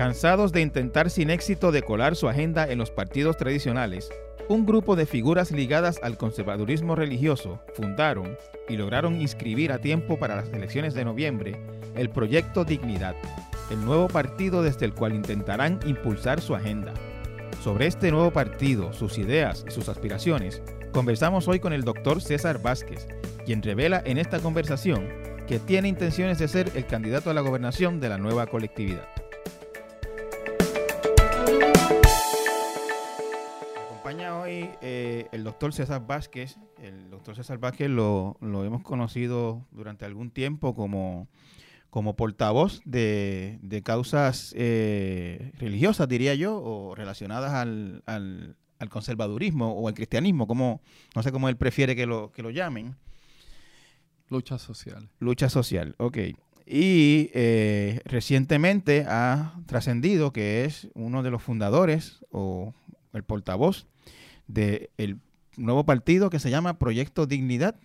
Cansados 0.00 0.50
de 0.52 0.62
intentar 0.62 1.10
sin 1.10 1.28
éxito 1.28 1.72
decolar 1.72 2.16
su 2.16 2.26
agenda 2.26 2.66
en 2.66 2.78
los 2.78 2.90
partidos 2.90 3.36
tradicionales, 3.36 4.08
un 4.48 4.64
grupo 4.64 4.96
de 4.96 5.04
figuras 5.04 5.50
ligadas 5.50 6.00
al 6.02 6.16
conservadurismo 6.16 6.96
religioso 6.96 7.60
fundaron 7.74 8.34
y 8.66 8.78
lograron 8.78 9.20
inscribir 9.20 9.72
a 9.72 9.78
tiempo 9.82 10.18
para 10.18 10.36
las 10.36 10.48
elecciones 10.54 10.94
de 10.94 11.04
noviembre 11.04 11.60
el 11.96 12.08
proyecto 12.08 12.64
Dignidad, 12.64 13.14
el 13.70 13.84
nuevo 13.84 14.08
partido 14.08 14.62
desde 14.62 14.86
el 14.86 14.94
cual 14.94 15.14
intentarán 15.14 15.78
impulsar 15.84 16.40
su 16.40 16.54
agenda. 16.54 16.94
Sobre 17.62 17.86
este 17.86 18.10
nuevo 18.10 18.30
partido, 18.30 18.94
sus 18.94 19.18
ideas 19.18 19.66
y 19.68 19.70
sus 19.70 19.90
aspiraciones, 19.90 20.62
conversamos 20.92 21.46
hoy 21.46 21.60
con 21.60 21.74
el 21.74 21.84
doctor 21.84 22.22
César 22.22 22.62
Vázquez, 22.62 23.06
quien 23.44 23.62
revela 23.62 24.00
en 24.06 24.16
esta 24.16 24.38
conversación 24.38 25.06
que 25.46 25.58
tiene 25.58 25.88
intenciones 25.88 26.38
de 26.38 26.48
ser 26.48 26.72
el 26.74 26.86
candidato 26.86 27.28
a 27.28 27.34
la 27.34 27.42
gobernación 27.42 28.00
de 28.00 28.08
la 28.08 28.16
nueva 28.16 28.46
colectividad. 28.46 29.06
Acompaña 34.10 34.40
hoy 34.40 34.68
eh, 34.82 35.28
el 35.30 35.44
doctor 35.44 35.72
César 35.72 36.04
Vázquez. 36.04 36.58
El 36.82 37.10
doctor 37.10 37.36
César 37.36 37.58
Vázquez 37.58 37.88
lo, 37.88 38.36
lo 38.40 38.64
hemos 38.64 38.82
conocido 38.82 39.64
durante 39.70 40.04
algún 40.04 40.32
tiempo 40.32 40.74
como, 40.74 41.28
como 41.90 42.16
portavoz 42.16 42.80
de, 42.84 43.60
de 43.62 43.82
causas 43.82 44.52
eh, 44.56 45.52
religiosas, 45.58 46.08
diría 46.08 46.34
yo, 46.34 46.60
o 46.60 46.96
relacionadas 46.96 47.52
al, 47.52 48.02
al, 48.06 48.56
al 48.80 48.88
conservadurismo 48.88 49.74
o 49.74 49.86
al 49.86 49.94
cristianismo, 49.94 50.48
como 50.48 50.80
no 51.14 51.22
sé 51.22 51.30
cómo 51.30 51.48
él 51.48 51.56
prefiere 51.56 51.94
que 51.94 52.06
lo, 52.06 52.32
que 52.32 52.42
lo 52.42 52.50
llamen. 52.50 52.96
Lucha 54.28 54.58
social. 54.58 55.08
Lucha 55.20 55.48
social, 55.48 55.94
ok. 55.98 56.18
Y 56.66 57.30
eh, 57.34 58.00
recientemente 58.04 59.04
ha 59.08 59.54
trascendido 59.66 60.32
que 60.32 60.64
es 60.64 60.88
uno 60.94 61.22
de 61.22 61.30
los 61.30 61.42
fundadores 61.42 62.24
o 62.30 62.74
el 63.12 63.24
portavoz 63.24 63.86
del 64.46 65.18
nuevo 65.56 65.84
partido 65.84 66.30
que 66.30 66.38
se 66.38 66.50
llama 66.50 66.78
Proyecto 66.78 67.26
Dignidad, 67.26 67.76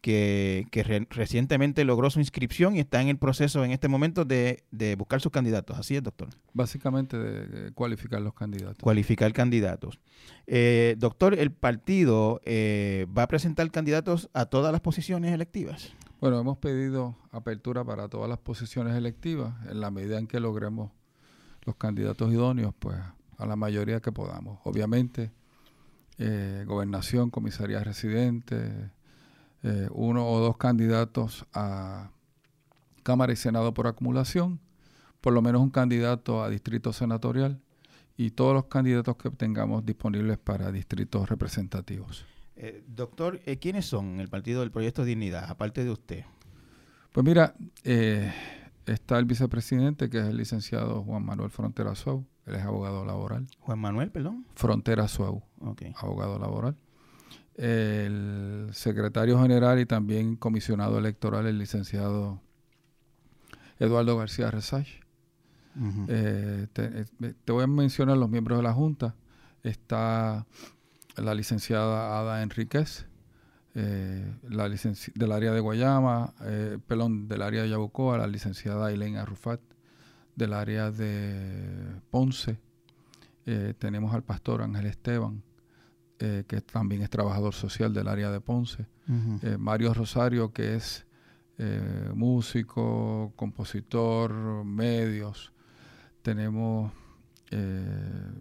que, 0.00 0.66
que 0.70 0.82
re- 0.82 1.06
recientemente 1.10 1.84
logró 1.84 2.08
su 2.08 2.20
inscripción 2.20 2.74
y 2.74 2.80
está 2.80 3.02
en 3.02 3.08
el 3.08 3.18
proceso 3.18 3.64
en 3.64 3.70
este 3.70 3.86
momento 3.86 4.24
de, 4.24 4.64
de 4.70 4.96
buscar 4.96 5.20
sus 5.20 5.30
candidatos. 5.30 5.78
Así 5.78 5.94
es, 5.94 6.02
doctor. 6.02 6.30
Básicamente 6.54 7.18
de, 7.18 7.46
de 7.46 7.72
cualificar 7.72 8.22
los 8.22 8.32
candidatos. 8.32 8.78
Cualificar 8.78 9.32
candidatos. 9.34 10.00
Eh, 10.46 10.94
doctor, 10.98 11.34
el 11.34 11.52
partido 11.52 12.40
eh, 12.44 13.06
va 13.16 13.24
a 13.24 13.28
presentar 13.28 13.70
candidatos 13.70 14.30
a 14.32 14.46
todas 14.46 14.72
las 14.72 14.80
posiciones 14.80 15.34
electivas. 15.34 15.92
Bueno, 16.18 16.40
hemos 16.40 16.56
pedido 16.56 17.16
apertura 17.30 17.84
para 17.84 18.08
todas 18.08 18.28
las 18.28 18.38
posiciones 18.38 18.94
electivas 18.94 19.54
en 19.70 19.80
la 19.80 19.90
medida 19.90 20.18
en 20.18 20.26
que 20.26 20.40
logremos 20.40 20.92
los 21.66 21.76
candidatos 21.76 22.32
idóneos, 22.32 22.72
pues 22.78 22.96
a 23.40 23.46
la 23.46 23.56
mayoría 23.56 24.00
que 24.00 24.12
podamos. 24.12 24.58
Obviamente, 24.64 25.32
eh, 26.18 26.64
gobernación, 26.66 27.30
comisaría 27.30 27.82
residente, 27.82 28.90
eh, 29.62 29.88
uno 29.92 30.26
o 30.28 30.40
dos 30.40 30.56
candidatos 30.56 31.46
a 31.52 32.10
Cámara 33.02 33.32
y 33.32 33.36
Senado 33.36 33.74
por 33.74 33.86
acumulación, 33.86 34.60
por 35.20 35.32
lo 35.32 35.42
menos 35.42 35.62
un 35.62 35.70
candidato 35.70 36.42
a 36.42 36.48
distrito 36.48 36.92
senatorial 36.92 37.60
y 38.16 38.30
todos 38.30 38.54
los 38.54 38.66
candidatos 38.66 39.16
que 39.16 39.30
tengamos 39.30 39.84
disponibles 39.84 40.38
para 40.38 40.70
distritos 40.70 41.28
representativos. 41.28 42.26
Eh, 42.56 42.84
doctor, 42.86 43.40
eh, 43.46 43.56
¿quiénes 43.56 43.86
son 43.86 44.20
el 44.20 44.28
partido 44.28 44.60
del 44.60 44.70
Proyecto 44.70 45.04
Dignidad, 45.04 45.48
aparte 45.48 45.82
de 45.82 45.90
usted? 45.90 46.24
Pues 47.10 47.24
mira, 47.24 47.54
eh, 47.84 48.30
está 48.84 49.18
el 49.18 49.24
vicepresidente, 49.24 50.10
que 50.10 50.18
es 50.18 50.26
el 50.26 50.36
licenciado 50.36 51.02
Juan 51.02 51.24
Manuel 51.24 51.48
Frontera 51.48 51.94
Suau, 51.94 52.26
él 52.50 52.56
es 52.56 52.64
abogado 52.64 53.04
laboral. 53.04 53.46
Juan 53.60 53.78
Manuel, 53.78 54.10
perdón. 54.10 54.46
Frontera 54.54 55.08
Suau, 55.08 55.42
abogado 55.96 56.38
laboral. 56.38 56.76
El 57.56 58.68
secretario 58.72 59.40
general 59.40 59.80
y 59.80 59.86
también 59.86 60.36
comisionado 60.36 60.98
electoral, 60.98 61.46
el 61.46 61.58
licenciado 61.58 62.40
Eduardo 63.78 64.16
García 64.16 64.50
Resach. 64.50 64.88
Eh, 66.08 66.66
te, 66.72 67.02
eh, 67.02 67.34
te 67.44 67.52
voy 67.52 67.64
a 67.64 67.66
mencionar 67.66 68.16
los 68.16 68.28
miembros 68.28 68.58
de 68.58 68.62
la 68.62 68.72
Junta. 68.72 69.14
Está 69.62 70.46
la 71.16 71.34
licenciada 71.34 72.18
Ada 72.18 72.42
Enríquez, 72.42 73.06
eh, 73.74 74.34
la 74.48 74.68
del 74.68 75.32
área 75.32 75.52
de 75.52 75.60
Guayama, 75.60 76.34
eh, 76.42 76.78
pelón 76.86 77.28
del 77.28 77.42
área 77.42 77.62
de 77.62 77.70
Yabucoa, 77.70 78.18
la 78.18 78.26
licenciada 78.26 78.86
Ailén 78.86 79.16
Arrufat 79.16 79.60
del 80.40 80.54
área 80.54 80.90
de 80.90 82.00
Ponce. 82.10 82.58
Eh, 83.46 83.74
tenemos 83.78 84.14
al 84.14 84.22
pastor 84.22 84.62
Ángel 84.62 84.86
Esteban, 84.86 85.42
eh, 86.18 86.44
que 86.48 86.60
también 86.62 87.02
es 87.02 87.10
trabajador 87.10 87.52
social 87.54 87.92
del 87.92 88.08
área 88.08 88.30
de 88.30 88.40
Ponce. 88.40 88.86
Eh, 89.42 89.56
Mario 89.58 89.92
Rosario, 89.92 90.52
que 90.52 90.76
es 90.76 91.04
eh, 91.58 92.10
músico, 92.14 93.32
compositor, 93.36 94.32
medios. 94.64 95.52
Tenemos 96.22 96.90
eh, 97.50 98.32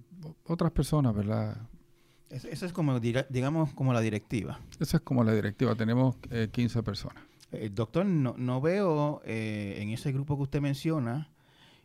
otras 0.46 0.72
personas, 0.72 1.14
¿verdad? 1.14 1.58
Es- 2.30 2.46
Esa 2.46 2.66
es 2.68 2.72
como, 2.74 3.00
diga- 3.02 3.26
digamos, 3.30 3.74
como 3.74 3.92
la 3.94 4.00
directiva. 4.02 4.60
Esa 4.80 4.98
es 4.98 5.04
como 5.04 5.24
la 5.24 5.34
directiva. 5.34 5.76
Tenemos 5.76 6.16
eh, 6.30 6.48
15 6.52 6.82
personas. 6.84 7.24
Doctor, 7.72 8.06
no, 8.06 8.36
no 8.38 8.62
veo 8.62 9.22
eh, 9.26 9.80
en 9.82 9.90
ese 9.90 10.12
grupo 10.12 10.38
que 10.38 10.44
usted 10.44 10.62
menciona 10.62 11.32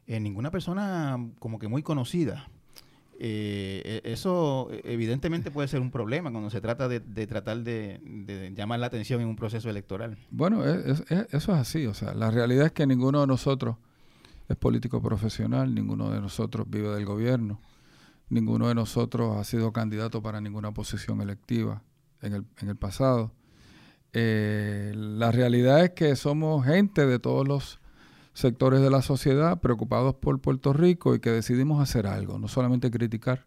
eh, 0.06 0.20
ninguna 0.20 0.50
persona 0.50 1.18
como 1.38 1.58
que 1.58 1.68
muy 1.68 1.82
conocida. 1.82 2.48
Eh, 3.20 4.00
e- 4.04 4.12
eso 4.12 4.68
eh, 4.72 4.80
evidentemente 4.84 5.50
puede 5.50 5.68
ser 5.68 5.80
un 5.80 5.90
problema 5.90 6.30
cuando 6.32 6.50
se 6.50 6.60
trata 6.60 6.88
de, 6.88 7.00
tratar 7.26 7.58
de, 7.62 8.52
llamar 8.56 8.80
la 8.80 8.86
atención 8.86 9.20
en 9.20 9.28
un 9.28 9.36
proceso 9.36 9.70
electoral. 9.70 10.18
Bueno, 10.30 10.64
es- 10.64 11.04
eso 11.10 11.52
es 11.54 11.58
así. 11.58 11.86
O 11.86 11.94
sea, 11.94 12.12
la 12.14 12.30
realidad 12.30 12.66
es 12.66 12.72
que 12.72 12.86
ninguno 12.86 13.20
de 13.20 13.26
nosotros 13.26 13.76
es 14.48 14.56
político 14.56 15.00
profesional, 15.00 15.74
ninguno 15.74 16.10
de 16.10 16.20
nosotros 16.20 16.66
vive 16.68 16.88
del 16.88 17.06
gobierno, 17.06 17.60
ninguno 18.28 18.68
de 18.68 18.74
nosotros 18.74 19.36
ha 19.36 19.44
sido 19.44 19.72
candidato 19.72 20.20
para 20.22 20.40
ninguna 20.40 20.72
posición 20.72 21.20
electiva 21.20 21.82
en 22.20 22.34
el, 22.34 22.44
en 22.60 22.68
el 22.68 22.76
pasado. 22.76 23.32
Eh, 24.12 24.92
la 24.94 25.32
realidad 25.32 25.82
es 25.84 25.90
que 25.90 26.14
somos 26.16 26.64
gente 26.66 27.06
de 27.06 27.18
todos 27.18 27.46
los 27.48 27.80
sectores 28.34 28.80
de 28.82 28.90
la 28.90 29.00
sociedad 29.00 29.60
preocupados 29.60 30.16
por 30.16 30.40
Puerto 30.40 30.72
Rico 30.72 31.14
y 31.14 31.20
que 31.20 31.30
decidimos 31.30 31.80
hacer 31.80 32.06
algo, 32.06 32.38
no 32.38 32.48
solamente 32.48 32.90
criticar, 32.90 33.46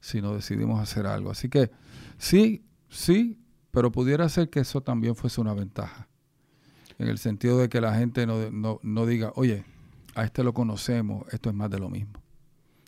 sino 0.00 0.34
decidimos 0.34 0.80
hacer 0.80 1.06
algo. 1.06 1.30
Así 1.30 1.48
que 1.48 1.70
sí, 2.18 2.64
sí, 2.88 3.38
pero 3.70 3.92
pudiera 3.92 4.28
ser 4.28 4.50
que 4.50 4.60
eso 4.60 4.80
también 4.80 5.14
fuese 5.14 5.40
una 5.40 5.54
ventaja, 5.54 6.08
en 6.98 7.08
el 7.08 7.18
sentido 7.18 7.58
de 7.58 7.68
que 7.68 7.80
la 7.80 7.94
gente 7.94 8.26
no, 8.26 8.50
no, 8.50 8.80
no 8.82 9.06
diga, 9.06 9.32
oye, 9.36 9.64
a 10.14 10.24
este 10.24 10.42
lo 10.42 10.54
conocemos, 10.54 11.26
esto 11.32 11.50
es 11.50 11.54
más 11.54 11.70
de 11.70 11.78
lo 11.78 11.90
mismo. 11.90 12.14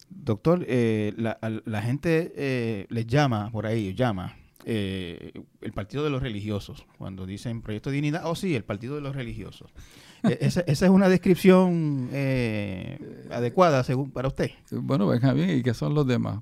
Doctor, 0.09 0.65
eh, 0.69 1.13
la, 1.17 1.39
la 1.65 1.83
gente 1.83 2.33
eh, 2.37 2.87
les 2.89 3.07
llama 3.07 3.51
por 3.51 3.67
ahí, 3.67 3.95
llama 3.95 4.37
eh, 4.65 5.33
el 5.61 5.73
Partido 5.73 6.03
de 6.05 6.11
los 6.11 6.23
Religiosos, 6.23 6.87
cuando 6.99 7.27
dicen 7.27 7.63
Proyecto 7.63 7.91
Dignidad, 7.91 8.23
oh 8.25 8.35
sí, 8.35 8.55
el 8.55 8.65
Partido 8.65 8.95
de 8.95 9.01
los 9.01 9.15
Religiosos. 9.15 9.73
Eh, 10.31 10.39
esa, 10.41 10.61
esa 10.63 10.87
es 10.87 10.91
una 10.91 11.09
descripción 11.09 12.09
eh, 12.13 13.27
adecuada 13.31 13.85
según 13.85 14.11
para 14.11 14.29
usted. 14.29 14.51
Bueno, 14.71 15.07
Benjamín, 15.07 15.51
¿y 15.51 15.63
qué 15.63 15.73
son 15.75 15.95
los 15.95 16.07
demás? 16.07 16.41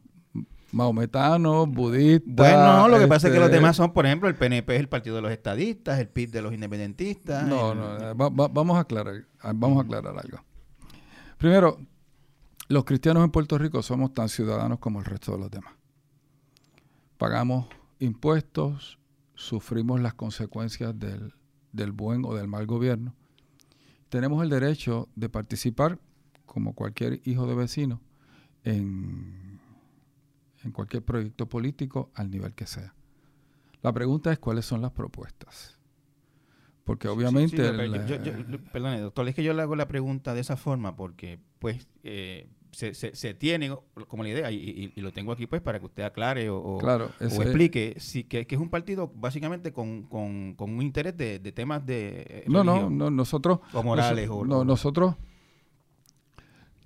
Mahometanos, 0.72 1.68
budistas. 1.68 2.34
Bueno, 2.34 2.88
lo 2.88 2.98
que 2.98 3.06
pasa 3.06 3.28
es 3.28 3.32
que 3.32 3.38
los 3.38 3.46
este, 3.48 3.56
demás 3.58 3.76
son, 3.76 3.92
por 3.92 4.06
ejemplo, 4.06 4.28
el 4.28 4.34
PNP 4.36 4.74
es 4.74 4.80
el 4.80 4.88
Partido 4.88 5.16
de 5.16 5.22
los 5.22 5.30
Estadistas, 5.30 5.98
el 6.00 6.08
PIB 6.08 6.30
de 6.30 6.42
los 6.42 6.52
Independentistas. 6.54 7.46
No, 7.46 7.72
el- 7.72 7.78
no, 7.78 7.96
eh, 7.98 8.14
va- 8.14 8.28
va- 8.30 8.48
vamos 8.48 8.76
a 8.76 8.80
aclarar, 8.80 9.26
ah, 9.40 9.52
vamos 9.54 9.78
a 9.78 9.82
aclarar 9.82 10.16
algo. 10.18 10.38
Primero, 11.38 11.78
los 12.68 12.84
cristianos 12.84 13.22
en 13.24 13.30
Puerto 13.30 13.58
Rico 13.58 13.82
somos 13.82 14.14
tan 14.14 14.28
ciudadanos 14.28 14.78
como 14.78 14.98
el 15.00 15.04
resto 15.04 15.32
de 15.32 15.38
los 15.38 15.50
demás. 15.50 15.74
Pagamos 17.18 17.66
impuestos, 18.00 18.98
sufrimos 19.34 20.00
las 20.00 20.14
consecuencias 20.14 20.98
del, 20.98 21.34
del 21.72 21.92
buen 21.92 22.24
o 22.24 22.34
del 22.34 22.48
mal 22.48 22.66
gobierno. 22.66 23.14
Tenemos 24.08 24.42
el 24.42 24.50
derecho 24.50 25.08
de 25.16 25.28
participar, 25.28 25.98
como 26.46 26.74
cualquier 26.74 27.20
hijo 27.24 27.46
de 27.46 27.54
vecino, 27.54 28.00
en, 28.62 29.58
en 30.62 30.70
cualquier 30.72 31.02
proyecto 31.04 31.48
político 31.48 32.10
al 32.14 32.30
nivel 32.30 32.54
que 32.54 32.66
sea. 32.66 32.94
La 33.82 33.92
pregunta 33.92 34.32
es 34.32 34.38
cuáles 34.38 34.64
son 34.64 34.80
las 34.82 34.92
propuestas. 34.92 35.78
Porque 36.84 37.08
Sí, 37.08 37.14
obviamente... 37.14 37.56
sí, 37.56 37.56
pero 37.56 37.82
el, 37.82 38.06
yo- 38.06 38.22
yo- 38.22 38.46
yo- 38.46 38.64
perdone, 38.72 39.00
doctor, 39.00 39.26
es 39.28 39.34
que 39.34 39.42
yo 39.42 39.52
le 39.54 39.62
hago 39.62 39.74
la 39.76 39.88
pregunta 39.88 40.34
de 40.34 40.40
esa 40.40 40.56
forma 40.56 40.96
porque, 40.96 41.38
pues, 41.58 41.86
eh, 42.02 42.48
se, 42.74 42.94
se, 42.94 43.14
se 43.14 43.32
tiene 43.34 43.74
como 44.08 44.22
la 44.22 44.28
idea, 44.28 44.50
y, 44.50 44.56
y- 44.56 44.92
y 44.96 45.00
lo 45.00 45.12
tengo 45.12 45.32
aquí, 45.32 45.46
pues, 45.46 45.62
para 45.62 45.78
que 45.80 45.86
usted 45.86 46.02
aclare 46.02 46.50
o, 46.50 46.78
claro, 46.78 47.10
explique 47.20 47.94
si, 47.98 48.24
que, 48.24 48.46
que 48.46 48.54
es 48.54 48.60
un 48.60 48.68
partido 48.68 49.10
básicamente 49.14 49.72
con, 49.72 50.02
con, 50.04 50.54
con 50.54 50.74
un 50.74 50.82
interés 50.82 51.16
de, 51.16 51.38
de 51.38 51.52
temas 51.52 51.84
de 51.86 52.24
eh, 52.28 52.44
No, 52.48 52.62
no, 52.64 52.90
no, 52.90 53.10
nosotros... 53.10 53.60
o 53.72 53.82
morales 53.82 54.28
o, 54.30 54.44
no, 54.44 54.64
nosotros 54.64 55.14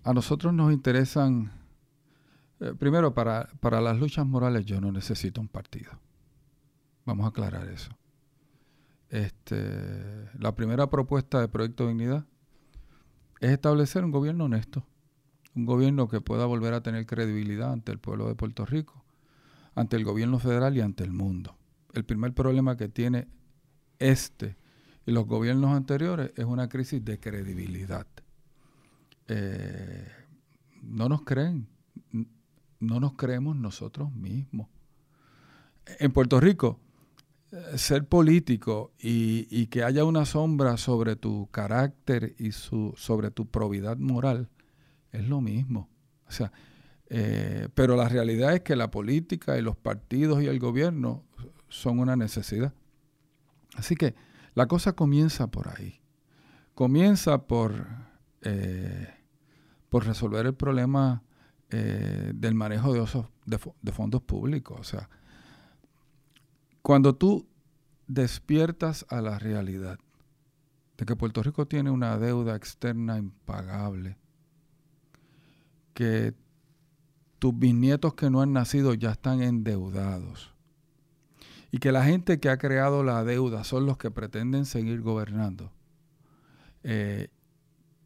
a 0.05 0.15
nosotros 0.15 0.55
nos 0.55 0.73
interesan, 0.73 1.53
eh, 2.61 2.73
primero, 2.79 3.13
para, 3.15 3.49
para 3.61 3.81
las 3.81 3.99
luchas 3.99 4.25
morales 4.27 4.65
yo 4.65 4.81
no 4.81 4.91
necesito 4.93 5.41
un 5.41 5.49
partido. 5.49 5.91
Vamos 7.05 7.27
a 7.27 7.29
aclarar 7.29 7.69
eso. 7.69 7.91
Este, 9.11 9.57
la 10.39 10.55
primera 10.55 10.89
propuesta 10.91 11.41
de 11.41 11.49
Proyecto 11.49 11.85
de 11.85 11.91
Dignidad 11.91 12.27
es 13.41 13.51
establecer 13.51 14.05
un 14.05 14.11
gobierno 14.11 14.45
honesto, 14.45 14.85
un 15.59 15.67
gobierno 15.67 16.09
que 16.09 16.21
pueda 16.21 16.47
volver 16.47 16.73
a 16.73 16.83
tener 16.83 17.05
credibilidad 17.05 17.73
ante 17.73 17.91
el 17.91 17.99
pueblo 17.99 18.29
de 18.29 18.37
Puerto 18.37 18.65
Rico, 18.65 19.05
ante 19.75 19.97
el 19.97 20.05
gobierno 20.05 20.39
federal 20.39 20.77
y 20.77 20.81
ante 20.81 21.03
el 21.03 21.11
mundo. 21.11 21.57
El 21.95 22.05
primer 22.05 22.33
problema 22.33 22.77
que 22.77 22.89
tiene 22.89 23.27
este 23.99 24.57
y 25.05 25.11
los 25.11 25.27
gobiernos 25.27 25.77
anteriores 25.77 26.31
es 26.37 26.45
una 26.45 26.69
crisis 26.69 27.05
de 27.05 27.19
credibilidad. 27.19 28.07
Eh, 29.27 30.07
no 30.83 31.09
nos 31.09 31.23
creen, 31.23 31.67
no 32.79 33.01
nos 33.01 33.15
creemos 33.15 33.57
nosotros 33.57 34.13
mismos. 34.13 34.69
En 35.99 36.13
Puerto 36.13 36.39
Rico, 36.39 36.79
eh, 37.51 37.79
ser 37.79 38.07
político 38.07 38.93
y, 39.01 39.67
que 39.67 39.83
haya 39.83 40.05
una 40.05 40.25
sombra 40.25 40.77
sobre 40.77 41.17
tu 41.17 41.49
carácter 41.51 42.37
y 42.39 42.53
su, 42.53 42.95
sobre 42.97 43.33
tu 43.33 43.47
probidad 43.47 43.97
moral 43.97 44.49
es 45.13 45.29
lo 45.29 45.41
mismo. 45.41 45.89
O 46.27 46.31
sea, 46.31 46.53
eh, 47.09 47.69
pero 47.75 47.97
la 47.97 48.09
realidad 48.09 48.55
es 48.55 48.61
que 48.61 48.77
la 48.77 48.91
política 48.91 49.59
y 49.59 49.63
los 49.63 49.77
partidos 49.77 50.43
y 50.43 50.47
el 50.47 50.59
gobierno 50.59 51.25
son 51.69 51.99
una 51.99 52.17
necesidad. 52.17 52.73
Así 53.77 53.95
que 53.95 54.15
la 54.55 54.67
cosa 54.67 54.93
comienza 54.93 55.51
por 55.51 55.69
ahí. 55.69 56.01
Comienza 56.75 57.47
por, 57.47 57.87
eh, 58.43 59.09
por 59.89 60.07
resolver 60.07 60.47
el 60.47 60.55
problema 60.55 61.23
del 61.71 62.55
manejo 62.55 62.95
de, 62.95 63.01
de, 63.45 63.61
de 63.83 63.93
fondos 63.93 64.23
públicos. 64.23 64.81
O 64.81 64.85
sea, 64.85 65.11
cuando 66.81 67.15
tú 67.15 67.47
despiertas 68.07 69.05
a 69.11 69.21
la 69.21 69.39
realidad 69.39 69.99
de 70.97 71.05
que 71.05 71.15
Puerto 71.15 71.43
Rico 71.43 71.67
tiene 71.67 71.91
una 71.91 72.19
deuda 72.19 72.57
externa 72.57 73.19
impagable, 73.19 74.17
que 75.99 76.33
tus 77.41 77.59
bisnietos 77.59 78.15
que 78.15 78.31
no 78.31 78.41
han 78.41 78.53
nacido 78.53 78.95
ya 78.95 79.11
están 79.11 79.43
endeudados 79.43 80.55
y 81.73 81.79
que 81.79 81.91
la 81.91 82.05
gente 82.05 82.39
que 82.39 82.51
ha 82.51 82.57
creado 82.57 83.03
la 83.03 83.25
deuda 83.25 83.65
son 83.65 83.85
los 83.85 83.99
que 83.99 84.13
pretenden 84.13 84.65
seguir 84.65 85.01
gobernando, 85.01 85.73
eh, 86.85 87.31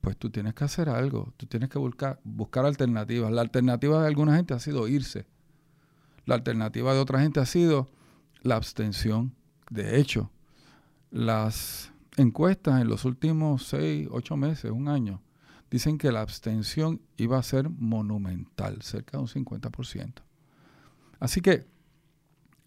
pues 0.01 0.17
tú 0.17 0.31
tienes 0.31 0.55
que 0.55 0.65
hacer 0.65 0.89
algo, 0.89 1.35
tú 1.37 1.45
tienes 1.45 1.69
que 1.69 1.79
buscar, 1.79 2.19
buscar 2.25 2.65
alternativas. 2.65 3.31
La 3.31 3.43
alternativa 3.43 4.01
de 4.01 4.07
alguna 4.07 4.37
gente 4.37 4.55
ha 4.55 4.59
sido 4.59 4.89
irse, 4.89 5.27
la 6.25 6.35
alternativa 6.35 6.95
de 6.95 6.99
otra 6.99 7.21
gente 7.21 7.41
ha 7.41 7.47
sido 7.47 7.91
la 8.41 8.57
abstención. 8.57 9.35
De 9.69 10.01
hecho, 10.01 10.31
las 11.11 11.93
encuestas 12.17 12.81
en 12.81 12.89
los 12.89 13.05
últimos 13.05 13.67
seis, 13.67 14.09
ocho 14.11 14.35
meses, 14.39 14.71
un 14.71 14.89
año, 14.89 15.21
dicen 15.73 15.97
que 15.97 16.13
la 16.13 16.21
abstención 16.21 17.01
iba 17.17 17.39
a 17.39 17.43
ser 17.43 17.71
monumental, 17.71 18.83
cerca 18.83 19.17
de 19.17 19.23
un 19.23 19.29
50%. 19.29 20.23
Así 21.19 21.41
que, 21.41 21.67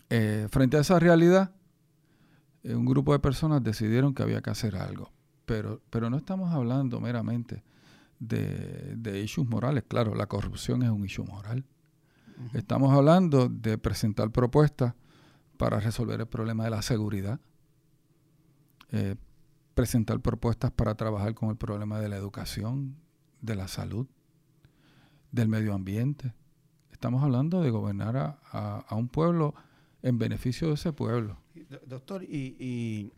eh, 0.09 0.47
frente 0.49 0.77
a 0.77 0.79
esa 0.79 0.99
realidad, 0.99 1.51
eh, 2.63 2.73
un 2.73 2.85
grupo 2.85 3.13
de 3.13 3.19
personas 3.19 3.63
decidieron 3.63 4.15
que 4.15 4.23
había 4.23 4.41
que 4.41 4.49
hacer 4.49 4.75
algo. 4.75 5.11
Pero, 5.45 5.83
pero 5.91 6.09
no 6.09 6.17
estamos 6.17 6.51
hablando 6.51 6.99
meramente 6.99 7.63
de, 8.19 8.95
de 8.97 9.21
issues 9.21 9.47
morales. 9.47 9.83
Claro, 9.87 10.15
la 10.15 10.25
corrupción 10.25 10.81
es 10.81 10.89
un 10.89 11.05
issue 11.05 11.25
moral. 11.25 11.63
Estamos 12.53 12.91
hablando 12.91 13.49
de 13.49 13.77
presentar 13.77 14.31
propuestas 14.31 14.95
para 15.57 15.79
resolver 15.79 16.19
el 16.19 16.27
problema 16.27 16.63
de 16.63 16.71
la 16.71 16.81
seguridad, 16.81 17.39
eh, 18.91 19.15
presentar 19.75 20.19
propuestas 20.21 20.71
para 20.71 20.95
trabajar 20.95 21.35
con 21.35 21.49
el 21.49 21.57
problema 21.57 21.99
de 21.99 22.09
la 22.09 22.15
educación, 22.15 22.95
de 23.41 23.55
la 23.55 23.67
salud, 23.67 24.07
del 25.31 25.47
medio 25.47 25.73
ambiente. 25.73 26.33
Estamos 26.91 27.23
hablando 27.23 27.61
de 27.61 27.69
gobernar 27.69 28.39
a, 28.51 28.85
un 28.91 29.09
pueblo 29.09 29.53
en 30.01 30.17
beneficio 30.17 30.69
de 30.69 30.75
ese 30.75 30.93
pueblo. 30.93 31.37
Doctor, 31.85 32.23
y, 32.23 33.11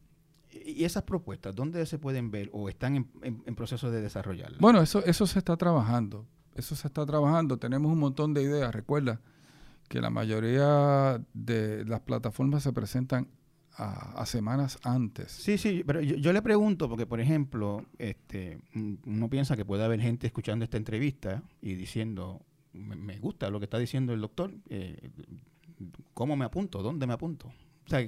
esas 0.50 1.04
propuestas, 1.04 1.56
¿dónde 1.56 1.86
se 1.86 2.00
pueden 2.00 2.32
ver 2.32 2.50
o 2.52 2.68
están 2.68 3.08
en, 3.22 3.56
proceso 3.56 3.92
de 3.92 4.02
desarrollarlas? 4.02 4.60
Bueno, 4.60 4.82
eso, 4.82 5.04
eso 5.06 5.28
se 5.28 5.40
está 5.40 5.56
trabajando. 5.56 6.26
Eso 6.56 6.76
se 6.76 6.88
está 6.88 7.06
trabajando. 7.06 7.58
Tenemos 7.58 7.92
un 7.92 8.00
montón 8.00 8.34
de 8.34 8.42
ideas. 8.42 8.74
Recuerda, 8.74 9.22
que 9.88 10.02
la 10.02 10.10
mayoría 10.10 11.22
de 11.34 11.86
las 11.86 12.02
plataformas 12.02 12.64
se 12.64 12.74
presentan 12.74 13.28
a, 13.78 14.26
semanas 14.26 14.80
antes. 14.84 15.32
Sí, 15.32 15.58
sí, 15.58 15.84
pero 15.86 16.02
yo, 16.02 16.34
le 16.34 16.42
pregunto, 16.42 16.90
porque 16.90 17.06
por 17.06 17.20
ejemplo, 17.20 17.86
este, 18.00 18.60
uno 19.06 19.30
piensa 19.30 19.56
que 19.56 19.66
puede 19.66 19.84
haber 19.84 20.02
gente 20.02 20.28
escuchando 20.28 20.66
esta 20.66 20.78
entrevista 20.78 21.44
y 21.62 21.76
diciendo, 21.76 22.42
me, 22.74 23.18
gusta 23.20 23.50
lo 23.50 23.60
que 23.60 23.66
está 23.66 23.78
diciendo 23.78 24.14
el 24.14 24.22
doctor, 24.22 24.52
eh, 24.70 25.10
¿cómo 26.14 26.36
me 26.36 26.46
apunto? 26.46 26.82
¿Dónde 26.82 27.06
me 27.06 27.14
apunto? 27.14 27.48
O 27.48 27.90
sea, 27.90 28.06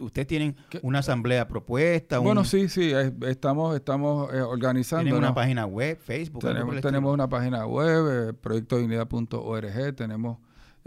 ustedes 0.00 0.26
tienen 0.26 0.56
una 0.80 1.00
asamblea 1.00 1.46
propuesta. 1.46 2.18
Bueno, 2.18 2.44
sí, 2.44 2.68
sí, 2.68 2.92
estamos, 3.26 3.76
estamos 3.76 4.32
eh, 4.32 4.40
organizando. 4.40 5.04
Tienen 5.04 5.18
una 5.18 5.34
página 5.34 5.66
web, 5.66 5.98
Facebook. 5.98 6.40
Tenemos, 6.40 6.80
tenemos 6.80 7.12
una 7.12 7.28
página 7.28 7.66
web, 7.66 8.30
eh, 8.30 8.32
proyectodignidad.org, 8.32 9.94
tenemos 9.94 10.38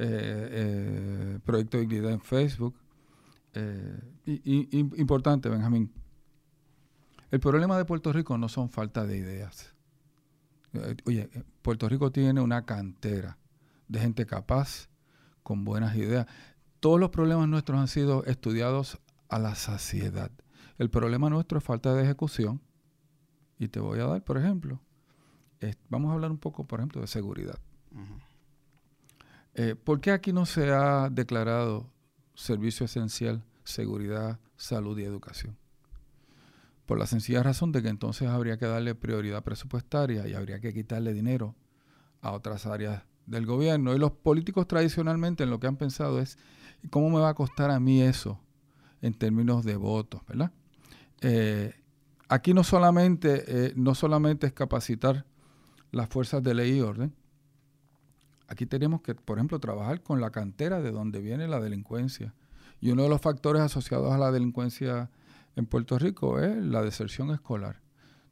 eh, 0.04 0.48
eh, 0.52 1.40
Proyecto 1.46 1.78
de 1.78 1.86
Dignidad 1.86 2.12
en 2.12 2.22
Facebook. 2.22 2.74
Eh, 3.54 4.00
y, 4.26 4.80
importante, 4.80 5.50
Benjamín, 5.50 5.92
el 7.32 7.40
problema 7.40 7.78
de 7.78 7.86
Puerto 7.86 8.14
Rico 8.14 8.38
no 8.38 8.50
son 8.50 8.70
falta 8.70 9.06
de 9.06 9.18
ideas. 9.18 9.74
Eh, 10.74 10.96
oye, 11.06 11.30
Puerto 11.62 11.90
Rico 11.90 12.12
tiene 12.12 12.42
una 12.42 12.66
cantera 12.66 13.38
de 13.88 14.00
gente 14.00 14.26
capaz, 14.26 14.90
con 15.44 15.66
buenas 15.66 15.96
ideas. 15.96 16.28
Todos 16.80 17.00
los 17.00 17.10
problemas 17.10 17.48
nuestros 17.48 17.80
han 17.80 17.88
sido 17.88 18.24
estudiados 18.26 19.00
a 19.28 19.40
la 19.40 19.56
saciedad. 19.56 20.32
El 20.78 20.90
problema 20.90 21.30
nuestro 21.30 21.58
es 21.58 21.64
falta 21.64 21.94
de 21.94 22.04
ejecución. 22.04 22.62
Y 23.60 23.68
te 23.68 23.80
voy 23.80 24.00
a 24.00 24.06
dar, 24.06 24.24
por 24.24 24.38
ejemplo, 24.38 24.82
vamos 25.90 26.10
a 26.10 26.14
hablar 26.16 26.32
un 26.32 26.40
poco, 26.40 26.66
por 26.66 26.80
ejemplo, 26.80 27.02
de 27.02 27.08
seguridad. 27.08 27.60
Eh, 29.54 29.76
¿Por 29.76 30.00
qué 30.00 30.12
aquí 30.12 30.34
no 30.34 30.46
se 30.46 30.72
ha 30.72 31.10
declarado 31.10 31.90
servicio 32.42 32.86
esencial, 32.86 33.44
seguridad, 33.64 34.40
salud 34.58 34.98
y 34.98 35.04
educación? 35.04 35.58
Por 36.86 37.00
la 37.00 37.06
sencilla 37.06 37.44
razón 37.44 37.72
de 37.72 37.82
que 37.82 37.90
entonces 37.90 38.28
habría 38.28 38.58
que 38.58 38.66
darle 38.66 38.96
prioridad 38.96 39.44
presupuestaria 39.44 40.28
y 40.28 40.34
habría 40.34 40.60
que 40.60 40.74
quitarle 40.74 41.14
dinero 41.14 41.56
a 42.22 42.32
otras 42.32 42.66
áreas 42.66 43.04
del 43.26 43.46
gobierno. 43.46 43.96
Y 43.96 44.00
los 44.00 44.12
políticos 44.12 44.68
tradicionalmente 44.68 45.44
en 45.44 45.52
lo 45.52 45.60
que 45.60 45.68
han 45.68 45.78
pensado 45.78 46.20
es, 46.20 46.38
¿cómo 46.90 47.10
me 47.10 47.20
va 47.20 47.30
a 47.30 47.34
costar 47.34 47.72
a 47.72 47.80
mí 47.80 48.02
eso 48.02 48.40
en 49.02 49.14
términos 49.14 49.64
de 49.64 49.78
votos? 49.78 50.22
¿verdad? 50.28 50.52
Eh, 51.22 51.74
aquí 52.28 52.54
no 52.54 52.64
solamente, 52.64 53.44
eh, 53.48 53.74
no 53.76 53.96
solamente 53.96 54.48
es 54.48 54.54
capacitar 54.54 55.26
las 55.92 56.10
fuerzas 56.10 56.42
de 56.44 56.56
ley 56.56 56.78
y 56.78 56.82
orden, 56.82 57.14
Aquí 58.52 58.66
tenemos 58.66 59.02
que, 59.02 59.16
por 59.16 59.38
ejemplo, 59.38 59.62
trabajar 59.62 60.04
con 60.04 60.20
la 60.20 60.30
cantera 60.30 60.82
de 60.82 60.92
donde 60.92 61.22
viene 61.22 61.48
la 61.48 61.62
delincuencia. 61.62 62.34
Y 62.82 62.92
uno 62.92 63.04
de 63.04 63.08
los 63.08 63.22
factores 63.22 63.62
asociados 63.62 64.12
a 64.12 64.18
la 64.18 64.30
delincuencia 64.30 65.10
en 65.56 65.66
Puerto 65.66 65.98
Rico 65.98 66.38
es 66.38 66.58
la 66.58 66.82
deserción 66.82 67.32
escolar. 67.32 67.80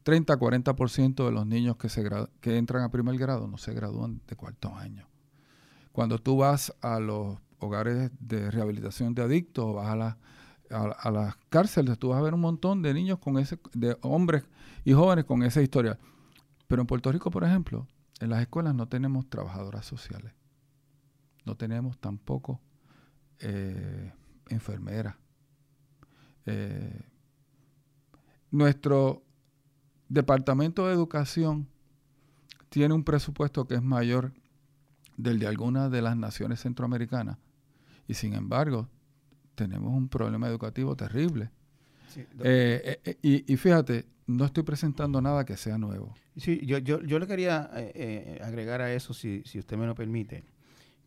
30-40% 0.04 1.24
de 1.24 1.32
los 1.32 1.48
niños 1.48 1.78
que, 1.78 1.88
se 1.88 2.04
que 2.42 2.58
entran 2.58 2.84
a 2.84 2.92
primer 2.92 3.18
grado 3.18 3.48
no 3.48 3.58
se 3.58 3.74
gradúan 3.74 4.20
de 4.28 4.36
cuarto 4.36 4.76
año. 4.76 5.08
Cuando 5.94 6.20
tú 6.20 6.36
vas 6.36 6.76
a 6.82 7.00
los 7.00 7.38
hogares 7.60 8.12
de 8.20 8.52
rehabilitación 8.52 9.16
de 9.16 9.22
adictos 9.22 9.64
o 9.64 9.74
vas 9.76 9.88
a, 9.88 10.18
a, 11.02 11.12
las 11.12 11.38
cárceles, 11.48 11.98
tú 11.98 12.10
vas 12.10 12.20
a 12.20 12.24
ver 12.24 12.34
un 12.34 12.42
montón 12.42 12.82
de 12.82 12.94
niños 12.94 13.20
con 13.20 13.38
ese, 13.40 13.58
de 13.72 13.96
hombres 14.02 14.44
y 14.84 14.92
jóvenes 14.92 15.24
con 15.24 15.44
esa 15.44 15.62
historia. 15.62 15.98
Pero 16.68 16.82
en 16.82 16.88
Puerto 16.88 17.10
Rico, 17.10 17.32
por 17.32 17.46
ejemplo, 17.46 17.88
en 18.20 18.30
las 18.30 18.42
escuelas 18.42 18.76
no 18.76 18.88
tenemos 18.88 19.30
trabajadoras 19.30 19.86
sociales, 19.86 20.34
no 21.46 21.56
tenemos 21.56 21.98
tampoco 22.00 22.60
eh, 23.40 24.12
enfermeras. 24.50 25.16
Eh, 26.46 27.02
nuestro 28.52 29.24
departamento 30.10 30.88
de 30.88 30.94
educación 30.94 31.68
tiene 32.70 32.94
un 32.94 33.04
presupuesto 33.04 33.68
que 33.68 33.76
es 33.76 33.84
mayor 33.84 34.34
del 35.18 35.40
de 35.40 35.48
algunas 35.48 35.92
de 35.92 36.02
las 36.02 36.18
naciones 36.18 36.62
centroamericanas 36.62 37.38
y 38.08 38.14
sin 38.14 38.34
embargo 38.34 38.88
tenemos 39.56 39.94
un 39.94 40.08
problema 40.08 40.48
educativo 40.48 40.96
terrible. 40.96 41.52
Eh, 42.40 43.18
y, 43.22 43.54
y, 43.54 43.58
fíjate, 43.58 44.08
no 44.30 44.46
estoy 44.46 44.62
presentando 44.62 45.22
nada 45.22 45.44
que 45.44 45.58
sea 45.58 45.80
nuevo. 45.80 46.14
Sí, 46.38 46.62
yo, 46.64 46.78
yo, 46.78 47.02
yo 47.02 47.18
le 47.18 47.26
quería 47.26 47.68
eh, 47.74 47.92
eh, 47.96 48.42
agregar 48.44 48.80
a 48.80 48.94
eso, 48.94 49.12
si, 49.14 49.42
si 49.44 49.58
usted 49.58 49.76
me 49.76 49.88
lo 49.88 49.96
permite, 49.96 50.44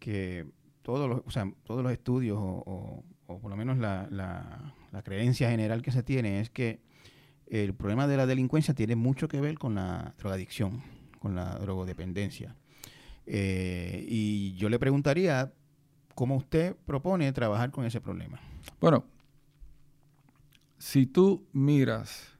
que 0.00 0.44
todos 0.82 1.08
los, 1.08 1.22
o 1.24 1.30
sea, 1.30 1.48
todos 1.62 1.84
los 1.84 1.92
estudios 1.92 2.36
o, 2.40 3.04
o, 3.28 3.38
por 3.38 3.48
lo 3.48 3.56
menos 3.56 3.78
la, 3.78 4.08
la, 4.10 4.74
la, 4.90 5.02
creencia 5.02 5.48
general 5.50 5.82
que 5.82 5.92
se 5.92 6.02
tiene 6.02 6.40
es 6.40 6.50
que 6.50 6.80
el 7.46 7.74
problema 7.74 8.08
de 8.08 8.16
la 8.16 8.26
delincuencia 8.26 8.74
tiene 8.74 8.96
mucho 8.96 9.28
que 9.28 9.40
ver 9.40 9.56
con 9.56 9.76
la 9.76 10.14
drogadicción, 10.18 10.82
con 11.20 11.36
la 11.36 11.54
drogodependencia. 11.60 12.56
Eh, 13.26 14.04
y 14.08 14.54
yo 14.54 14.68
le 14.68 14.80
preguntaría 14.80 15.52
cómo 16.16 16.36
usted 16.36 16.74
propone 16.84 17.32
trabajar 17.32 17.70
con 17.70 17.84
ese 17.84 18.00
problema. 18.00 18.40
Bueno, 18.80 19.04
si 20.76 21.06
tú 21.06 21.46
miras, 21.52 22.31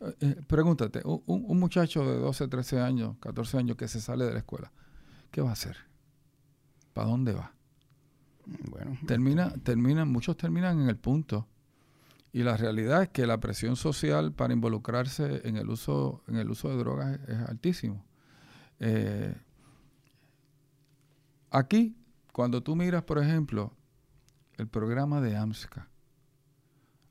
eh, 0.00 0.16
eh, 0.20 0.36
pregúntate, 0.46 1.02
un, 1.04 1.22
un, 1.26 1.58
muchacho 1.58 2.04
de 2.04 2.18
12, 2.18 2.48
13 2.48 2.80
años, 2.80 3.16
14 3.20 3.58
años 3.58 3.76
que 3.76 3.88
se 3.88 4.00
sale 4.00 4.24
de 4.24 4.32
la 4.32 4.38
escuela, 4.38 4.72
¿qué 5.30 5.42
va 5.42 5.50
a 5.50 5.52
hacer? 5.52 5.76
¿Para 6.92 7.08
dónde 7.08 7.34
va? 7.34 7.52
Bueno, 8.68 8.98
termina, 9.06 9.52
terminan, 9.62 10.08
muchos 10.08 10.36
terminan 10.36 10.80
en 10.80 10.88
el 10.88 10.96
punto. 10.96 11.46
Y 12.32 12.42
la 12.42 12.56
realidad 12.56 13.02
es 13.02 13.08
que 13.08 13.26
la 13.26 13.40
presión 13.40 13.76
social 13.76 14.32
para 14.32 14.52
involucrarse 14.52 15.46
en 15.48 15.56
el 15.56 15.68
uso, 15.68 16.22
en 16.28 16.36
el 16.36 16.50
uso 16.50 16.68
de 16.68 16.76
drogas 16.76 17.20
es, 17.28 17.38
altísimo. 17.48 18.04
Eh, 18.78 19.34
aquí, 21.50 21.96
cuando 22.32 22.62
tú 22.62 22.76
miras, 22.76 23.02
por 23.02 23.18
ejemplo, 23.18 23.72
el 24.56 24.68
programa 24.68 25.20
de 25.20 25.36
AMSCA, 25.36 25.89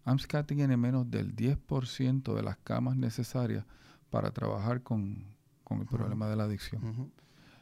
AMSCA 0.10 0.46
tiene 0.46 0.78
menos 0.78 1.10
del 1.10 1.36
10% 1.36 2.34
de 2.34 2.44
las 2.44 2.58
camas 2.58 2.98
necesarias 2.98 3.66
para 4.10 4.32
trabajar 4.32 4.82
con, 4.82 5.36
el 5.70 5.86
problema 5.86 6.28
de 6.30 6.36
la 6.36 6.46
adicción. 6.46 7.12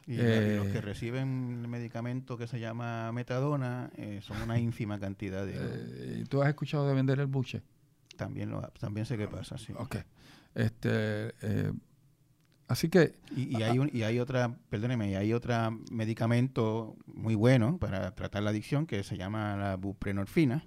Y 0.06 0.16
los 0.16 0.68
que 0.68 0.78
eh, 0.78 0.80
reciben 0.80 1.60
el 1.60 1.68
medicamento 1.68 2.38
que 2.38 2.46
se 2.46 2.58
llama 2.58 3.12
metadona 3.12 3.90
eh, 3.96 4.20
son 4.22 4.40
una 4.40 4.58
ínfima 4.58 4.98
cantidad 4.98 5.44
de... 5.44 5.52
Eh, 5.54 6.24
¿Tú 6.30 6.40
has 6.42 6.48
escuchado 6.48 6.88
de 6.88 6.94
vender 6.94 7.20
el 7.20 7.26
buche? 7.26 7.62
También, 8.16 8.48
lo, 8.48 8.62
también 8.80 9.04
sé 9.04 9.18
qué 9.18 9.28
pasa, 9.28 9.58
sí. 9.58 9.74
Ok. 9.76 9.96
Este, 10.54 11.34
así 12.66 12.88
que... 12.88 13.16
Y, 13.36 13.62
hay 13.62 13.78
un, 13.78 13.90
y 13.92 14.02
hay 14.02 14.18
otra, 14.18 14.56
perdóneme, 14.70 15.10
y 15.10 15.14
hay 15.14 15.34
otro 15.34 15.54
medicamento 15.92 16.96
muy 17.06 17.34
bueno 17.34 17.76
para 17.78 18.14
tratar 18.14 18.42
la 18.42 18.50
adicción 18.50 18.86
que 18.86 19.04
se 19.04 19.18
llama 19.18 19.56
la 19.56 19.76
buprenorfina 19.76 20.64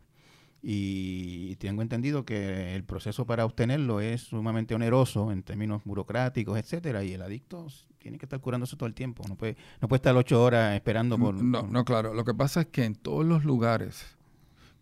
y 0.63 1.55
tengo 1.55 1.81
entendido 1.81 2.23
que 2.23 2.75
el 2.75 2.83
proceso 2.83 3.25
para 3.25 3.45
obtenerlo 3.45 3.99
es 3.99 4.21
sumamente 4.21 4.75
oneroso 4.75 5.31
en 5.31 5.41
términos 5.41 5.83
burocráticos, 5.83 6.57
etcétera, 6.59 7.03
y 7.03 7.13
el 7.13 7.21
adicto 7.21 7.67
tiene 7.97 8.17
que 8.17 8.25
estar 8.25 8.39
curándose 8.39 8.75
todo 8.75 8.87
el 8.87 8.93
tiempo, 8.93 9.23
no 9.27 9.35
puede, 9.35 9.57
no 9.81 9.87
puede 9.87 9.97
estar 9.97 10.15
ocho 10.15 10.41
horas 10.43 10.75
esperando 10.75 11.17
por... 11.17 11.35
No, 11.35 11.63
no, 11.63 11.83
claro, 11.83 12.13
lo 12.13 12.23
que 12.23 12.33
pasa 12.33 12.61
es 12.61 12.67
que 12.67 12.85
en 12.85 12.95
todos 12.95 13.25
los 13.25 13.43
lugares 13.43 14.17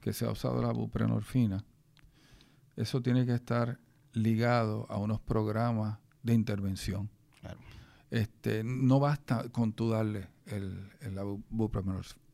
que 0.02 0.12
se 0.14 0.26
ha 0.26 0.32
usado 0.32 0.62
la 0.62 0.72
buprenorfina, 0.72 1.64
eso 2.76 3.02
tiene 3.02 3.26
que 3.26 3.34
estar 3.34 3.80
ligado 4.14 4.86
a 4.90 4.98
unos 4.98 5.22
programas 5.22 6.00
de 6.24 6.34
intervención. 6.34 7.10
Claro. 7.42 7.60
Este, 8.12 8.64
no 8.64 9.00
basta 9.00 9.50
con 9.50 9.74
tú 9.74 9.90
darle 9.90 10.28
el, 10.46 10.90
la 11.14 11.24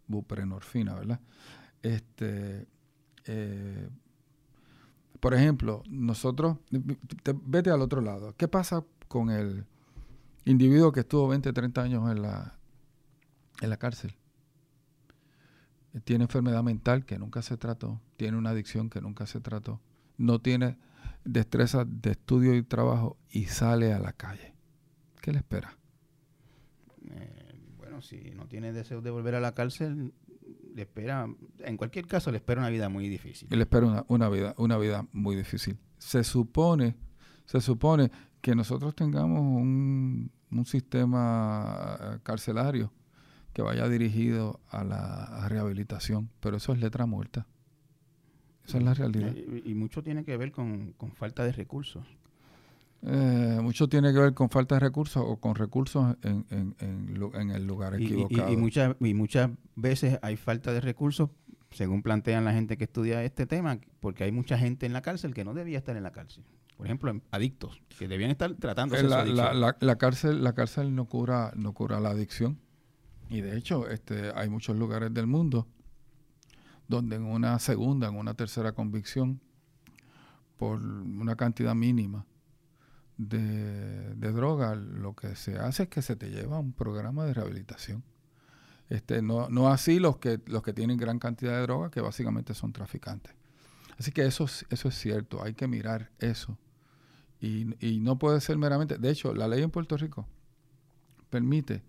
buprenorfina, 0.08 0.96
¿verdad? 0.96 1.20
Este, 1.82 2.68
eh, 3.25 3.89
por 5.20 5.34
ejemplo, 5.34 5.82
nosotros, 5.89 6.58
vete 7.46 7.72
al 7.72 7.82
otro 7.82 8.01
lado. 8.01 8.36
¿Qué 8.38 8.48
pasa 8.48 8.84
con 9.08 9.29
el 9.32 9.65
individuo 10.46 10.91
que 10.91 11.00
estuvo 11.01 11.27
20, 11.27 11.51
30 11.51 11.82
años 11.82 12.12
en 12.12 12.22
la, 12.22 12.60
en 13.62 13.70
la 13.70 13.77
cárcel? 13.77 14.15
Tiene 16.03 16.25
enfermedad 16.25 16.62
mental 16.62 17.05
que 17.05 17.17
nunca 17.17 17.41
se 17.41 17.58
trató, 17.58 18.01
tiene 18.17 18.38
una 18.38 18.51
adicción 18.51 18.89
que 18.89 19.01
nunca 19.01 19.25
se 19.25 19.39
trató, 19.39 19.79
no 20.17 20.39
tiene 20.39 20.77
destreza 21.24 21.86
de 21.86 22.12
estudio 22.12 22.53
y 22.53 22.63
trabajo 22.63 23.17
y 23.32 23.46
sale 23.46 23.94
a 23.94 24.00
la 24.00 24.13
calle. 24.13 24.53
¿Qué 25.22 25.32
le 25.32 25.39
espera? 25.39 25.75
Eh, 27.10 27.60
bueno, 27.77 28.01
si 28.01 28.32
no 28.36 28.48
tiene 28.48 28.74
deseo 28.74 29.01
de 29.01 29.10
volver 29.10 29.36
a 29.36 29.39
la 29.39 29.53
cárcel, 29.53 30.13
le 30.75 30.82
espera, 30.82 31.25
en 31.60 31.77
cualquier 31.77 32.05
caso, 32.05 32.32
le 32.32 32.38
espera 32.38 32.60
una 32.60 32.70
vida 32.70 32.89
muy 32.89 33.08
difícil. 33.08 33.48
Le 33.50 33.62
espera 33.62 34.03
una, 34.10 34.29
vida, 34.29 34.53
una 34.58 34.77
vida 34.77 35.08
muy 35.13 35.38
difícil. 35.38 35.77
Se 35.98 36.25
supone, 36.25 36.98
se 37.46 37.62
supone 37.62 38.12
que 38.41 38.55
nosotros 38.55 38.94
tengamos 38.94 39.39
un, 39.39 40.32
sistema 40.65 42.20
carcelario 42.24 42.91
que 43.53 43.62
vaya 43.62 43.89
dirigido 43.89 44.62
a 44.70 44.84
la 44.86 45.48
rehabilitación, 45.50 46.29
pero 46.39 46.58
eso 46.58 46.74
es 46.74 46.79
letra 46.79 47.05
muerta. 47.05 47.46
Esa 48.65 48.77
es 48.77 48.84
la 48.84 48.94
realidad. 48.94 49.34
Y, 49.36 49.74
mucho 49.75 50.01
tiene 50.01 50.24
que 50.24 50.36
ver 50.38 50.51
con 50.51 50.94
falta 51.13 51.44
de 51.44 51.51
recursos. 51.51 52.05
Eh, 53.08 53.60
mucho 53.62 53.88
tiene 53.88 54.12
que 54.12 54.20
ver 54.20 54.34
con 54.34 54.50
falta 54.50 54.76
de 54.76 54.80
recursos 54.80 55.24
o 55.24 55.38
con 55.38 55.54
recursos 55.54 56.16
en, 56.24 56.46
en, 56.50 56.76
en, 56.80 57.52
el 57.52 57.68
lugar 57.68 57.94
equivocado. 57.94 58.52
Y, 58.52 58.58
muchas, 58.58 58.96
y 59.00 59.14
muchas 59.14 59.52
veces 59.76 60.18
hay 60.24 60.38
falta 60.38 60.74
de 60.74 60.82
recursos, 60.82 61.30
según 61.70 62.02
plantean 62.02 62.46
la 62.46 62.54
gente 62.54 62.78
que 62.78 62.86
estudia 62.86 63.24
este 63.24 63.46
tema, 63.46 63.80
porque 64.00 64.24
hay 64.24 64.32
mucha 64.32 64.58
gente 64.58 64.88
en 64.88 64.94
la 64.94 65.04
cárcel 65.04 65.36
que 65.36 65.46
no 65.46 65.54
debía 65.54 65.78
estar 65.78 65.96
en 65.96 66.02
la 66.02 66.12
cárcel. 66.12 66.44
Por 66.78 66.88
ejemplo, 66.88 67.22
adictos, 67.30 67.80
que 68.00 68.08
debían 68.08 68.32
estar 68.32 68.54
tratando 68.56 68.96
la, 69.02 69.24
la, 69.24 69.78
la, 69.80 69.96
cárcel 69.98 70.44
La 70.44 70.54
cárcel 70.54 70.94
no 70.96 71.06
cura, 71.06 71.54
no 71.56 71.74
cura 71.74 72.00
la 72.00 72.10
adicción. 72.10 72.60
Y 73.30 73.42
de 73.42 73.56
hecho, 73.56 73.88
este, 73.88 74.32
hay 74.36 74.50
muchos 74.50 74.76
lugares 74.76 75.14
del 75.14 75.28
mundo 75.28 75.68
donde 76.88 77.18
en 77.18 77.24
una 77.24 77.60
segunda, 77.60 78.08
en 78.08 78.16
una 78.16 78.34
tercera 78.34 78.74
convicción, 78.74 79.42
por 80.58 80.82
una 80.82 81.36
cantidad 81.36 81.76
mínima, 81.76 82.26
de, 83.17 84.31
droga, 84.31 84.75
lo 84.75 85.15
que 85.15 85.36
se 85.36 85.57
hace 85.57 85.84
es 85.84 85.89
que 85.89 86.01
se 86.01 86.15
te 86.15 86.29
lleva 86.29 86.57
a 86.57 86.60
un 86.60 86.74
programa 86.74 87.25
de 87.25 87.34
rehabilitación. 87.34 88.03
Este, 88.89 89.22
no, 89.22 89.50
no 89.50 89.69
así 89.69 90.00
los 90.00 90.17
que, 90.17 90.39
los 90.45 90.62
que 90.62 90.74
tienen 90.74 90.98
gran 90.98 91.19
cantidad 91.19 91.53
de 91.53 91.62
droga, 91.62 91.89
que 91.89 92.01
básicamente 92.01 92.53
son 92.53 92.72
traficantes. 92.72 93.34
Así 93.98 94.12
que 94.12 94.25
eso, 94.25 94.45
eso 94.69 94.88
es 94.89 94.95
cierto, 94.95 95.41
hay 95.43 95.53
que 95.53 95.67
mirar 95.67 96.12
eso. 96.19 96.57
Y, 97.39 97.67
y 97.86 98.00
no 98.00 98.17
puede 98.17 98.41
ser 98.41 98.57
meramente, 98.57 98.98
de 98.98 99.10
hecho, 99.10 99.34
la 99.34 99.48
ley 99.48 99.63
en 99.63 99.72
Puerto 99.72 99.98
Rico 99.98 100.27
permite 101.29 101.84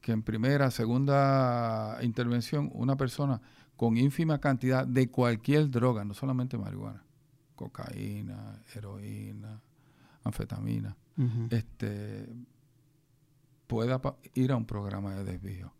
que 0.00 0.12
en 0.12 0.22
primera, 0.22 0.70
segunda 0.70 1.98
intervención, 2.02 2.70
una 2.74 2.96
persona 2.96 3.40
con 3.76 3.96
ínfima 3.96 4.38
cantidad 4.38 4.86
de 4.86 5.08
cualquier 5.08 5.70
droga, 5.70 6.04
no 6.04 6.12
solamente 6.14 6.58
marihuana, 6.58 7.04
cocaína, 7.54 8.60
heroína, 8.74 9.60
anfetamina, 10.24 10.96
este, 11.50 12.28
pueda 13.66 14.00
ir 14.34 14.52
a 14.52 14.56
un 14.56 14.66
programa 14.66 15.14
de 15.14 15.24
desvío. 15.24 15.72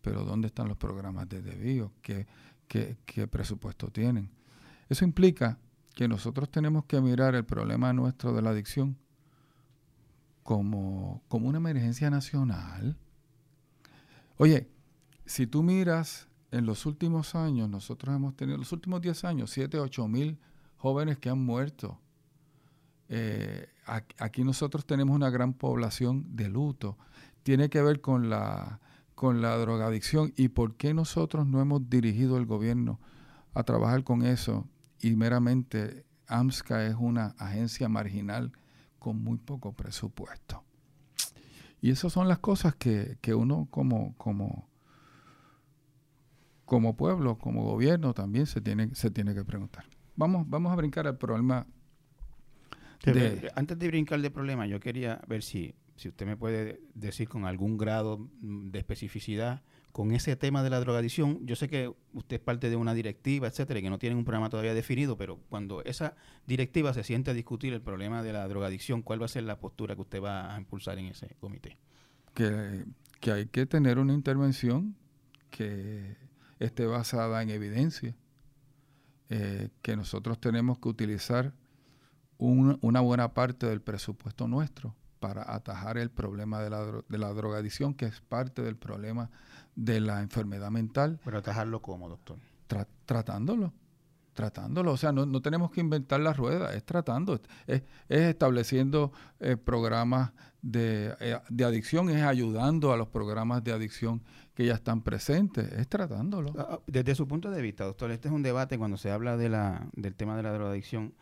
Pero 0.00 0.24
¿dónde 0.24 0.48
están 0.48 0.68
los 0.68 0.76
programas 0.76 1.28
de 1.28 1.42
desvío? 1.42 1.92
¿Qué, 2.02 2.26
qué, 2.68 3.26
presupuesto 3.26 3.88
tienen? 3.88 4.30
Eso 4.88 5.04
implica 5.04 5.58
que 5.94 6.08
nosotros 6.08 6.50
tenemos 6.50 6.84
que 6.84 7.00
mirar 7.00 7.34
el 7.34 7.44
problema 7.44 7.92
nuestro 7.92 8.32
de 8.34 8.42
la 8.42 8.50
adicción 8.50 8.98
como, 10.42 11.22
como 11.28 11.48
una 11.48 11.58
emergencia 11.58 12.10
nacional. 12.10 12.98
Oye, 14.36 14.68
si 15.24 15.46
tú 15.46 15.62
miras 15.62 16.28
en 16.50 16.66
los 16.66 16.86
últimos 16.86 17.34
años, 17.34 17.68
nosotros 17.68 18.14
hemos 18.14 18.36
tenido, 18.36 18.58
los 18.58 18.72
últimos 18.72 19.00
10 19.00 19.24
años, 19.24 19.50
7, 19.50 19.78
8 19.78 20.06
mil 20.08 20.38
jóvenes 20.76 21.18
que 21.18 21.30
han 21.30 21.42
muerto 21.42 21.98
eh, 23.08 23.68
aquí 23.86 24.44
nosotros 24.44 24.86
tenemos 24.86 25.14
una 25.14 25.30
gran 25.30 25.52
población 25.52 26.36
de 26.36 26.48
luto. 26.48 26.98
Tiene 27.42 27.68
que 27.68 27.82
ver 27.82 28.00
con 28.00 28.30
la, 28.30 28.80
con 29.14 29.42
la 29.42 29.56
drogadicción 29.56 30.32
y 30.36 30.48
por 30.48 30.76
qué 30.76 30.94
nosotros 30.94 31.46
no 31.46 31.60
hemos 31.60 31.88
dirigido 31.88 32.36
el 32.36 32.46
gobierno 32.46 33.00
a 33.52 33.62
trabajar 33.62 34.04
con 34.04 34.24
eso 34.24 34.66
y 35.00 35.16
meramente 35.16 36.04
AMSCA 36.26 36.86
es 36.86 36.96
una 36.98 37.34
agencia 37.38 37.88
marginal 37.88 38.52
con 38.98 39.22
muy 39.22 39.38
poco 39.38 39.72
presupuesto. 39.72 40.64
Y 41.80 41.90
esas 41.90 42.12
son 42.12 42.28
las 42.28 42.38
cosas 42.38 42.74
que, 42.74 43.18
que 43.20 43.34
uno 43.34 43.68
como, 43.70 44.16
como, 44.16 44.68
como 46.64 46.96
pueblo, 46.96 47.36
como 47.36 47.64
gobierno 47.64 48.14
también 48.14 48.46
se 48.46 48.62
tiene, 48.62 48.94
se 48.94 49.10
tiene 49.10 49.34
que 49.34 49.44
preguntar. 49.44 49.84
Vamos, 50.16 50.48
vamos 50.48 50.72
a 50.72 50.76
brincar 50.76 51.06
al 51.06 51.18
problema 51.18 51.66
antes 53.54 53.78
de 53.78 53.86
brincar 53.88 54.20
de 54.20 54.30
problema, 54.30 54.66
yo 54.66 54.80
quería 54.80 55.20
ver 55.26 55.42
si, 55.42 55.74
si 55.96 56.08
usted 56.08 56.26
me 56.26 56.36
puede 56.36 56.80
decir 56.94 57.28
con 57.28 57.44
algún 57.44 57.76
grado 57.76 58.28
de 58.40 58.78
especificidad 58.78 59.62
con 59.94 60.10
ese 60.10 60.34
tema 60.34 60.64
de 60.64 60.70
la 60.70 60.80
drogadicción. 60.80 61.46
Yo 61.46 61.54
sé 61.54 61.68
que 61.68 61.94
usted 62.14 62.36
es 62.36 62.42
parte 62.42 62.68
de 62.68 62.74
una 62.74 62.94
directiva, 62.94 63.46
etcétera, 63.46 63.78
y 63.78 63.82
que 63.84 63.90
no 63.90 63.98
tienen 64.00 64.18
un 64.18 64.24
programa 64.24 64.50
todavía 64.50 64.74
definido, 64.74 65.16
pero 65.16 65.38
cuando 65.48 65.84
esa 65.84 66.16
directiva 66.48 66.92
se 66.92 67.04
siente 67.04 67.30
a 67.30 67.34
discutir 67.34 67.72
el 67.72 67.80
problema 67.80 68.24
de 68.24 68.32
la 68.32 68.48
drogadicción, 68.48 69.02
¿cuál 69.02 69.22
va 69.22 69.26
a 69.26 69.28
ser 69.28 69.44
la 69.44 69.60
postura 69.60 69.94
que 69.94 70.00
usted 70.00 70.20
va 70.20 70.52
a 70.52 70.58
impulsar 70.58 70.98
en 70.98 71.06
ese 71.06 71.36
comité? 71.38 71.78
Que, 72.34 72.84
que 73.20 73.30
hay 73.30 73.46
que 73.46 73.66
tener 73.66 74.00
una 74.00 74.14
intervención 74.14 74.96
que 75.50 76.16
esté 76.58 76.86
basada 76.86 77.40
en 77.40 77.50
evidencia, 77.50 78.16
eh, 79.30 79.68
que 79.80 79.94
nosotros 79.94 80.40
tenemos 80.40 80.80
que 80.80 80.88
utilizar 80.88 81.54
una 82.38 83.00
buena 83.00 83.34
parte 83.34 83.66
del 83.66 83.80
presupuesto 83.80 84.48
nuestro 84.48 84.94
para 85.20 85.54
atajar 85.54 85.96
el 85.96 86.10
problema 86.10 86.60
de 86.60 86.70
la, 86.70 86.84
de 87.08 87.18
la 87.18 87.32
drogadicción, 87.32 87.94
que 87.94 88.06
es 88.06 88.20
parte 88.20 88.62
del 88.62 88.76
problema 88.76 89.30
de 89.74 90.00
la 90.00 90.20
enfermedad 90.20 90.70
mental. 90.70 91.18
Pero 91.24 91.38
atajarlo 91.38 91.80
cómo, 91.80 92.08
doctor? 92.08 92.38
tratándolo, 93.06 93.72
tratándolo. 94.32 94.92
O 94.92 94.96
sea, 94.96 95.12
no, 95.12 95.26
no, 95.26 95.40
tenemos 95.40 95.70
que 95.70 95.80
inventar 95.80 96.20
la 96.20 96.32
rueda, 96.32 96.74
es 96.74 96.84
tratando, 96.84 97.40
es, 97.66 97.82
estableciendo 98.08 99.12
eh, 99.40 99.56
programas 99.56 100.32
de, 100.62 101.14
eh, 101.20 101.38
de, 101.48 101.64
adicción, 101.64 102.08
es 102.10 102.22
ayudando 102.22 102.92
a 102.92 102.96
los 102.96 103.08
programas 103.08 103.62
de 103.62 103.72
adicción 103.72 104.22
que 104.54 104.66
ya 104.66 104.74
están 104.74 105.02
presentes, 105.02 105.70
es 105.72 105.88
tratándolo. 105.88 106.52
Ah, 106.58 106.68
ah, 106.70 106.80
desde 106.86 107.14
su 107.14 107.28
punto 107.28 107.50
de 107.50 107.60
vista, 107.60 107.84
doctor, 107.84 108.10
este 108.10 108.28
es 108.28 108.34
un 108.34 108.42
debate 108.42 108.78
cuando 108.78 108.96
se 108.96 109.10
habla 109.10 109.36
de 109.36 109.48
la, 109.48 109.86
del 109.92 110.14
tema 110.14 110.36
de 110.36 110.42
la 110.42 110.52
drogadicción 110.52 111.14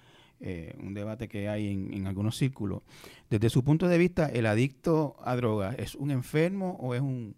eh, 0.45 0.77
un 0.83 0.93
debate 0.93 1.29
que 1.29 1.49
hay 1.49 1.69
en, 1.69 2.07
algunos 2.09 2.37
círculos. 2.37 2.83
Desde 3.31 3.49
su 3.49 3.63
punto 3.63 3.87
de 3.87 3.97
vista, 3.97 4.27
¿el 4.27 4.47
adicto 4.47 5.15
a 5.23 5.37
drogas 5.37 5.77
es 5.79 5.95
un 5.95 6.11
enfermo 6.11 6.77
o 6.81 6.97
es 6.97 7.01
un, 7.01 7.37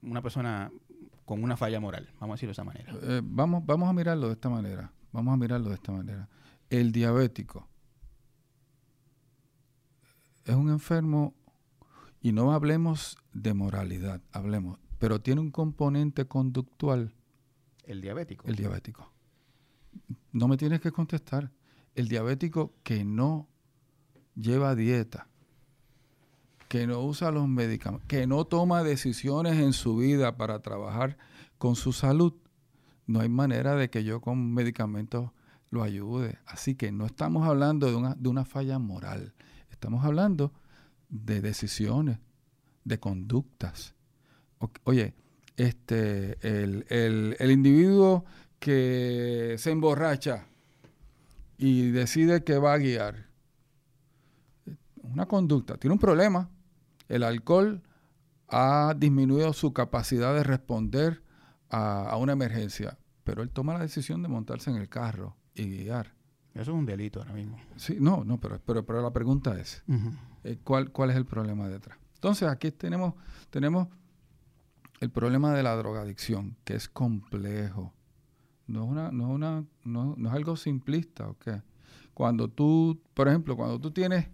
una 0.00 0.22
persona 0.22 0.70
con 1.24 1.42
una 1.42 1.56
falla 1.56 1.80
moral? 1.80 2.08
Vamos 2.20 2.34
a 2.34 2.36
decirlo 2.36 2.50
de 2.50 2.52
esa 2.52 2.62
manera. 2.62 2.94
Eh, 3.02 3.20
vamos, 3.24 3.66
vamos 3.66 3.88
a 3.88 3.92
mirarlo 3.92 4.28
de 4.28 4.34
esta 4.34 4.48
manera. 4.48 4.92
Vamos 5.10 5.34
a 5.34 5.36
mirarlo 5.36 5.70
de 5.70 5.74
esta 5.74 5.90
manera. 5.90 6.28
El 6.70 6.92
diabético 6.92 7.66
es 10.44 10.54
un 10.54 10.70
enfermo 10.70 11.34
y 12.22 12.30
no 12.30 12.52
hablemos 12.52 13.18
de 13.32 13.54
moralidad, 13.54 14.22
hablemos, 14.30 14.78
pero 15.00 15.20
tiene 15.20 15.40
un 15.40 15.50
componente 15.50 16.26
conductual. 16.26 17.12
El 17.82 18.00
diabético. 18.00 18.46
El 18.46 18.54
diabético. 18.54 19.12
No 20.30 20.46
me 20.46 20.56
tienes 20.56 20.80
que 20.80 20.92
contestar 20.92 21.50
el 21.96 22.08
diabético 22.08 22.74
que 22.82 23.04
no 23.04 23.48
lleva 24.36 24.74
dieta, 24.74 25.28
que 26.68 26.86
no 26.86 27.00
usa 27.00 27.30
los 27.30 27.48
medicamentos, 27.48 28.06
que 28.06 28.26
no 28.26 28.44
toma 28.44 28.82
decisiones 28.82 29.58
en 29.58 29.72
su 29.72 29.96
vida 29.96 30.36
para 30.36 30.60
trabajar 30.60 31.16
con 31.58 31.74
su 31.74 31.92
salud, 31.92 32.34
no 33.06 33.20
hay 33.20 33.28
manera 33.28 33.76
de 33.76 33.88
que 33.88 34.04
yo 34.04 34.20
con 34.20 34.52
medicamentos 34.52 35.30
lo 35.70 35.82
ayude. 35.82 36.38
Así 36.46 36.74
que 36.74 36.92
no 36.92 37.06
estamos 37.06 37.48
hablando 37.48 37.88
de 37.88 37.96
una, 37.96 38.14
de 38.14 38.28
una 38.28 38.44
falla 38.44 38.78
moral, 38.78 39.34
estamos 39.70 40.04
hablando 40.04 40.52
de 41.08 41.40
decisiones, 41.40 42.18
de 42.84 43.00
conductas. 43.00 43.94
Oye, 44.84 45.14
este, 45.56 46.36
el, 46.46 46.84
el, 46.90 47.36
el 47.38 47.50
individuo 47.50 48.26
que 48.58 49.56
se 49.58 49.70
emborracha, 49.70 50.46
y 51.58 51.90
decide 51.90 52.44
que 52.44 52.58
va 52.58 52.74
a 52.74 52.78
guiar. 52.78 53.26
Una 55.02 55.26
conducta, 55.26 55.76
tiene 55.76 55.94
un 55.94 56.00
problema. 56.00 56.50
El 57.08 57.22
alcohol 57.22 57.82
ha 58.48 58.94
disminuido 58.96 59.52
su 59.52 59.72
capacidad 59.72 60.34
de 60.34 60.42
responder 60.42 61.22
a, 61.68 62.16
una 62.16 62.32
emergencia, 62.32 62.98
pero 63.24 63.42
él 63.42 63.50
toma 63.50 63.74
la 63.74 63.80
decisión 63.80 64.22
de 64.22 64.28
montarse 64.28 64.70
en 64.70 64.76
el 64.76 64.88
carro 64.88 65.36
y 65.54 65.64
guiar. 65.64 66.14
Eso 66.54 66.70
es 66.72 66.76
un 66.76 66.86
delito 66.86 67.20
ahora 67.20 67.34
mismo. 67.34 67.58
Sí, 67.76 67.98
no, 68.00 68.24
no, 68.24 68.38
pero, 68.40 68.60
pero, 68.64 68.84
pero 68.84 69.02
la 69.02 69.12
pregunta 69.12 69.58
es, 69.60 69.82
eh, 70.44 70.58
¿cuál, 70.64 70.90
¿cuál 70.90 71.10
es 71.10 71.16
el 71.16 71.26
problema 71.26 71.68
detrás? 71.68 71.98
Entonces 72.14 72.48
aquí 72.48 72.70
tenemos, 72.70 73.14
tenemos 73.50 73.88
el 75.00 75.10
problema 75.10 75.52
de 75.52 75.62
la 75.62 75.76
drogadicción, 75.76 76.56
que 76.64 76.74
es 76.74 76.88
complejo 76.88 77.92
no 78.66 78.84
es, 78.84 78.90
una, 78.90 79.10
no, 79.12 79.30
una, 79.30 79.64
no, 79.84 80.14
no 80.16 80.28
es 80.28 80.34
algo 80.34 80.56
simplista, 80.56 81.28
¿ok? 81.28 81.48
Cuando 82.14 82.48
tú, 82.48 83.00
por 83.14 83.28
ejemplo, 83.28 83.56
cuando 83.56 83.78
tú 83.78 83.90
tienes 83.90 84.28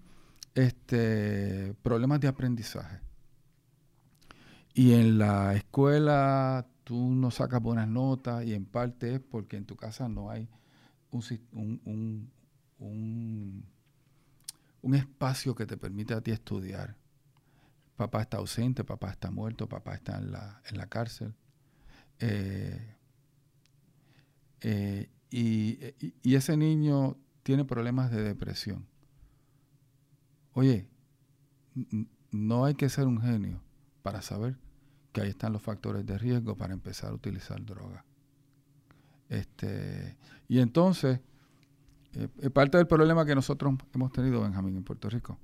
este, 0.55 1.75
problemas 1.83 2.21
de 2.21 2.29
aprendizaje 2.29 3.01
y 4.75 4.93
en 4.93 5.19
la 5.19 5.55
escuela 5.55 6.67
tú 6.85 7.15
no 7.15 7.31
sacas 7.31 7.61
buenas 7.61 7.89
notas 7.89 8.45
y 8.45 8.55
en 8.55 8.65
parte 8.65 9.15
es 9.15 9.21
porque 9.21 9.57
en 9.57 9.65
tu 9.65 9.77
casa 9.77 10.09
no 10.09 10.31
hay 10.31 10.49
un, 11.11 11.23
un, 11.53 12.31
un, 12.79 13.65
un 14.83 14.95
espacio 14.95 15.55
que 15.55 15.67
te 15.67 15.77
permite 15.77 16.15
a 16.15 16.21
ti 16.21 16.31
estudiar. 16.31 16.97
Papá 17.97 18.23
está 18.23 18.39
ausente, 18.39 18.85
papá 18.85 19.11
está 19.11 19.31
muerto, 19.31 19.69
papá 19.69 19.95
está 19.95 20.19
en 20.19 20.33
la, 20.33 20.63
en 20.71 20.79
la 20.79 20.87
cárcel. 20.87 21.35
Eh, 22.19 22.97
eh, 24.63 25.09
y, 25.31 26.35
ese 26.35 26.57
niño 26.57 27.17
tiene 27.43 27.65
problemas 27.65 28.11
de 28.11 28.23
depresión. 28.23 28.87
Oye, 30.53 30.87
no 32.31 32.65
hay 32.65 32.75
que 32.75 32.89
ser 32.89 33.07
un 33.07 33.21
genio 33.21 33.61
para 34.03 34.23
saber 34.23 34.59
que 35.13 35.23
ahí 35.23 35.31
están 35.31 35.53
los 35.53 35.63
factores 35.63 36.07
de 36.07 36.19
riesgo 36.19 36.57
para 36.57 36.73
empezar 36.73 37.11
a 37.11 37.15
utilizar 37.15 37.65
droga. 37.65 38.05
Este, 39.29 40.17
y 40.49 40.59
entonces, 40.61 41.21
eh, 42.15 42.51
parte 42.51 42.77
del 42.77 42.87
problema 42.87 43.25
que 43.25 43.35
nosotros 43.35 43.75
hemos 43.95 44.13
tenido, 44.13 44.43
Benjamín, 44.43 44.77
en 44.77 44.85
Puerto 44.85 45.09
Rico, 45.09 45.39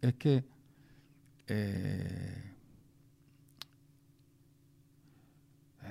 es 0.00 0.14
que 0.14 0.44
eh, 1.48 2.55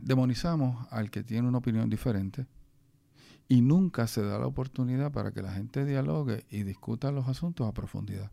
demonizamos 0.02 0.88
al 0.92 1.10
que 1.12 1.24
tiene 1.24 1.48
una 1.48 1.60
opinión 1.60 1.90
diferente 1.90 2.46
y 3.48 3.62
nunca 3.62 4.08
se 4.08 4.22
da 4.24 4.40
la 4.40 4.48
oportunidad 4.48 5.12
para 5.12 5.32
que 5.32 5.42
la 5.42 5.54
gente 5.54 5.86
dialogue 5.86 6.46
y 6.50 6.64
discuta 6.64 7.12
los 7.12 7.28
asuntos 7.28 7.68
a 7.68 7.74
profundidad. 7.74 8.32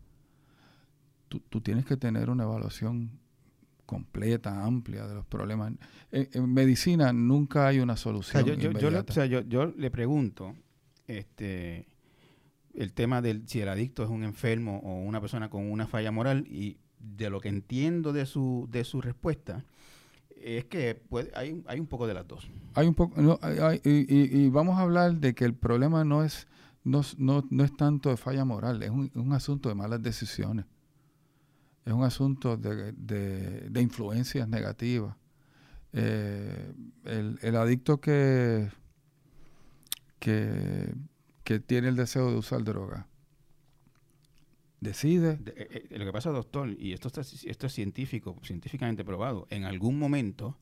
Tú, 1.49 1.61
tienes 1.61 1.85
que 1.85 1.97
tener 1.97 2.29
una 2.29 2.43
evaluación 2.43 3.19
completa, 3.87 4.65
amplia 4.65 5.07
de 5.07 5.15
los 5.15 5.25
problemas. 5.25 5.73
En, 6.11 6.53
medicina 6.53 7.11
nunca 7.11 7.67
hay 7.67 7.79
una 7.79 7.97
solución. 7.97 8.45
yo, 8.45 8.55
le, 8.91 9.47
yo, 9.47 9.65
le 9.65 9.89
pregunto, 9.89 10.53
este, 11.07 11.87
el 12.75 12.93
tema 12.93 13.21
del 13.21 13.47
si 13.47 13.61
el 13.61 13.69
adicto 13.69 14.03
es 14.03 14.09
un 14.09 14.23
enfermo 14.23 14.79
o 14.83 15.01
una 15.01 15.21
persona 15.21 15.49
con 15.49 15.71
una 15.71 15.87
falla 15.87 16.11
moral 16.11 16.45
y 16.47 16.77
de 16.99 17.29
lo 17.29 17.39
que 17.41 17.49
entiendo 17.49 18.13
de 18.13 18.25
su, 18.25 18.67
de 18.71 18.83
su 18.83 19.01
respuesta, 19.01 19.65
es 20.43 20.65
que 20.65 21.01
hay, 21.33 21.63
hay 21.65 21.79
un 21.79 21.87
poco 21.87 22.07
de 22.07 22.13
las 22.13 22.27
dos. 22.27 22.49
Hay 22.73 22.87
un 22.87 22.93
poco, 22.93 23.15
y, 23.83 24.49
vamos 24.49 24.77
a 24.77 24.81
hablar 24.81 25.15
de 25.15 25.33
que 25.33 25.45
el 25.45 25.53
problema 25.53 26.03
no 26.03 26.23
es, 26.23 26.47
no, 26.83 27.01
no, 27.17 27.63
es 27.63 27.75
tanto 27.77 28.09
de 28.09 28.17
falla 28.17 28.45
moral, 28.45 28.83
es 28.83 28.89
un, 28.89 29.33
asunto 29.33 29.69
de 29.69 29.75
malas 29.75 30.01
decisiones. 30.01 30.65
Es 31.85 31.93
un 31.93 32.03
asunto 32.03 32.57
de, 32.57 32.93
de, 32.93 33.81
influencias 33.81 34.47
negativas. 34.47 35.15
Eh, 35.91 36.73
el, 37.05 37.37
el, 37.41 37.55
adicto 37.55 37.99
que, 37.99 38.69
que, 40.19 40.93
que 41.43 41.59
tiene 41.59 41.89
el 41.89 41.95
deseo 41.95 42.31
de 42.31 42.37
usar 42.37 42.63
droga 42.63 43.07
decide. 44.83 45.39
Eh, 45.45 45.87
eh, 45.89 45.97
lo 45.97 46.05
que 46.05 46.11
pasa, 46.11 46.29
doctor, 46.29 46.69
y 46.77 46.93
esto, 46.93 47.09
esto 47.09 47.67
es 47.67 47.73
científico, 47.73 48.37
científicamente 48.43 49.03
probado, 49.03 49.47
en 49.49 49.63
algún 49.63 49.97
momento 49.97 50.57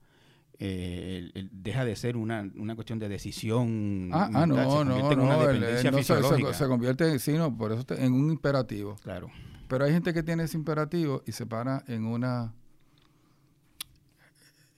eh, 0.63 1.31
deja 1.51 1.83
de 1.85 1.95
ser 1.95 2.15
una, 2.15 2.49
una, 2.55 2.75
cuestión 2.75 2.99
de 2.99 3.09
decisión. 3.09 4.09
Ah, 4.13 4.29
ah 4.31 4.45
no, 4.45 4.55
no, 4.55 4.85
no, 4.85 5.11
en 5.11 5.19
una 5.19 5.97
fisiológica. 5.97 6.53
Se, 6.53 6.67
convierte, 6.67 7.17
sí, 7.17 7.33
no, 7.33 7.57
por 7.57 7.71
eso 7.71 7.83
en 7.97 8.13
un 8.13 8.29
imperativo. 8.29 8.95
Claro. 9.03 9.31
Pero 9.67 9.85
hay 9.85 9.91
gente 9.91 10.13
que 10.13 10.21
tiene 10.21 10.43
ese 10.43 10.57
imperativo 10.57 11.23
y 11.25 11.31
se 11.31 11.45
para 11.45 11.83
en 11.87 12.05
una 12.05 12.53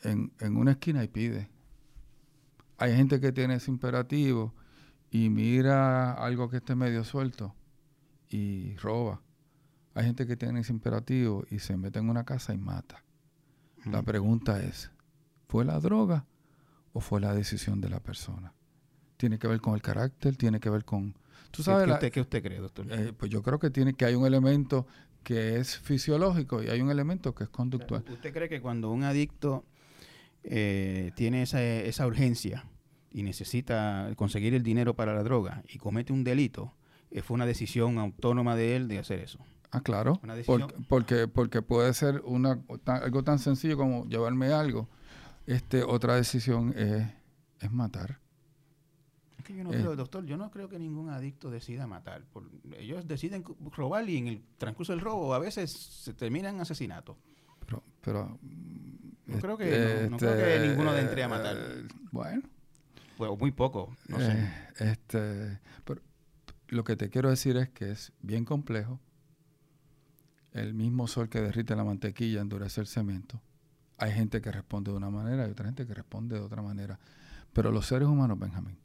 en, 0.03 0.31
en 0.39 0.55
una 0.55 0.71
esquina 0.71 1.03
y 1.03 1.09
pide. 1.09 1.49
Hay 2.77 2.95
gente 2.95 3.19
que 3.19 3.31
tiene 3.31 3.55
ese 3.55 3.69
imperativo 3.69 4.53
y 5.11 5.29
mira 5.29 6.13
algo 6.13 6.49
que 6.49 6.57
esté 6.57 6.75
medio 6.75 7.03
suelto 7.03 7.53
y 8.29 8.75
roba. 8.77 9.21
Hay 9.95 10.05
gente 10.05 10.25
que 10.25 10.35
tiene 10.35 10.61
ese 10.61 10.73
imperativo 10.73 11.45
y 11.49 11.59
se 11.59 11.77
mete 11.77 11.99
en 11.99 12.09
una 12.09 12.23
casa 12.23 12.53
y 12.53 12.57
mata. 12.57 13.03
La 13.85 14.01
pregunta 14.01 14.61
es, 14.63 14.91
¿fue 15.47 15.65
la 15.65 15.79
droga 15.79 16.25
o 16.93 16.99
fue 16.99 17.19
la 17.19 17.33
decisión 17.33 17.81
de 17.81 17.89
la 17.89 17.99
persona? 17.99 18.53
Tiene 19.17 19.37
que 19.37 19.47
ver 19.47 19.61
con 19.61 19.75
el 19.75 19.81
carácter, 19.81 20.35
tiene 20.35 20.59
que 20.59 20.69
ver 20.69 20.85
con... 20.85 21.15
¿Tú 21.51 21.61
sabes 21.63 21.85
¿Qué, 21.85 21.91
usted, 21.91 22.11
¿qué 22.11 22.21
usted 22.21 22.43
cree, 22.43 22.59
doctor? 22.59 22.87
Eh, 22.89 23.13
pues 23.15 23.29
yo 23.29 23.43
creo 23.43 23.59
que 23.59 23.69
tiene 23.69 23.93
que 23.93 24.05
hay 24.05 24.15
un 24.15 24.25
elemento 24.25 24.87
que 25.23 25.57
es 25.57 25.77
fisiológico 25.77 26.63
y 26.63 26.67
hay 26.67 26.81
un 26.81 26.89
elemento 26.89 27.35
que 27.35 27.43
es 27.43 27.49
conductual. 27.49 28.03
¿Usted 28.09 28.33
cree 28.33 28.49
que 28.49 28.61
cuando 28.61 28.91
un 28.91 29.03
adicto 29.03 29.63
eh, 30.43 31.11
tiene 31.15 31.43
esa, 31.43 31.61
esa 31.61 32.07
urgencia 32.07 32.65
y 33.11 33.23
necesita 33.23 34.11
conseguir 34.15 34.53
el 34.53 34.63
dinero 34.63 34.95
para 34.95 35.13
la 35.13 35.23
droga 35.23 35.63
y 35.67 35.77
comete 35.77 36.11
un 36.11 36.23
delito, 36.23 36.73
eh, 37.11 37.21
fue 37.21 37.35
una 37.35 37.45
decisión 37.45 37.99
autónoma 37.99 38.55
de 38.55 38.75
él 38.75 38.87
de 38.87 38.99
hacer 38.99 39.19
eso. 39.19 39.39
Ah, 39.73 39.81
claro. 39.81 40.21
Porque, 40.45 40.75
porque, 40.87 41.27
porque 41.27 41.61
puede 41.63 41.91
ser 41.95 42.21
una, 42.25 42.61
algo 42.85 43.23
tan 43.23 43.39
sencillo 43.39 43.75
como 43.75 44.05
llevarme 44.05 44.53
algo. 44.53 44.87
Este, 45.47 45.81
otra 45.81 46.15
decisión 46.15 46.75
es, 46.77 47.07
es 47.59 47.71
matar. 47.71 48.19
Es 49.39 49.43
que 49.43 49.55
yo 49.55 49.63
no 49.63 49.71
creo, 49.71 49.95
doctor, 49.95 50.25
yo 50.27 50.37
no 50.37 50.51
creo 50.51 50.69
que 50.69 50.77
ningún 50.77 51.09
adicto 51.09 51.49
decida 51.49 51.87
matar. 51.87 52.23
ellos 52.77 53.07
deciden 53.07 53.43
robar 53.75 54.07
y 54.07 54.17
en 54.17 54.27
el 54.27 54.43
transcurso 54.59 54.93
del 54.93 55.01
robo 55.01 55.33
a 55.33 55.39
veces 55.39 55.71
se 55.71 56.13
termina 56.13 56.49
en 56.49 56.61
asesinato. 56.61 57.17
Pero, 57.65 57.83
pero 58.01 58.39
no, 59.25 59.39
creo 59.39 59.57
que, 59.57 60.07
no, 60.07 60.17
creo 60.17 60.35
que 60.35 60.55
este, 60.55 60.67
ninguno 60.67 60.93
de 60.93 61.01
entre 61.01 61.23
a 61.23 61.27
matar. 61.29 61.57
bueno. 62.11 62.43
Pues 63.17 63.31
muy 63.39 63.51
poco, 63.51 63.95
no 64.07 64.19
sé. 64.19 64.33
Eh, 64.33 64.51
este, 64.91 65.59
pero 65.83 65.99
lo 66.67 66.83
que 66.83 66.95
te 66.95 67.09
quiero 67.09 67.31
decir 67.31 67.57
es 67.57 67.69
que 67.69 67.89
es 67.89 68.11
bien 68.21 68.45
complejo. 68.45 68.99
El 70.53 70.75
mismo 70.75 71.07
sol 71.07 71.29
que 71.29 71.41
derrite 71.41 71.75
la 71.75 71.83
mantequilla 71.83 72.41
endurece 72.41 72.79
el 72.79 72.87
cemento. 72.87 73.41
Hay 73.97 74.11
gente 74.11 74.39
que 74.41 74.51
responde 74.51 74.91
de 74.91 74.97
una 74.97 75.09
manera 75.09 75.47
y 75.47 75.51
otra 75.51 75.65
gente 75.65 75.87
que 75.87 75.93
responde 75.93 76.35
de 76.35 76.41
otra 76.41 76.61
manera. 76.61 76.99
Pero 77.53 77.71
los 77.71 77.87
seres 77.87 78.07
humanos, 78.07 78.37
Benjamín, 78.37 78.77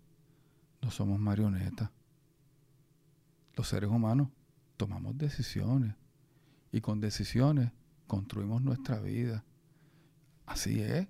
no 0.81 0.91
somos 0.91 1.19
marionetas. 1.19 1.91
Los 3.55 3.69
seres 3.69 3.91
humanos 3.91 4.29
tomamos 4.77 5.19
decisiones 5.19 5.95
y 6.73 6.81
con 6.81 7.01
decisiones 7.01 7.71
construimos 8.07 8.63
nuestra 8.63 9.01
vida. 9.01 9.45
Así 10.47 10.81
es. 10.81 11.07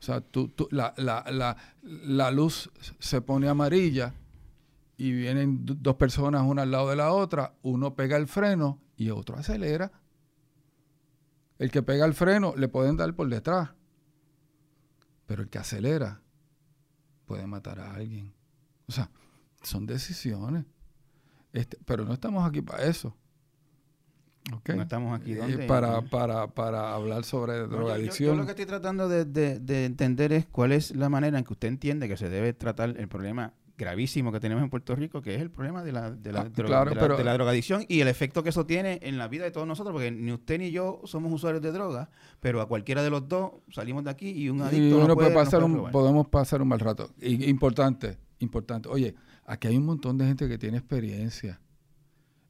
O 0.00 0.04
sea, 0.04 0.20
tú, 0.20 0.52
la, 0.72 0.92
la, 0.96 1.24
la, 1.30 1.56
la, 1.82 2.30
luz 2.32 2.68
se 2.98 3.20
pone 3.20 3.48
amarilla 3.48 4.14
y 4.96 5.12
vienen 5.12 5.60
dos 5.62 5.94
personas 5.94 6.42
una 6.42 6.62
al 6.62 6.72
lado 6.72 6.90
de 6.90 6.96
la 6.96 7.12
otra, 7.12 7.54
uno 7.62 7.94
pega 7.94 8.16
el 8.16 8.26
freno 8.26 8.80
y 9.02 9.10
otro 9.10 9.36
acelera. 9.36 9.92
El 11.58 11.70
que 11.70 11.82
pega 11.82 12.04
el 12.04 12.14
freno 12.14 12.54
le 12.56 12.68
pueden 12.68 12.96
dar 12.96 13.14
por 13.14 13.28
detrás, 13.28 13.70
pero 15.26 15.42
el 15.42 15.48
que 15.48 15.58
acelera 15.58 16.22
puede 17.26 17.46
matar 17.46 17.80
a 17.80 17.94
alguien. 17.94 18.32
O 18.86 18.92
sea, 18.92 19.10
son 19.62 19.86
decisiones. 19.86 20.64
Este, 21.52 21.78
pero 21.84 22.04
no 22.04 22.14
estamos 22.14 22.48
aquí 22.48 22.62
para 22.62 22.84
eso. 22.84 23.16
No 24.50 24.82
estamos 24.82 25.20
aquí 25.20 25.34
eh, 25.34 25.66
para, 25.68 26.02
para, 26.02 26.48
para 26.48 26.94
hablar 26.94 27.24
sobre 27.24 27.60
drogadicción. 27.68 28.34
Yo, 28.34 28.36
lo 28.36 28.44
que 28.44 28.50
estoy 28.50 28.66
tratando 28.66 29.08
de, 29.08 29.24
de, 29.24 29.84
entender 29.84 30.32
es 30.32 30.46
cuál 30.46 30.72
es 30.72 30.96
la 30.96 31.08
manera 31.08 31.38
en 31.38 31.44
que 31.44 31.52
usted 31.52 31.68
entiende 31.68 32.08
que 32.08 32.16
se 32.16 32.28
debe 32.28 32.52
tratar 32.52 32.96
el 32.98 33.08
problema 33.08 33.54
gravísimo 33.76 34.32
que 34.32 34.40
tenemos 34.40 34.62
en 34.62 34.70
Puerto 34.70 34.94
Rico, 34.94 35.22
que 35.22 35.34
es 35.34 35.40
el 35.40 35.50
problema 35.50 35.82
de 35.82 35.92
la, 35.92 36.10
de 36.10 36.32
la, 36.32 36.40
ah, 36.40 36.48
de 36.48 37.24
la, 37.24 37.32
drogadicción 37.34 37.84
y 37.88 38.00
el 38.00 38.08
efecto 38.08 38.42
que 38.42 38.50
eso 38.50 38.66
tiene 38.66 39.00
en 39.02 39.18
la 39.18 39.28
vida 39.28 39.44
de 39.44 39.50
todos 39.50 39.66
nosotros, 39.66 39.92
porque 39.92 40.10
ni 40.10 40.32
usted 40.32 40.58
ni 40.58 40.70
yo 40.70 41.00
somos 41.04 41.32
usuarios 41.32 41.62
de 41.62 41.72
droga, 41.72 42.10
pero 42.40 42.60
a 42.60 42.68
cualquiera 42.68 43.02
de 43.02 43.10
los 43.10 43.28
dos 43.28 43.52
salimos 43.70 44.04
de 44.04 44.10
aquí 44.10 44.30
y 44.30 44.48
un 44.48 44.62
adicto 44.62 45.06
no 45.06 45.14
puede, 45.14 45.32
pasar 45.32 45.64
un, 45.64 45.90
podemos 45.90 46.28
pasar 46.28 46.62
un 46.62 46.68
mal 46.68 46.80
rato. 46.80 47.10
importante, 47.20 48.18
importante. 48.38 48.88
Oye, 48.88 49.14
aquí 49.46 49.68
hay 49.68 49.76
un 49.76 49.86
montón 49.86 50.18
de 50.18 50.26
gente 50.26 50.48
que 50.48 50.58
tiene 50.58 50.78
experiencia 50.78 51.60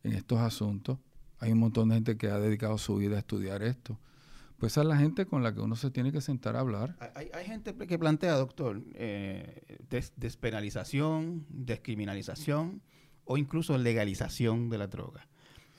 en 0.03 0.13
estos 0.13 0.39
asuntos 0.41 0.99
hay 1.43 1.51
un 1.51 1.59
montón 1.59 1.89
de 1.89 1.97
gente 1.97 2.17
que 2.17 2.29
ha 2.29 2.39
dedicado 2.39 2.79
su 2.79 2.95
vida 2.95 3.17
a 3.17 3.19
estudiar 3.19 3.65
esto. 3.65 3.99
Pues 4.63 4.75
esa 4.75 4.83
es 4.83 4.87
la 4.87 4.97
gente 4.97 5.27
con 5.27 5.43
la 5.43 5.53
que 5.53 5.61
uno 5.61 5.75
se 5.75 5.91
tiene 5.91 6.13
que 6.13 6.21
sentar 6.21 6.55
a 6.55 6.61
hablar. 6.61 6.95
Hay, 7.17 7.45
gente 7.45 7.75
que 7.75 7.99
plantea, 7.99 8.35
doctor, 8.35 8.81
eh, 8.95 9.77
despenalización, 10.15 11.47
descriminalización 11.49 12.81
o 13.25 13.39
incluso 13.39 13.77
legalización 13.77 14.71
de 14.71 14.79
la 14.79 14.87
droga. 14.87 15.27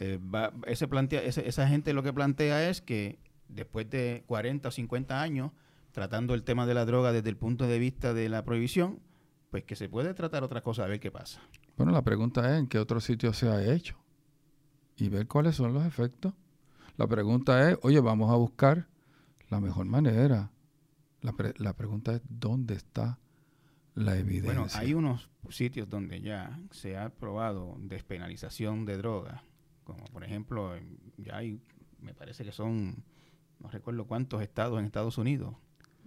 Eh, 0.01 0.19
ese 0.67 0.89
plantea, 0.89 1.21
esa 1.21 1.65
gente 1.65 1.93
lo 1.93 2.03
que 2.03 2.11
plantea 2.11 2.69
es 2.69 2.81
que 2.81 3.19
después 3.47 3.89
de 3.89 4.25
40 4.27 4.67
o 4.67 4.71
50 4.73 5.21
años 5.21 5.51
tratando 5.93 6.33
el 6.33 6.43
tema 6.43 6.65
de 6.65 6.73
la 6.73 6.83
droga 6.83 7.13
desde 7.13 7.29
el 7.29 7.37
punto 7.37 7.67
de 7.67 7.79
vista 7.79 8.13
de 8.13 8.27
la 8.27 8.43
prohibición, 8.43 8.99
pues 9.49 9.63
que 9.63 9.77
se 9.77 9.87
puede 9.87 10.13
tratar 10.13 10.43
otra 10.43 10.59
cosa 10.59 10.83
a 10.83 10.87
ver 10.87 10.99
qué 10.99 11.09
pasa. 11.09 11.39
Bueno, 11.77 11.93
la 11.93 12.01
pregunta 12.01 12.53
es 12.53 12.59
en 12.59 12.67
qué 12.67 12.79
otro 12.79 12.99
sitio 12.99 13.31
se 13.31 13.47
ha 13.47 13.63
hecho 13.73 13.95
y 14.97 15.07
ver 15.07 15.25
cuáles 15.25 15.55
son 15.55 15.73
los 15.73 15.85
efectos. 15.85 16.33
La 16.97 17.07
pregunta 17.07 17.71
es, 17.71 17.77
oye, 17.81 17.99
vamos 17.99 18.31
a 18.31 18.35
buscar 18.35 18.87
la 19.49 19.59
mejor 19.59 19.85
manera. 19.85 20.51
La, 21.21 21.33
la 21.57 21.73
pregunta 21.73 22.13
es, 22.13 22.21
¿dónde 22.29 22.75
está 22.75 23.19
la 23.95 24.17
evidencia? 24.17 24.53
Bueno, 24.53 24.67
hay 24.75 24.93
unos 24.93 25.29
sitios 25.49 25.89
donde 25.89 26.21
ya 26.21 26.59
se 26.71 26.97
ha 26.97 27.09
probado 27.09 27.75
despenalización 27.79 28.85
de 28.85 28.97
drogas, 28.97 29.41
como 29.83 30.03
por 30.05 30.23
ejemplo, 30.23 30.73
ya 31.17 31.37
hay, 31.37 31.59
me 31.99 32.13
parece 32.13 32.43
que 32.43 32.51
son, 32.51 33.03
no 33.59 33.69
recuerdo 33.69 34.05
cuántos 34.05 34.41
estados 34.41 34.79
en 34.79 34.85
Estados 34.85 35.17
Unidos, 35.17 35.55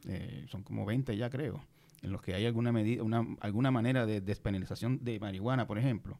eh, 0.06 0.46
son 0.48 0.62
como 0.62 0.84
20 0.84 1.16
ya 1.16 1.30
creo, 1.30 1.64
en 2.02 2.12
los 2.12 2.22
que 2.22 2.34
hay 2.34 2.46
alguna 2.46 2.72
medida, 2.72 3.02
una, 3.02 3.26
alguna 3.40 3.70
manera 3.70 4.06
de 4.06 4.20
despenalización 4.20 5.02
de 5.02 5.18
marihuana, 5.18 5.66
por 5.66 5.78
ejemplo. 5.78 6.18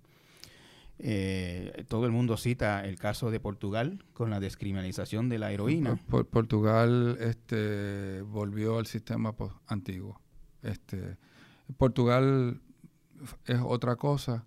Eh, 0.98 1.84
todo 1.88 2.06
el 2.06 2.12
mundo 2.12 2.36
cita 2.36 2.84
el 2.84 2.98
caso 2.98 3.30
de 3.30 3.38
Portugal 3.38 4.04
con 4.14 4.30
la 4.30 4.40
descriminalización 4.40 5.28
de 5.28 5.38
la 5.38 5.52
heroína. 5.52 6.00
Portugal 6.30 7.18
este, 7.20 8.22
volvió 8.22 8.78
al 8.78 8.86
sistema 8.86 9.34
antiguo. 9.66 10.20
Este, 10.62 11.18
Portugal 11.76 12.60
es 13.44 13.60
otra 13.62 13.96
cosa. 13.96 14.44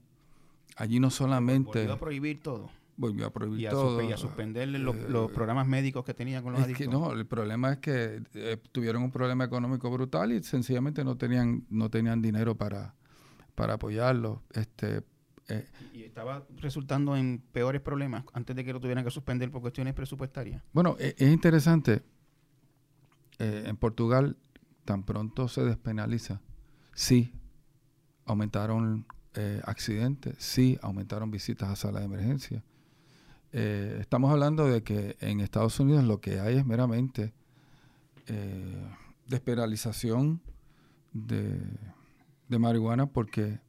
Allí 0.76 1.00
no 1.00 1.10
solamente... 1.10 1.80
Volvió 1.80 1.94
a 1.94 2.00
prohibir 2.00 2.42
todo. 2.42 2.70
Volvió 2.98 3.28
a 3.28 3.30
prohibir 3.32 3.68
y 3.68 3.70
todo. 3.70 4.02
y 4.02 4.12
a 4.12 4.18
suspender 4.18 4.68
los, 4.68 4.96
eh, 4.96 5.34
programas 5.34 5.68
médicos 5.68 6.04
que 6.04 6.14
tenían 6.14 6.44
con 6.44 6.54
los 6.54 6.62
adictos. 6.62 6.88
no, 6.88 7.14
el 7.14 7.26
problema 7.26 7.74
es 7.74 7.78
que 7.78 8.24
eh, 8.34 8.58
tuvieron 8.72 9.04
un 9.04 9.12
problema 9.12 9.46
económico 9.46 9.90
brutal 9.90 10.34
y 10.34 10.44
sencillamente 10.44 11.04
no 11.06 11.16
tenían, 11.16 11.66
no 11.70 11.90
tenían 11.90 12.22
dinero 12.22 12.56
para, 12.56 12.96
para 13.56 13.76
apoyarlo. 13.76 14.44
Este, 14.52 15.04
eh, 15.50 15.66
y 15.94 16.04
estaba 16.04 16.46
resultando 16.58 17.16
en 17.16 17.42
peores 17.52 17.82
problemas 17.82 18.24
antes 18.34 18.56
de 18.56 18.64
que 18.64 18.72
lo 18.72 18.80
tuvieran 18.80 19.04
que 19.04 19.10
suspender 19.10 19.50
por 19.50 19.62
cuestiones 19.62 19.94
presupuestarias. 19.96 20.62
Bueno, 20.74 20.96
e, 21.00 21.16
es 21.18 21.32
interesante. 21.32 22.04
Eh, 23.40 23.64
en 23.66 23.78
Portugal, 23.78 24.38
tan 24.86 25.04
pronto 25.04 25.48
se 25.48 25.64
despenaliza, 25.64 26.42
sí, 26.94 27.34
aumentaron 28.26 29.08
eh, 29.34 29.62
accidentes, 29.66 30.36
sí, 30.38 30.78
aumentaron 30.82 31.32
visitas 31.32 31.70
a 31.70 31.76
sala 31.76 32.00
de 32.00 32.06
emergencia. 32.06 32.64
estamos 33.52 34.32
hablando 34.32 34.68
de 34.68 34.84
que 34.84 35.18
en 35.22 35.40
Estados 35.40 35.80
Unidos 35.80 36.04
lo 36.04 36.22
que 36.22 36.40
hay 36.40 36.58
es 36.58 36.66
meramente 36.66 37.34
despenalización 39.26 40.40
de, 41.14 41.60
de 42.48 42.60
marihuana 42.60 43.08
porque 43.08 43.60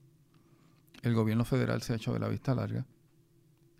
el 1.02 1.14
gobierno 1.14 1.44
federal 1.44 1.82
se 1.82 1.92
ha 1.92 1.96
hecho 1.96 2.12
de 2.12 2.18
la 2.18 2.28
vista 2.28 2.54
larga 2.54 2.86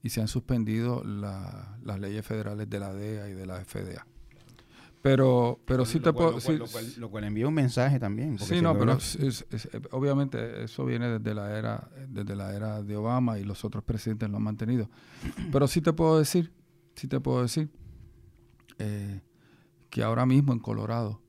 y 0.03 0.11
se 0.11 0.21
han 0.21 0.29
suspendido 0.29 1.03
las 1.05 2.01
leyes 2.01 2.25
federales 2.25 2.69
de 2.69 2.81
la 2.81 2.93
DEA 2.93 3.29
y 3.29 3.35
de 3.35 3.47
la 3.47 3.65
FDA. 3.65 4.07
Pero, 5.03 5.59
pero 5.65 5.87
sí 5.87 5.99
te 5.99 6.13
puedo... 6.13 6.33
Lo 6.33 6.67
cual, 6.67 6.95
lo, 6.99 7.11
cual, 7.11 7.25
envía 7.25 7.49
un 7.49 7.55
mensaje 7.55 7.99
también. 7.99 8.39
Sí, 8.39 8.61
no, 8.61 8.77
pero 8.79 8.99
obviamente 9.93 10.65
eso 10.65 10.85
viene 10.85 11.19
desde 11.19 11.35
la, 11.35 11.59
era, 11.59 11.89
desde 12.07 12.37
la 12.37 12.55
era 12.55 12.83
de 12.83 12.97
Obama 12.97 13.39
y 13.39 13.45
los 13.45 13.65
otros 13.65 13.83
presidentes 13.83 14.29
lo 14.29 14.37
han 14.37 14.43
mantenido. 14.43 14.91
Pero 15.51 15.67
sí 15.69 15.81
te 15.81 15.95
puedo 15.95 16.19
decir, 16.19 16.53
sí 16.97 17.09
te 17.09 17.19
puedo 17.19 17.41
decir 17.41 17.71
eh, 18.79 19.23
que 19.89 20.03
ahora 20.03 20.27
mismo 20.27 20.53
en 20.53 20.59
Colorado 20.59 21.23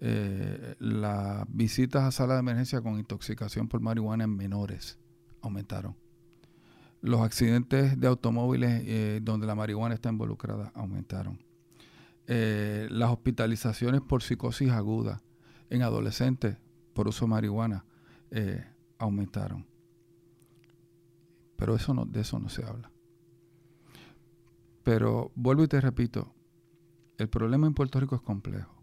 eh, 0.00 0.76
las 0.78 1.44
visitas 1.48 2.04
a 2.04 2.12
sala 2.12 2.34
de 2.34 2.40
emergencia 2.40 2.80
con 2.80 2.98
intoxicación 2.98 3.66
por 3.66 3.80
marihuana 3.80 4.24
en 4.24 4.36
menores 4.36 4.98
aumentaron. 5.42 5.96
Los 7.00 7.20
accidentes 7.20 7.98
de 7.98 8.06
automóviles 8.06 8.82
eh, 8.86 9.20
donde 9.22 9.46
la 9.46 9.54
marihuana 9.54 9.94
está 9.94 10.08
involucrada 10.08 10.70
aumentaron. 10.74 11.38
Eh, 12.26 12.86
las 12.90 13.10
hospitalizaciones 13.10 14.00
por 14.00 14.22
psicosis 14.22 14.70
aguda 14.70 15.22
en 15.70 15.82
adolescentes 15.82 16.56
por 16.92 17.08
uso 17.08 17.24
de 17.24 17.30
marihuana 17.30 17.84
aumentaron. 18.98 19.66
Pero 21.56 21.74
eso 21.74 21.94
no, 21.94 22.04
de 22.04 22.20
eso 22.20 22.38
no 22.38 22.48
se 22.48 22.64
habla. 22.64 22.90
Pero 24.84 25.32
vuelvo 25.34 25.64
y 25.64 25.68
te 25.68 25.80
repito, 25.80 26.32
el 27.16 27.28
problema 27.28 27.66
en 27.66 27.74
Puerto 27.74 27.98
Rico 27.98 28.14
es 28.16 28.22
complejo 28.22 28.77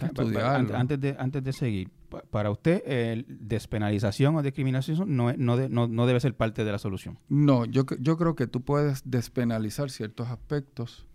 antes, 0.00 1.00
de, 1.00 1.16
antes 1.18 1.44
de 1.44 1.52
seguir, 1.52 1.90
para 2.30 2.50
usted, 2.50 2.82
el 2.86 3.26
despenalización 3.28 4.36
o 4.36 4.42
discriminación 4.42 5.16
no, 5.16 5.32
no, 5.32 5.88
no, 5.88 6.06
debe 6.06 6.20
ser 6.20 6.34
parte 6.34 6.64
de 6.64 6.72
la 6.72 6.78
solución. 6.78 7.18
No, 7.28 7.64
yo, 7.64 7.84
yo 8.00 8.16
creo 8.16 8.34
que 8.34 8.46
tú 8.46 8.62
puedes 8.62 9.02
despenalizar 9.04 9.90
ciertos 9.90 10.28
aspectos, 10.28 11.06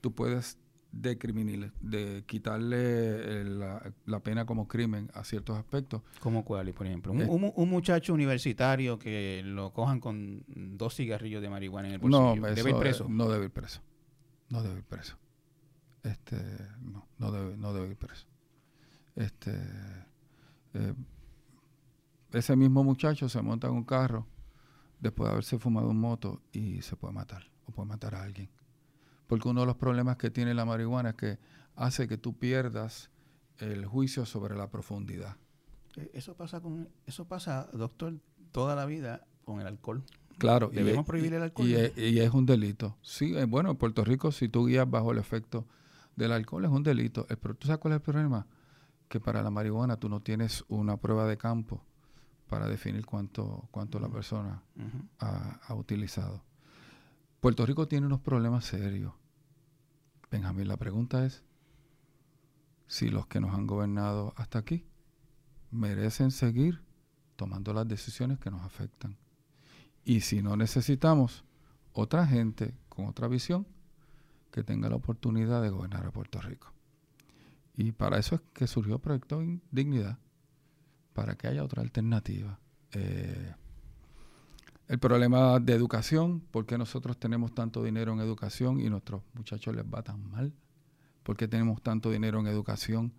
tú 0.00 0.14
puedes 0.14 0.58
de, 0.92 1.18
criminal, 1.18 1.72
de 1.80 2.24
quitarle 2.26 3.44
la, 3.44 4.20
pena 4.22 4.46
como 4.46 4.66
crimen 4.68 5.10
a 5.14 5.24
ciertos 5.24 5.58
aspectos. 5.58 6.02
¿Cómo 6.20 6.44
cuál, 6.44 6.72
por 6.72 6.86
ejemplo? 6.86 7.12
Un, 7.12 7.52
un, 7.54 7.70
muchacho 7.70 8.14
universitario 8.14 8.98
que 8.98 9.42
lo 9.44 9.72
cojan 9.72 10.00
con 10.00 10.44
dos 10.48 10.94
cigarrillos 10.94 11.42
de 11.42 11.50
marihuana 11.50 11.88
en 11.88 11.94
el 11.94 12.00
bolsillo. 12.00 12.36
No, 12.36 12.54
¿Debe 12.54 12.70
ir 12.70 12.76
preso? 12.76 13.06
no 13.08 13.28
debe 13.28 13.46
ir 13.46 13.50
preso. 13.50 13.80
No 14.48 14.62
debe 14.62 14.78
ir 14.78 14.84
preso. 14.84 15.16
Este, 16.02 16.36
no, 16.80 17.06
no 17.18 17.32
debe, 17.32 17.56
no 17.56 17.72
debe 17.72 17.88
ir 17.88 17.96
preso. 17.96 18.26
Este, 19.16 19.52
eh, 20.74 20.94
ese 22.32 22.56
mismo 22.56 22.84
muchacho 22.84 23.28
se 23.28 23.42
monta 23.42 23.68
en 23.68 23.74
un 23.74 23.84
carro 23.84 24.26
después 25.00 25.28
de 25.28 25.32
haberse 25.32 25.58
fumado 25.58 25.88
un 25.88 25.98
moto 25.98 26.42
y 26.52 26.82
se 26.82 26.96
puede 26.96 27.14
matar 27.14 27.50
o 27.66 27.72
puede 27.72 27.88
matar 27.88 28.14
a 28.14 28.22
alguien. 28.22 28.50
Porque 29.26 29.48
uno 29.48 29.60
de 29.60 29.66
los 29.66 29.76
problemas 29.76 30.16
que 30.16 30.30
tiene 30.30 30.54
la 30.54 30.64
marihuana 30.64 31.10
es 31.10 31.14
que 31.16 31.38
hace 31.76 32.08
que 32.08 32.16
tú 32.16 32.38
pierdas 32.38 33.10
el 33.58 33.86
juicio 33.86 34.24
sobre 34.24 34.56
la 34.56 34.70
profundidad. 34.70 35.36
Eh, 35.96 36.10
eso 36.14 36.34
pasa 36.34 36.60
con 36.60 36.88
eso 37.06 37.26
pasa, 37.26 37.68
doctor, 37.72 38.14
toda 38.52 38.74
la 38.74 38.86
vida 38.86 39.26
con 39.44 39.60
el 39.60 39.66
alcohol. 39.66 40.04
Claro, 40.38 40.70
debemos 40.72 41.04
prohibir 41.04 41.34
el 41.34 41.42
alcohol. 41.42 41.68
Y 41.68 42.20
es, 42.20 42.32
un 42.32 42.46
delito. 42.46 42.96
Sí, 43.02 43.36
eh, 43.36 43.44
bueno, 43.44 43.70
en 43.70 43.76
Puerto 43.76 44.04
Rico 44.04 44.30
si 44.30 44.48
tú 44.48 44.66
guías 44.66 44.88
bajo 44.88 45.10
el 45.10 45.18
efecto 45.18 45.66
del 46.18 46.32
alcohol 46.32 46.64
es 46.64 46.70
un 46.70 46.82
delito. 46.82 47.26
Pero 47.26 47.54
tú 47.54 47.66
sabes 47.66 47.80
cuál 47.80 47.92
es 47.92 47.96
el 47.96 48.02
problema, 48.02 48.46
que 49.08 49.20
para 49.20 49.42
la 49.42 49.50
marihuana 49.50 49.96
tú 49.96 50.08
no 50.08 50.20
tienes 50.20 50.64
una 50.68 50.96
prueba 50.96 51.26
de 51.26 51.38
campo 51.38 51.82
para 52.48 52.66
definir 52.66 53.06
cuánto 53.06 53.68
cuánto 53.70 54.00
la 54.00 54.08
persona 54.08 54.62
ha 55.20 55.74
utilizado. 55.74 56.42
Puerto 57.40 57.64
Rico 57.64 57.86
tiene 57.86 58.06
unos 58.06 58.20
problemas 58.20 58.64
serios. 58.64 59.12
Benjamín, 60.30 60.68
la 60.68 60.76
pregunta 60.76 61.24
es 61.24 61.44
si 62.86 63.08
los 63.08 63.26
que 63.26 63.40
nos 63.40 63.54
han 63.54 63.66
gobernado 63.66 64.34
hasta 64.36 64.58
aquí 64.58 64.84
merecen 65.70 66.30
seguir 66.30 66.82
tomando 67.36 67.72
las 67.72 67.86
decisiones 67.86 68.38
que 68.38 68.50
nos 68.50 68.62
afectan. 68.62 69.16
Y 70.04 70.22
si 70.22 70.42
no 70.42 70.56
necesitamos 70.56 71.44
otra 71.92 72.26
gente 72.26 72.74
con 72.88 73.06
otra 73.06 73.28
visión 73.28 73.66
que 74.50 74.62
tenga 74.62 74.88
la 74.88 74.96
oportunidad 74.96 75.62
de 75.62 75.70
gobernar 75.70 76.06
a 76.06 76.10
Puerto 76.10 76.40
Rico. 76.40 76.72
Y 77.76 77.92
para 77.92 78.18
eso 78.18 78.34
es 78.34 78.40
que 78.52 78.66
surgió 78.66 78.94
el 78.94 79.00
Proyecto 79.00 79.40
Dignidad, 79.70 80.18
para 81.12 81.36
que 81.36 81.48
haya 81.48 81.64
otra 81.64 81.82
alternativa. 81.82 82.58
Eh, 82.92 83.54
el 84.88 84.98
problema 84.98 85.60
de 85.60 85.74
educación, 85.74 86.40
¿por 86.40 86.64
qué 86.64 86.78
nosotros 86.78 87.18
tenemos 87.18 87.54
tanto 87.54 87.82
dinero 87.82 88.14
en 88.14 88.20
educación 88.20 88.80
y 88.80 88.88
nuestros 88.88 89.22
muchachos 89.34 89.76
les 89.76 89.84
va 89.84 90.02
tan 90.02 90.30
mal? 90.30 90.52
¿Por 91.22 91.36
qué 91.36 91.46
tenemos 91.46 91.82
tanto 91.82 92.10
dinero 92.10 92.40
en 92.40 92.46
educación 92.46 93.12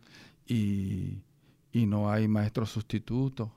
y, 0.48 1.22
no 1.74 2.10
hay 2.12 2.28
maestros 2.28 2.72
sustitutos? 2.72 3.52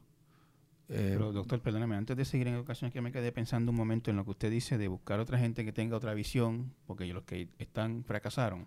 Eh, 0.95 1.13
Pero 1.13 1.33
doctor, 1.33 1.61
perdóname, 1.63 1.97
antes 1.97 2.15
de 2.15 2.25
seguir 2.27 2.49
en 2.49 2.55
educación, 2.55 2.89
es 2.89 2.93
que 2.93 3.01
me 3.01 3.13
quedé 3.13 3.33
pensando 3.33 3.71
un 3.71 3.77
momento 3.79 4.11
en 4.11 4.17
lo 4.17 4.25
que 4.25 4.33
usted 4.33 4.51
dice 4.51 4.77
de 4.77 4.89
buscar 4.89 5.21
otra 5.21 5.39
gente 5.39 5.65
que 5.65 5.73
tenga 5.73 5.97
otra 5.97 6.13
visión, 6.13 6.75
porque 6.87 7.07
los 7.07 7.25
que 7.25 7.49
están 7.59 8.05
fracasaron. 8.05 8.67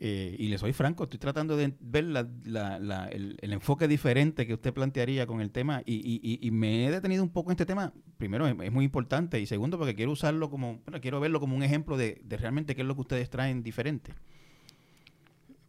Eh, 0.00 0.36
y 0.38 0.48
le 0.48 0.56
soy 0.56 0.72
franco, 0.72 1.04
estoy 1.04 1.18
tratando 1.18 1.56
de 1.56 1.74
ver 1.80 2.04
el, 2.04 3.52
enfoque 3.52 3.88
diferente 3.88 4.46
que 4.46 4.54
usted 4.54 4.72
plantearía 4.72 5.26
con 5.26 5.40
el 5.40 5.50
tema 5.50 5.82
y, 5.84 6.48
me 6.52 6.86
he 6.86 6.90
detenido 6.90 7.22
un 7.22 7.30
poco 7.30 7.50
en 7.50 7.54
este 7.54 7.66
tema. 7.66 7.92
Primero, 8.16 8.46
es, 8.46 8.72
muy 8.72 8.86
importante 8.86 9.38
y 9.38 9.44
segundo, 9.44 9.76
porque 9.76 9.94
quiero 9.94 10.12
usarlo 10.12 10.48
como, 10.48 10.80
bueno, 10.86 11.00
quiero 11.02 11.20
verlo 11.20 11.40
como 11.40 11.54
un 11.54 11.62
ejemplo 11.62 11.98
de, 11.98 12.22
realmente 12.30 12.74
qué 12.74 12.82
es 12.82 12.88
lo 12.88 12.94
que 12.94 13.02
ustedes 13.02 13.28
traen 13.28 13.62
diferente. 13.62 14.14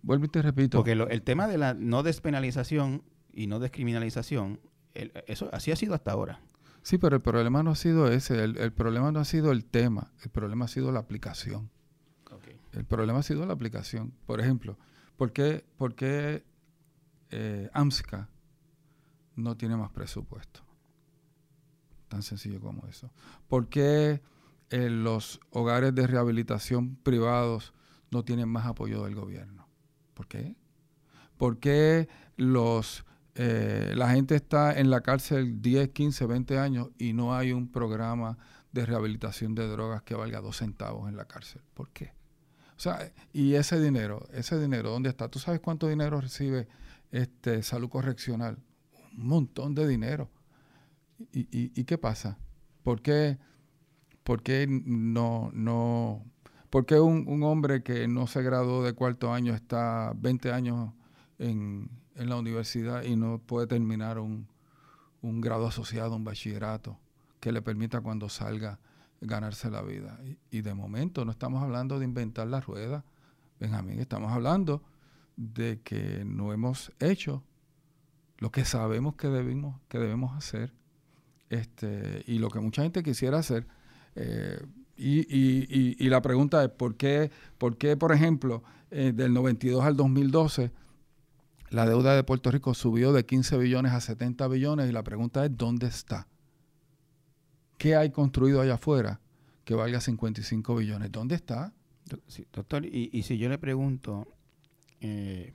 Vuelvo 0.03 0.23
y 0.23 0.29
te 0.29 0.41
repito. 0.41 0.77
Porque 0.77 0.93
el 0.93 1.21
tema 1.23 1.49
de 1.49 1.57
la 1.57 1.73
no 1.73 2.01
despenalización 2.01 3.03
y 3.33 3.47
no 3.47 3.59
descriminalización, 3.59 4.61
eso 4.93 5.49
así 5.53 5.71
ha 5.71 5.75
sido 5.75 5.93
hasta 5.93 6.11
ahora. 6.11 6.41
Sí, 6.81 6.97
pero 6.97 7.15
el 7.15 7.21
problema 7.21 7.61
no 7.63 7.71
ha 7.71 7.75
sido 7.75 8.07
ese, 8.07 8.43
el 8.43 8.73
problema 8.73 9.11
no 9.11 9.19
ha 9.19 9.25
sido 9.25 9.51
el 9.51 9.65
tema, 9.65 10.11
el 10.23 10.29
problema 10.29 10.65
ha 10.65 10.67
sido 10.69 10.91
la 10.91 10.99
aplicación. 10.99 11.69
El 12.71 12.85
problema 12.85 13.19
ha 13.19 13.23
sido 13.23 13.45
la 13.45 13.53
aplicación. 13.53 14.13
Por 14.25 14.39
ejemplo, 14.39 14.77
¿por 15.17 15.31
qué, 15.33 15.65
por 15.77 15.95
qué 15.95 16.43
eh, 17.31 17.69
AMSCA 17.73 18.29
no 19.35 19.57
tiene 19.57 19.75
más 19.75 19.91
presupuesto? 19.91 20.61
Tan 22.07 22.21
sencillo 22.21 22.59
como 22.59 22.85
eso. 22.87 23.11
¿Por 23.47 23.69
qué 23.69 24.21
eh, 24.69 24.89
los 24.89 25.39
hogares 25.51 25.93
de 25.95 26.07
rehabilitación 26.07 26.95
privados 26.95 27.73
no 28.11 28.23
tienen 28.23 28.49
más 28.49 28.65
apoyo 28.65 29.03
del 29.03 29.15
gobierno? 29.15 29.67
¿Por 30.13 30.27
qué? 30.27 30.55
¿Por 31.37 31.59
qué 31.59 32.07
los, 32.35 33.05
eh, 33.41 33.93
la 33.95 34.09
gente 34.09 34.35
está 34.35 34.77
en 34.77 34.89
la 34.89 34.99
cárcel 34.99 35.61
10, 35.61 35.91
15, 35.91 36.25
20 36.25 36.59
años 36.59 36.89
y 36.97 37.13
no 37.13 37.33
hay 37.33 37.53
un 37.53 37.71
programa 37.71 38.37
de 38.73 38.85
rehabilitación 38.85 39.55
de 39.55 39.65
drogas 39.65 40.01
que 40.03 40.13
valga 40.13 40.41
dos 40.41 40.57
centavos 40.57 41.07
en 41.07 41.15
la 41.15 41.23
cárcel? 41.23 41.61
¿Por 41.73 41.87
qué? 41.91 42.11
O 42.75 42.81
sea, 42.81 43.13
y 43.31 43.53
ese 43.53 43.79
dinero, 43.79 44.27
ese 44.33 44.59
dinero, 44.59 44.89
¿dónde 44.89 45.07
está? 45.07 45.29
¿Tú 45.29 45.39
sabes 45.39 45.61
cuánto 45.61 45.87
dinero 45.87 46.19
recibe 46.19 46.67
este 47.11 47.63
salud 47.63 47.87
correccional? 47.87 48.57
Un 49.17 49.27
montón 49.27 49.73
de 49.73 49.87
dinero. 49.87 50.29
¿Y, 51.31 51.83
qué 51.85 51.97
pasa? 51.97 52.37
¿Por 52.83 53.01
qué, 53.01 53.37
por 54.25 54.43
qué 54.43 54.67
no, 54.67 55.49
no, 55.53 56.25
por 56.69 56.85
qué 56.85 56.99
un, 56.99 57.41
hombre 57.43 57.83
que 57.83 58.05
no 58.09 58.27
se 58.27 58.43
graduó 58.43 58.83
de 58.83 58.91
cuarto 58.91 59.31
año 59.31 59.55
está 59.55 60.11
20 60.17 60.51
años 60.51 60.93
en, 61.37 61.89
en 62.19 62.29
la 62.29 62.35
universidad 62.35 63.03
y 63.03 63.15
no 63.15 63.39
puede 63.39 63.65
terminar 63.65 64.19
un, 64.19 64.47
un 65.21 65.41
grado 65.41 65.67
asociado, 65.67 66.15
un 66.15 66.23
bachillerato, 66.23 66.97
que 67.39 67.51
le 67.51 67.61
permita 67.61 68.01
cuando 68.01 68.29
salga 68.29 68.79
ganarse 69.21 69.69
la 69.69 69.81
vida. 69.81 70.19
Y, 70.51 70.61
de 70.61 70.73
momento 70.73 71.25
no 71.25 71.31
estamos 71.31 71.63
hablando 71.63 71.99
de 71.99 72.05
inventar 72.05 72.47
la 72.47 72.59
rueda, 72.61 73.03
Benjamín, 73.59 73.99
estamos 73.99 74.31
hablando 74.31 74.81
de 75.35 75.81
que 75.81 76.23
no 76.25 76.53
hemos 76.53 76.93
hecho 76.99 77.43
lo 78.37 78.51
que 78.51 78.63
sabemos 78.63 79.15
que 79.15 79.27
debemos, 79.27 79.81
que 79.89 79.99
debemos 79.99 80.35
hacer 80.37 80.73
este, 81.49 82.23
y 82.25 82.39
lo 82.39 82.49
que 82.49 82.59
mucha 82.59 82.83
gente 82.83 83.03
quisiera 83.03 83.39
hacer. 83.39 83.67
Eh, 84.15 84.65
y, 84.95 85.19
y, 85.19 85.95
y, 85.97 86.09
la 86.09 86.21
pregunta 86.21 86.63
es, 86.63 86.69
¿por 86.69 86.95
qué, 86.95 87.31
por, 87.57 87.77
qué, 87.77 87.95
por 87.97 88.13
ejemplo, 88.13 88.63
eh, 88.91 89.13
del 89.13 89.33
92 89.33 89.83
al 89.83 89.95
2012, 89.95 90.71
la 91.69 91.85
deuda 91.85 92.15
de 92.15 92.23
Puerto 92.23 92.51
Rico 92.51 92.73
subió 92.73 93.13
de 93.13 93.25
15 93.25 93.57
billones 93.57 93.91
a 93.93 94.01
70 94.01 94.47
billones? 94.47 94.89
Y 94.89 94.93
la 94.93 95.03
pregunta 95.03 95.45
es, 95.45 95.55
¿dónde 95.55 95.87
está? 95.87 96.27
¿Qué 97.77 97.95
hay 97.95 98.11
construido 98.11 98.61
allá 98.61 98.75
afuera 98.75 99.21
que 99.63 99.75
valga 99.75 100.01
55 100.01 100.75
billones? 100.75 101.11
¿Dónde 101.11 101.35
está? 101.35 101.73
doctor, 102.53 102.85
y, 102.85 103.21
si 103.21 103.37
yo 103.37 103.49
le 103.49 103.59
pregunto, 103.59 104.27
eh, 104.99 105.53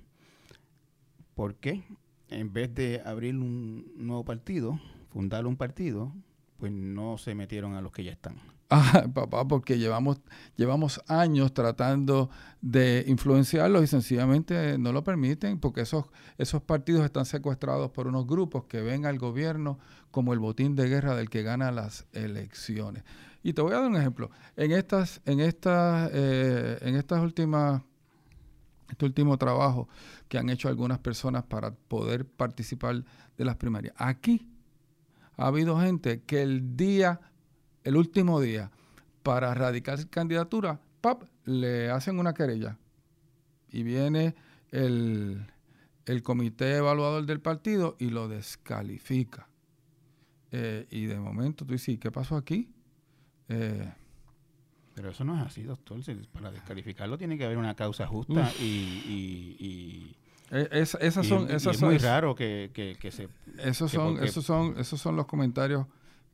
¿por 1.35 1.57
qué 1.57 1.83
en 2.29 2.53
vez 2.53 2.73
de 2.75 3.03
abrir 3.05 3.37
un 3.37 3.93
nuevo 3.97 4.25
partido, 4.25 4.81
fundar 5.11 5.47
un 5.47 5.57
partido, 5.57 6.13
pues 6.59 6.73
no 6.73 7.19
se 7.19 7.35
metieron 7.35 7.75
a 7.75 7.81
los 7.81 7.93
que 7.93 8.05
ya 8.05 8.13
están? 8.13 8.37
Ah, 8.77 9.07
papá, 9.15 9.47
porque 9.47 9.79
llevamos, 9.79 10.21
llevamos 10.57 11.01
años 11.07 11.55
tratando 11.55 12.29
de 12.61 13.05
influenciarlos 13.07 13.85
y 13.85 13.87
sencillamente 13.87 14.79
no 14.79 14.91
lo 14.91 15.05
permiten 15.05 15.61
porque 15.61 15.83
esos, 15.83 16.07
esos 16.39 16.61
partidos 16.61 17.05
están 17.05 17.25
secuestrados 17.25 17.93
por 17.93 18.09
unos 18.09 18.27
grupos 18.27 18.65
que 18.65 18.81
ven 18.81 19.07
al 19.07 19.17
gobierno 19.17 19.79
como 20.11 20.33
el 20.33 20.41
botín 20.41 20.75
de 20.75 20.89
guerra 20.89 21.15
del 21.15 21.31
que 21.31 21.45
gana 21.45 21.71
las 21.71 22.07
elecciones. 22.13 23.05
Y 23.45 23.53
te 23.53 23.63
voy 23.63 23.75
a 23.75 23.79
dar 23.79 23.89
un 23.89 23.97
ejemplo. 23.97 24.31
En 24.57 24.73
estas, 24.73 25.21
en 25.25 25.39
estas, 25.39 26.11
eh, 26.13 26.79
en 26.81 26.97
estas 26.97 27.23
últimas, 27.23 27.81
este 28.91 29.05
último 29.05 29.39
trabajo 29.39 29.89
que 30.27 30.37
han 30.37 30.49
hecho 30.51 30.69
algunas 30.69 30.99
personas 30.99 31.45
para 31.45 31.71
poder 31.73 32.27
participar 32.27 33.05
de 33.37 33.45
las 33.45 33.55
primarias. 33.55 33.95
Aquí 33.99 34.49
ha 35.37 35.47
habido 35.47 35.79
gente 35.79 36.23
que 36.23 36.43
el 36.43 36.77
día 36.77 37.21
el 37.85 37.97
último 37.97 38.41
día 38.41 38.71
para 39.23 39.55
radicar 39.55 40.09
candidatura, 40.09 40.81
¡pap! 41.01 41.25
le 41.45 41.91
hacen 41.91 42.19
una 42.19 42.35
querella. 42.35 42.79
Y 43.71 43.83
viene 43.83 44.35
el, 44.71 45.47
comité 46.23 46.77
evaluador 46.77 47.27
del 47.27 47.41
partido 47.41 47.97
y 47.99 48.11
lo 48.11 48.29
descalifica. 48.29 49.49
Eh, 50.53 50.87
y 50.91 51.07
de 51.07 51.19
momento 51.19 51.65
tú 51.65 51.73
dices, 51.73 51.99
¿qué 51.99 52.11
pasó 52.11 52.37
aquí? 52.37 52.71
Eh, 53.49 53.93
pero 54.95 55.11
eso 55.11 55.25
no 55.25 55.37
es 55.37 55.45
así, 55.45 55.63
doctor. 55.65 56.01
Para 56.33 56.53
descalificarlo 56.53 57.19
tiene 57.19 57.37
que 57.37 57.45
haber 57.45 57.59
una 57.59 57.75
causa 57.75 58.07
justa 58.07 58.51
y, 58.61 60.15
e, 60.51 60.69
esas 60.73 61.27
son, 61.27 61.51
esas 61.51 61.77
es 61.77 61.83
muy 61.83 61.99
raro 61.99 62.35
que, 62.35 62.71
se... 63.11 63.29
Esos 63.59 63.91
son, 63.91 64.23
esos, 64.23 64.45
son, 64.45 64.79
esos 64.79 65.01
son 65.01 65.17
los 65.17 65.27
comentarios 65.27 65.87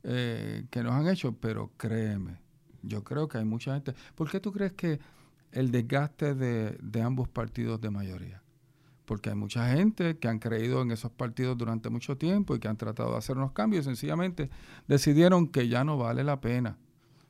eh, 0.03 0.65
que 0.69 0.83
nos 0.83 0.93
han 0.93 1.07
hecho, 1.07 1.33
pero 1.33 1.71
créeme, 1.77 2.39
yo 2.81 3.03
creo 3.03 3.27
que 3.27 3.37
hay 3.37 3.45
mucha 3.45 3.73
gente. 3.73 3.93
¿Por 4.15 4.29
qué 4.29 4.39
tú 4.39 4.51
crees 4.51 4.73
que 4.73 4.99
el 5.51 5.71
desgaste 5.71 6.33
de, 6.33 7.01
ambos 7.01 7.27
partidos 7.27 7.79
de 7.81 7.89
mayoría. 7.89 8.41
Porque 9.05 9.29
hay 9.29 9.35
mucha 9.35 9.67
gente 9.73 10.17
que 10.17 10.27
han 10.27 10.39
creído 10.39 10.81
en 10.81 10.91
esos 10.91 11.11
partidos 11.11 11.57
durante 11.57 11.89
mucho 11.89 12.17
tiempo 12.17 12.55
y 12.55 12.59
que 12.59 12.67
han 12.67 12.77
tratado 12.77 13.11
de 13.11 13.17
hacer 13.17 13.37
unos 13.37 13.51
cambios 13.51 13.85
y 13.85 13.89
sencillamente 13.89 14.49
decidieron 14.87 15.47
que 15.47 15.67
ya 15.67 15.83
no 15.83 15.97
vale 15.97 16.23
la 16.23 16.39
pena. 16.39 16.77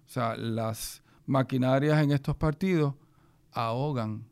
O 0.06 0.10
sea, 0.10 0.36
las 0.36 1.02
maquinarias 1.26 2.04
en 2.04 2.12
estos 2.12 2.36
partidos 2.36 2.94
ahogan 3.52 4.26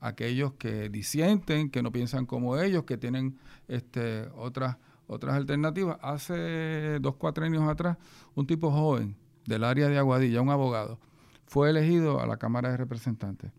a 0.00 0.08
aquellos 0.08 0.54
que 0.54 0.88
disienten, 0.88 1.70
que 1.70 1.82
no 1.82 1.92
piensan 1.92 2.26
como 2.26 2.58
ellos, 2.58 2.84
que 2.84 2.96
tienen 2.96 3.38
este, 3.68 4.28
otras, 4.34 4.78
otras 5.06 5.34
alternativas. 5.34 5.98
Hace 6.02 6.98
dos, 7.00 7.16
cuatro 7.16 7.44
años 7.44 7.68
atrás, 7.68 7.96
un 8.34 8.46
tipo 8.46 8.70
joven 8.70 9.16
del 9.46 9.64
área 9.64 9.88
de 9.88 9.98
Aguadilla, 9.98 10.40
un 10.40 10.50
abogado, 10.50 10.98
fue 11.46 11.70
elegido 11.70 12.20
a 12.20 12.26
la 12.26 12.36
Cámara 12.36 12.70
de 12.70 12.76
Representantes. 12.76 13.52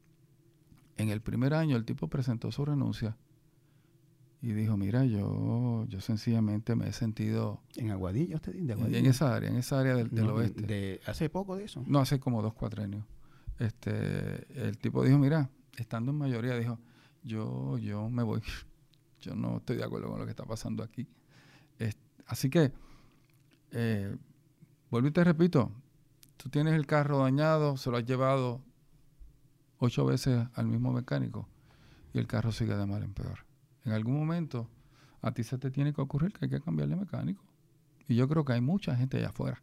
En 0.98 1.10
el 1.10 1.22
primer 1.22 1.54
año 1.54 1.78
el 1.78 1.86
tipo 1.86 2.08
presentó 2.08 2.52
su 2.52 2.66
renuncia 2.66 3.16
y 4.42 4.52
dijo, 4.52 4.78
mira, 4.78 5.06
yo, 5.06 5.86
yo 5.88 6.00
sencillamente 6.00 6.76
me 6.76 6.90
he 6.90 6.94
sentido... 6.94 7.62
¿En 7.76 7.92
Aguadilla 7.92 8.36
usted 8.36 8.56
En 8.56 9.06
esa 9.06 9.36
área, 9.36 9.50
en 9.50 9.58
esa 9.58 9.80
área 9.80 9.96
del, 9.96 10.10
del 10.10 10.30
oeste. 10.30 10.62
De, 10.62 11.02
¿Hace 11.06 11.30
poco 11.30 11.56
de 11.56 11.66
eso? 11.66 11.84
No, 11.88 12.00
hace 12.00 12.20
como 12.20 12.42
dos, 12.42 12.54
cuatro 12.54 12.84
años. 12.84 13.04
Este, 13.60 14.46
el 14.68 14.78
tipo 14.78 15.04
dijo, 15.04 15.18
mira, 15.18 15.50
estando 15.78 16.12
en 16.12 16.18
mayoría, 16.18 16.56
dijo, 16.58 16.80
yo, 17.24 17.78
yo 17.78 18.10
me 18.10 18.24
voy. 18.24 18.42
Yo 19.20 19.36
no 19.36 19.58
estoy 19.58 19.78
de 19.78 19.84
acuerdo 19.84 20.10
con 20.10 20.20
lo 20.20 20.26
que 20.26 20.30
está 20.30 20.46
pasando 20.46 20.84
aquí. 20.84 21.08
Así 22.26 22.50
que, 22.50 22.72
eh, 23.72 24.16
vuelvo 24.90 25.08
y 25.08 25.12
te 25.12 25.24
repito, 25.24 25.72
tú 26.38 26.50
tienes 26.50 26.74
el 26.74 26.86
carro 26.86 27.20
dañado, 27.20 27.78
se 27.78 27.90
lo 27.90 27.98
has 27.98 28.06
llevado 28.06 28.62
ocho 29.80 30.06
veces 30.06 30.48
al 30.54 30.68
mismo 30.68 30.92
mecánico 30.92 31.48
y 32.14 32.20
el 32.20 32.28
carro 32.28 32.52
sigue 32.52 32.76
de 32.76 32.86
mal 32.86 33.04
en 33.04 33.14
peor. 33.14 33.46
En 33.86 33.94
algún 33.94 34.16
momento 34.16 34.70
a 35.22 35.32
ti 35.32 35.44
se 35.44 35.58
te 35.58 35.72
tiene 35.72 35.94
que 35.94 36.02
ocurrir 36.02 36.34
que 36.34 36.46
hay 36.46 36.50
que 36.50 36.62
cambiarle 36.62 36.96
mecánico. 36.96 37.44
Y 38.08 38.16
yo 38.16 38.28
creo 38.28 38.46
que 38.46 38.54
hay 38.54 38.62
mucha 38.62 38.96
gente 38.96 39.18
allá 39.18 39.30
afuera 39.30 39.62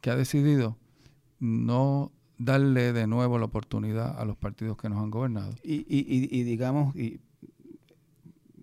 que 0.00 0.10
ha 0.10 0.16
decidido 0.16 0.76
no 1.38 2.12
darle 2.38 2.92
de 2.92 3.06
nuevo 3.06 3.38
la 3.38 3.46
oportunidad 3.46 4.18
a 4.20 4.24
los 4.24 4.36
partidos 4.36 4.76
que 4.76 4.88
nos 4.88 5.02
han 5.02 5.10
gobernado. 5.10 5.54
Y, 5.62 5.76
y, 5.88 6.28
y, 6.30 6.42
digamos, 6.42 6.94
y, 6.94 7.20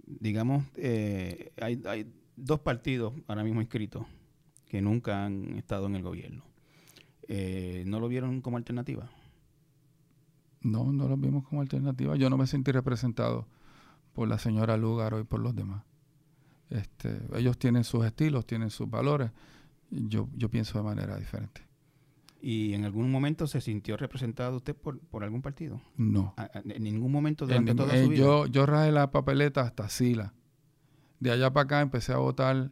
digamos 0.06 0.66
eh, 0.76 1.52
hay, 1.60 1.82
hay 1.86 2.14
dos 2.42 2.60
partidos 2.60 3.14
ahora 3.28 3.44
mismo 3.44 3.62
inscritos 3.62 4.06
que 4.68 4.82
nunca 4.82 5.26
han 5.26 5.58
estado 5.58 5.86
en 5.88 5.96
el 5.96 6.04
gobierno. 6.04 6.44
Eh, 7.28 7.84
¿No 7.86 8.00
lo 8.00 8.08
vieron 8.08 8.42
como 8.42 8.58
alternativa? 8.58 9.10
No, 10.62 10.92
no 10.92 11.08
lo 11.08 11.18
vimos 11.18 11.48
como 11.48 11.62
alternativa. 11.62 12.16
Yo 12.16 12.30
no 12.30 12.38
me 12.38 12.48
sentí 12.48 12.72
representado 12.72 13.48
por 14.14 14.28
la 14.28 14.38
señora 14.38 14.78
Lugaro 14.78 15.20
y 15.20 15.24
por 15.24 15.40
los 15.40 15.56
demás. 15.56 15.84
Este, 16.70 17.20
ellos 17.36 17.58
tienen 17.58 17.84
sus 17.84 18.06
estilos, 18.06 18.46
tienen 18.46 18.70
sus 18.70 18.90
valores. 18.90 19.32
Yo, 19.90 20.30
yo 20.36 20.50
pienso 20.50 20.78
de 20.78 20.84
manera 20.84 21.18
diferente. 21.18 21.62
¿Y 22.42 22.74
en 22.74 22.86
algún 22.86 23.12
momento 23.12 23.46
se 23.46 23.62
sintió 23.62 23.98
representado 23.98 24.58
usted 24.58 24.76
por, 24.76 25.00
por 25.00 25.24
algún 25.24 25.42
partido? 25.42 25.82
No. 25.98 26.34
¿En 26.66 26.84
ningún 26.84 27.12
momento 27.12 27.46
durante 27.46 27.76
toda 27.76 28.02
su 28.02 28.10
vida? 28.10 28.20
Yo, 28.20 28.46
yo 28.48 28.66
rajé 28.66 28.92
la 28.92 29.12
papeleta 29.12 29.62
hasta 29.62 29.90
Sila. 29.90 30.34
De 31.22 31.32
allá 31.32 31.54
para 31.54 31.64
acá 31.64 31.82
empecé 31.82 32.14
a 32.14 32.18
votar 32.18 32.72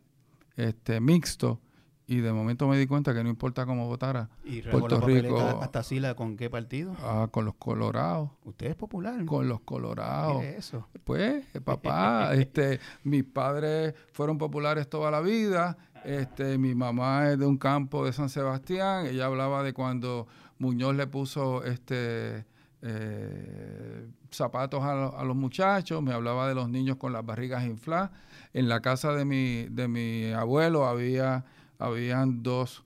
este, 0.58 1.00
mixto 1.00 1.62
y 2.08 2.22
de 2.22 2.34
momento 2.34 2.68
me 2.68 2.80
di 2.80 2.88
cuenta 2.88 3.14
que 3.14 3.24
no 3.24 3.30
importa 3.30 3.68
cómo 3.68 3.86
votara 3.86 4.32
¿Y 4.44 4.64
Puerto 4.64 5.00
Rico 5.00 5.40
hasta 5.62 5.84
Sila 5.84 6.16
con 6.16 6.36
qué 6.36 6.50
partido? 6.50 6.96
Ah, 7.04 7.28
con 7.30 7.46
los 7.46 7.54
Colorados. 7.54 8.32
Usted 8.44 8.72
es 8.72 8.76
popular. 8.76 9.24
Con 9.26 9.48
los 9.48 9.62
Colorados. 9.62 10.42
¿Qué 10.42 10.50
es 10.50 10.58
eso? 10.58 10.88
Pues, 11.04 11.46
papá, 11.64 12.34
este, 12.34 12.80
mis 13.04 13.24
padres 13.24 13.94
fueron 14.12 14.40
populares 14.40 14.90
toda 14.90 15.12
la 15.12 15.22
vida. 15.22 15.78
Este, 16.04 16.58
mi 16.58 16.74
mamá 16.74 17.30
es 17.30 17.38
de 17.38 17.46
un 17.46 17.60
campo 17.60 18.04
de 18.04 18.14
San 18.14 18.30
Sebastián. 18.30 19.06
Ella 19.06 19.28
hablaba 19.28 19.62
de 19.62 19.74
cuando 19.74 20.26
Muñoz 20.58 20.96
le 20.96 21.06
puso 21.06 21.64
este 21.64 22.48
eh, 22.82 24.10
zapatos 24.32 24.82
a, 24.84 25.10
a, 25.10 25.24
los 25.24 25.36
muchachos, 25.36 26.02
me 26.02 26.14
hablaba 26.14 26.48
de 26.48 26.56
los 26.56 26.70
niños 26.70 26.98
con 26.98 27.14
las 27.14 27.24
barrigas 27.26 27.66
infladas. 27.66 28.10
En 28.54 28.68
la 28.68 28.82
casa 28.82 29.14
de 29.14 29.26
mi, 29.26 29.66
de 29.66 29.88
mi 29.88 30.32
abuelo 30.32 30.86
había 30.86 31.46
habían 31.80 32.44
dos, 32.44 32.84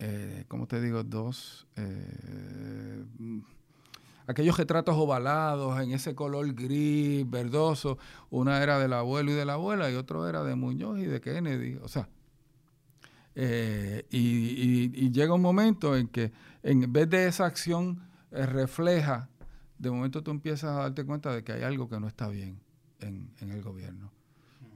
eh, 0.00 0.44
¿cómo 0.48 0.66
te 0.66 0.80
digo? 0.80 1.04
Dos, 1.04 1.66
eh, 1.76 3.04
aquellos 4.26 4.58
retratos 4.58 4.96
ovalados 4.96 5.80
en 5.80 5.92
ese 5.92 6.14
color 6.14 6.52
gris, 6.54 7.28
verdoso. 7.30 7.98
Una 8.30 8.62
era 8.62 8.78
del 8.78 8.92
abuelo 8.92 9.30
y 9.30 9.34
de 9.34 9.44
la 9.44 9.54
abuela 9.54 9.90
y 9.90 9.94
otro 9.94 10.28
era 10.28 10.42
de 10.42 10.56
Muñoz 10.56 10.98
y 10.98 11.06
de 11.06 11.20
Kennedy. 11.20 11.78
O 11.82 11.88
sea, 11.88 12.08
eh, 13.36 14.04
y, 14.10 15.10
llega 15.12 15.32
un 15.32 15.42
momento 15.42 15.96
en 15.96 16.08
que 16.08 16.32
en 16.64 16.92
vez 16.92 17.08
de 17.08 17.28
esa 17.28 17.46
acción 17.46 18.02
eh, 18.32 18.44
refleja, 18.44 19.28
de 19.78 19.90
momento 19.90 20.22
tú 20.22 20.32
empiezas 20.32 20.70
a 20.70 20.82
darte 20.82 21.04
cuenta 21.04 21.32
de 21.32 21.44
que 21.44 21.52
hay 21.52 21.62
algo 21.62 21.88
que 21.88 22.00
no 22.00 22.08
está 22.08 22.28
bien 22.28 22.60
en, 23.00 23.30
en 23.40 23.50
el 23.50 23.62
gobierno 23.62 24.17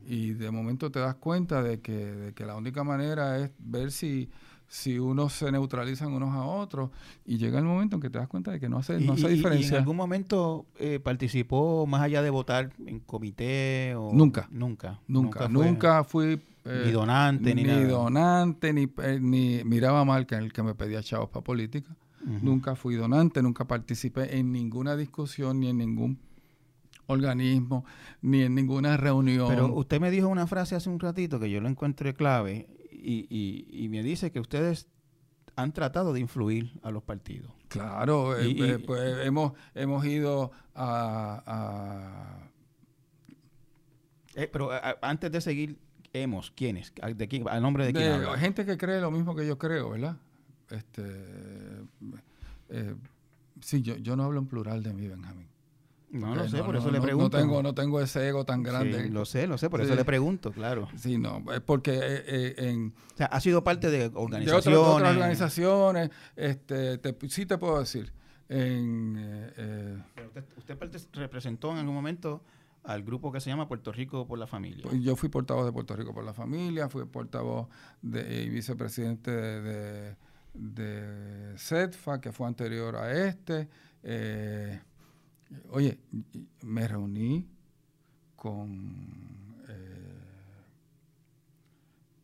y 0.07 0.33
de 0.33 0.51
momento 0.51 0.91
te 0.91 1.01
das 1.01 1.15
cuenta 1.17 1.63
de 1.63 1.81
que, 1.81 1.93
de 1.93 2.33
que 2.33 2.45
la 2.45 2.57
única 2.57 2.85
manera 2.85 3.39
es 3.39 3.51
ver 3.59 3.91
si, 3.93 4.31
si 4.69 4.99
unos 4.99 5.33
se 5.33 5.51
neutralizan 5.53 6.13
unos 6.13 6.35
a 6.35 6.45
otros 6.45 6.91
y 7.25 7.39
llega 7.39 7.59
el 7.59 7.65
momento 7.65 7.97
en 7.97 8.03
que 8.03 8.11
te 8.11 8.19
das 8.19 8.29
cuenta 8.29 8.51
de 8.51 8.61
que 8.61 8.69
no 8.69 8.79
hace, 8.79 9.01
no 9.01 9.13
hace 9.15 9.29
diferencia. 9.29 9.67
¿Y 9.67 9.75
en 9.75 9.81
algún 9.81 9.97
momento 9.97 10.67
eh, 10.79 10.99
participó 10.99 11.87
más 11.87 12.03
allá 12.03 12.23
de 12.23 12.31
votar 12.31 12.73
en 12.87 13.01
comité? 13.01 13.95
O 13.97 14.13
nunca. 14.13 14.49
Nunca. 14.51 15.01
Nunca. 15.07 15.49
Nunca, 15.49 16.05
fui... 16.05 16.41
Eh, 16.65 16.85
ni 16.87 16.93
donante, 16.93 17.57
ni, 17.57 17.65
ni 17.65 17.83
donante, 17.83 18.73
ni, 18.73 18.89
eh, 19.03 19.19
ni 19.21 19.65
miraba 19.65 20.05
mal 20.05 20.27
que 20.27 20.37
el 20.37 20.53
que 20.53 20.63
me 20.63 20.77
pedía 20.77 21.03
chavos 21.03 21.29
para 21.29 21.43
política. 21.43 21.97
Nunca 22.25 22.77
fui 22.77 22.95
donante, 22.95 23.43
nunca 23.43 23.67
participé 23.67 24.39
en 24.39 24.53
ninguna 24.53 24.97
discusión 24.97 25.59
ni 25.59 25.69
en 25.69 25.79
ningún 25.79 26.21
organismo, 27.13 27.85
ni 28.21 28.43
en 28.43 28.55
ninguna 28.55 28.97
reunión. 28.97 29.49
Pero 29.49 29.73
usted 29.73 30.01
me 30.01 30.11
dijo 30.11 30.29
una 30.29 30.47
frase 30.47 30.75
hace 30.75 30.91
un 30.91 30.99
ratito 30.99 31.39
que 31.39 31.51
yo 31.51 31.61
lo 31.61 31.69
encontré 31.69 32.15
clave 32.15 32.69
y, 32.91 33.67
y, 33.71 33.89
me 33.89 34.03
dice 34.03 34.31
que 34.31 34.41
ustedes 34.41 34.89
han 35.57 35.73
tratado 35.73 36.13
de 36.13 36.21
influir 36.21 36.73
a 36.83 36.91
los 36.91 37.03
partidos. 37.03 37.53
Claro, 37.69 38.39
eh, 38.39 38.55
eh, 38.59 38.79
pues 38.79 39.27
hemos, 39.27 39.53
hemos 39.75 40.05
ido 40.05 40.53
a... 40.75 42.49
Eh, 44.35 44.49
pero 44.51 44.71
antes 45.03 45.31
de 45.31 45.41
seguir, 45.41 45.79
hemos, 46.13 46.51
¿quiénes? 46.53 46.93
¿De 47.17 47.29
quién? 47.29 47.47
¿A 47.49 47.61
nombre 47.61 47.85
de 47.87 47.93
quién? 47.93 48.21
De 48.21 48.39
gente 48.39 48.65
que 48.65 48.79
cree 48.79 49.01
lo 49.01 49.11
mismo 49.11 49.35
que 49.35 49.47
yo 49.47 49.59
creo, 49.59 49.91
¿verdad? 49.91 50.17
Este, 50.71 51.03
sí, 53.61 53.83
yo, 53.83 53.97
yo 53.97 54.17
no 54.17 54.25
hablo 54.25 54.41
en 54.41 54.47
plural 54.47 54.83
de 54.83 54.95
mí, 54.95 55.07
Benjamín. 55.07 55.52
No 56.13 56.35
lo 56.35 56.47
sé, 56.47 56.63
por 56.63 56.77
eso 56.77 56.91
le 56.91 57.01
pregunto. 57.01 57.39
No 57.39 57.43
tengo, 57.43 57.63
no 57.63 57.75
tengo 57.75 58.01
ese 58.01 58.29
ego 58.29 58.45
tan 58.45 58.63
grande. 58.63 59.05
Sí, 59.05 59.09
lo 59.09 59.25
sé, 59.25 59.47
lo 59.47 59.57
sé, 59.57 59.71
por 59.71 59.81
eso 59.81 59.95
le 59.95 60.05
pregunto, 60.05 60.53
claro. 60.53 60.89
Sí, 60.95 61.17
no, 61.17 61.43
es 61.53 61.61
porque 61.61 61.93
eh, 61.93 62.23
eh, 62.27 62.55
en... 62.59 62.95
O 63.15 63.17
sea, 63.17 63.27
ha 63.27 63.41
sido 63.41 63.65
parte 63.65 63.91
de 63.91 64.11
organizaciones. 64.15 64.65
De 64.65 64.77
otras, 64.77 65.17
organizaciones, 65.17 66.11
este, 66.37 67.01
sí 67.29 67.47
te 67.47 67.57
puedo 67.57 67.81
decir. 67.81 68.13
En, 68.51 69.17
eh, 69.57 70.03
usted, 70.59 70.77
representó 71.15 71.73
en 71.73 71.79
algún 71.79 71.95
momento 71.95 72.43
al 72.85 73.03
grupo 73.03 73.33
que 73.33 73.41
se 73.41 73.49
llama 73.49 73.67
Puerto 73.67 73.91
Rico 73.91 74.27
por 74.27 74.39
la 74.39 74.47
Familia. 74.47 74.83
Pues 74.83 75.01
yo 75.01 75.17
fui 75.17 75.31
portavoz 75.31 75.65
de 75.65 75.73
Puerto 75.73 75.97
Rico 75.97 76.13
por 76.13 76.25
la 76.25 76.35
Familia, 76.35 76.91
fui 76.91 77.07
portavoz 77.07 77.69
de, 78.03 78.43
y 78.43 78.51
vicepresidente 78.51 79.31
de, 79.31 80.17
de, 80.53 81.57
CETFA, 81.57 82.21
que 82.21 82.33
fue 82.33 82.47
anterior 82.47 82.97
a 82.97 83.13
este. 83.13 83.69
Eh, 84.03 84.79
Oye, 85.71 85.99
me 86.63 86.89
reuní 86.89 87.49
con, 88.37 89.57
eh, 89.69 90.65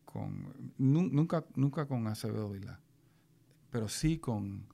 con 0.05 0.73
nunca, 0.77 1.45
nunca 1.55 1.85
con 1.85 2.07
Acevedo 2.07 2.49
Vila, 2.49 2.79
pero 3.69 3.87
sí 3.87 4.17
con, 4.17 4.67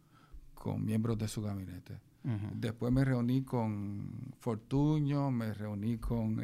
miembros 0.79 1.17
de 1.17 1.27
su 1.27 1.41
gabinete. 1.41 1.99
Después 2.55 2.91
me 2.91 3.05
reuní 3.05 3.43
con 3.43 4.33
Fortuño, 4.39 5.29
me 5.29 5.53
reuní 5.53 5.99
con 5.99 6.41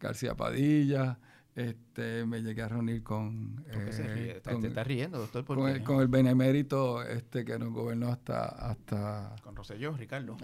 García 0.00 0.34
Padilla, 0.34 1.16
este, 1.56 2.26
me 2.26 2.42
llegué 2.42 2.62
a 2.62 2.68
reunir 2.68 3.02
con... 3.02 3.64
Eh, 3.68 4.40
con 4.44 4.60
¿Te 4.60 4.68
estás 4.68 4.86
riendo, 4.86 5.18
doctor? 5.18 5.46
Con 5.46 5.68
el, 5.70 5.82
con 5.82 6.02
el, 6.02 6.08
benemérito 6.08 7.02
este, 7.02 7.46
que 7.46 7.58
nos 7.58 7.72
gobernó 7.72 8.08
hasta... 8.08 8.44
hasta 8.44 9.34
con 9.42 9.56
Rosselló, 9.56 9.96
Ricardo. 9.96 10.36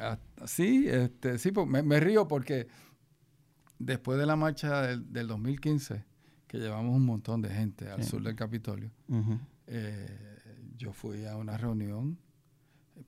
sí, 0.47 0.87
este, 0.89 1.39
sí 1.39 1.53
pues, 1.53 1.69
me, 1.69 2.01
río 2.01 2.27
porque 2.27 2.67
después 3.79 4.19
de 4.19 4.25
la 4.25 4.37
marcha 4.37 4.81
del, 4.81 5.13
del, 5.13 5.27
2015, 5.29 6.03
que 6.49 6.59
llevamos 6.59 6.97
un 6.97 7.05
montón 7.05 7.43
de 7.43 7.51
gente 7.51 7.91
al 7.91 8.03
sur 8.05 8.23
del 8.23 8.35
Capitolio, 8.35 8.91
eh, 9.67 10.39
yo 10.79 10.95
fui 10.95 11.27
a 11.27 11.37
una 11.37 11.59
reunión 11.59 12.19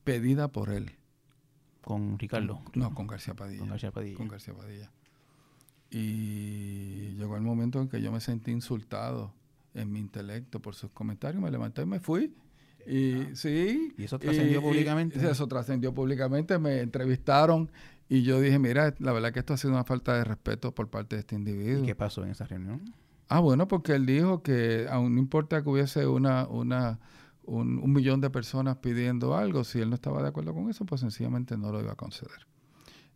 pedida 0.05 0.49
por 0.49 0.69
él 0.69 0.93
con 1.81 2.19
Ricardo. 2.19 2.61
No, 2.75 2.95
con 2.95 3.07
García 3.07 3.33
Padilla. 3.33 3.61
Con 3.61 3.71
García 3.71 3.93
Padilla. 3.93 4.17
Con 4.19 4.29
García 4.29 4.55
Padilla. 4.55 4.91
Y 5.95 7.15
llegó 7.17 7.37
el 7.37 7.43
momento 7.43 7.81
en 7.81 7.89
que 7.89 8.03
yo 8.03 8.11
me 8.11 8.19
sentí 8.19 8.51
insultado 8.51 9.33
en 9.75 9.93
mi 9.93 10.01
intelecto 10.01 10.61
por 10.61 10.75
sus 10.75 10.91
comentarios, 10.91 11.41
me 11.41 11.53
levanté 11.53 11.83
y 11.83 11.87
me 11.87 12.01
fui. 12.01 12.35
Y 12.85 13.35
sí. 13.35 13.95
¿Y 13.97 14.05
eso 14.05 14.19
trascendió 14.19 14.61
públicamente? 14.61 15.21
Y 15.23 15.25
eso 15.25 15.47
trascendió 15.47 15.95
públicamente, 15.95 16.59
me 16.59 16.81
entrevistaron 16.81 17.71
y 18.09 18.23
yo 18.23 18.41
dije, 18.41 18.59
mira, 18.59 18.93
la 18.99 19.13
verdad 19.13 19.33
que 19.33 19.39
esto 19.39 19.55
ha 19.55 19.57
sido 19.57 19.73
una 19.73 19.85
falta 19.85 20.15
de 20.15 20.25
respeto 20.25 20.75
por 20.75 20.89
parte 20.91 21.15
de 21.15 21.21
este 21.21 21.37
individuo. 21.37 21.85
¿Y 21.85 21.87
qué 21.87 21.95
pasó 21.95 22.25
en 22.25 22.31
esa 22.31 22.45
reunión? 22.45 22.83
Ah, 23.29 23.39
bueno, 23.39 23.69
porque 23.69 23.93
él 23.95 24.05
dijo 24.05 24.43
que 24.43 24.87
aún 24.91 25.15
no 25.15 25.21
importa 25.21 25.63
que 25.63 25.69
hubiese 25.69 26.09
una, 26.09 26.47
una, 26.49 26.99
un, 27.45 27.79
un, 27.79 27.93
millón 27.93 28.21
de 28.21 28.31
personas 28.31 28.79
pidiendo 28.79 29.37
algo, 29.37 29.63
si 29.63 29.79
él 29.79 29.91
no 29.91 29.95
estaba 29.95 30.23
de 30.23 30.29
acuerdo 30.29 30.53
con 30.53 30.69
eso, 30.69 30.85
pues 30.85 31.01
sencillamente 31.01 31.57
no 31.57 31.71
lo 31.71 31.81
iba 31.81 31.93
a 31.93 31.97
conceder. 31.97 32.47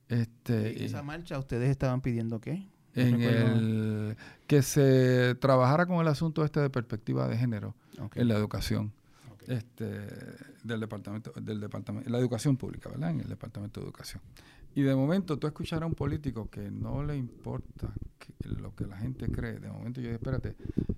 Este, 0.09 0.78
¿En 0.78 0.84
esa 0.84 1.02
marcha 1.02 1.38
ustedes 1.38 1.70
estaban 1.70 2.00
pidiendo 2.00 2.40
qué? 2.40 2.66
No 2.94 3.02
en 3.02 3.22
el, 3.22 4.16
que 4.46 4.62
se 4.62 5.34
trabajara 5.36 5.86
con 5.86 6.00
el 6.00 6.09
asunto 6.09 6.44
este 6.44 6.61
de 6.61 6.70
perspectiva 6.70 7.28
de 7.28 7.36
género 7.36 7.74
okay. 8.00 8.22
en 8.22 8.28
la 8.28 8.34
educación. 8.34 8.92
Okay. 9.34 9.56
Este, 9.56 10.06
del 10.64 10.80
departamento, 10.80 11.32
del 11.40 11.61
departamento, 11.61 12.11
la 12.11 12.18
educación 12.18 12.56
pública, 12.56 12.88
¿verdad? 12.88 13.11
En 13.11 13.20
el 13.20 13.28
departamento 13.28 13.80
de 13.80 13.86
educación. 13.86 14.22
Y 14.74 14.82
de 14.82 14.94
momento 14.94 15.38
tú 15.38 15.46
escuchar 15.46 15.82
a 15.82 15.86
un 15.86 15.94
político 15.94 16.48
que 16.50 16.70
no 16.70 17.02
le 17.02 17.16
importa 17.16 17.92
que, 18.18 18.48
lo 18.48 18.74
que 18.74 18.86
la 18.86 18.96
gente 18.96 19.30
cree. 19.30 19.59
De 19.59 19.68
momento 19.68 20.00
yo 20.00 20.09
dije, 20.09 20.16
espérate, 20.16 20.56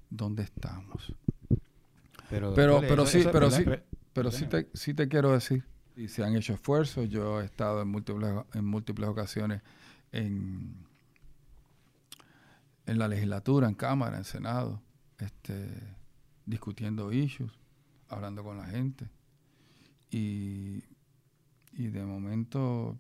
¿dónde 0.09 0.43
estamos? 0.43 1.15
Pero, 2.29 2.55
pero, 2.55 2.81
pero 2.81 3.07
sí, 3.07 3.19
eso, 3.19 3.33
pero 3.33 3.51
sí, 3.51 3.63
pero, 3.65 3.83
pero 4.13 4.31
sí 4.31 4.47
te, 4.47 4.69
sí 4.75 4.95
te 4.95 5.09
quiero 5.09 5.33
decir, 5.33 5.65
y 6.01 6.09
se 6.09 6.25
han 6.25 6.35
hecho 6.35 6.55
esfuerzos. 6.55 7.09
Yo 7.11 7.41
he 7.41 7.45
estado 7.45 7.83
en 7.83 7.89
múltiples, 7.89 8.33
en 8.55 8.65
múltiples 8.65 9.09
ocasiones 9.09 9.61
en, 10.13 10.75
en 12.87 12.99
la 12.99 13.07
legislatura, 13.07 13.69
en 13.69 13.75
Cámara, 13.75 14.17
en 14.17 14.25
Senado, 14.25 14.81
este, 15.19 15.69
discutiendo 16.47 17.13
issues, 17.13 17.53
hablando 18.09 18.43
con 18.43 18.57
la 18.57 18.65
gente. 18.65 19.11
Y, 20.11 20.83
y 21.73 21.89
de 21.89 22.03
momento 22.03 22.99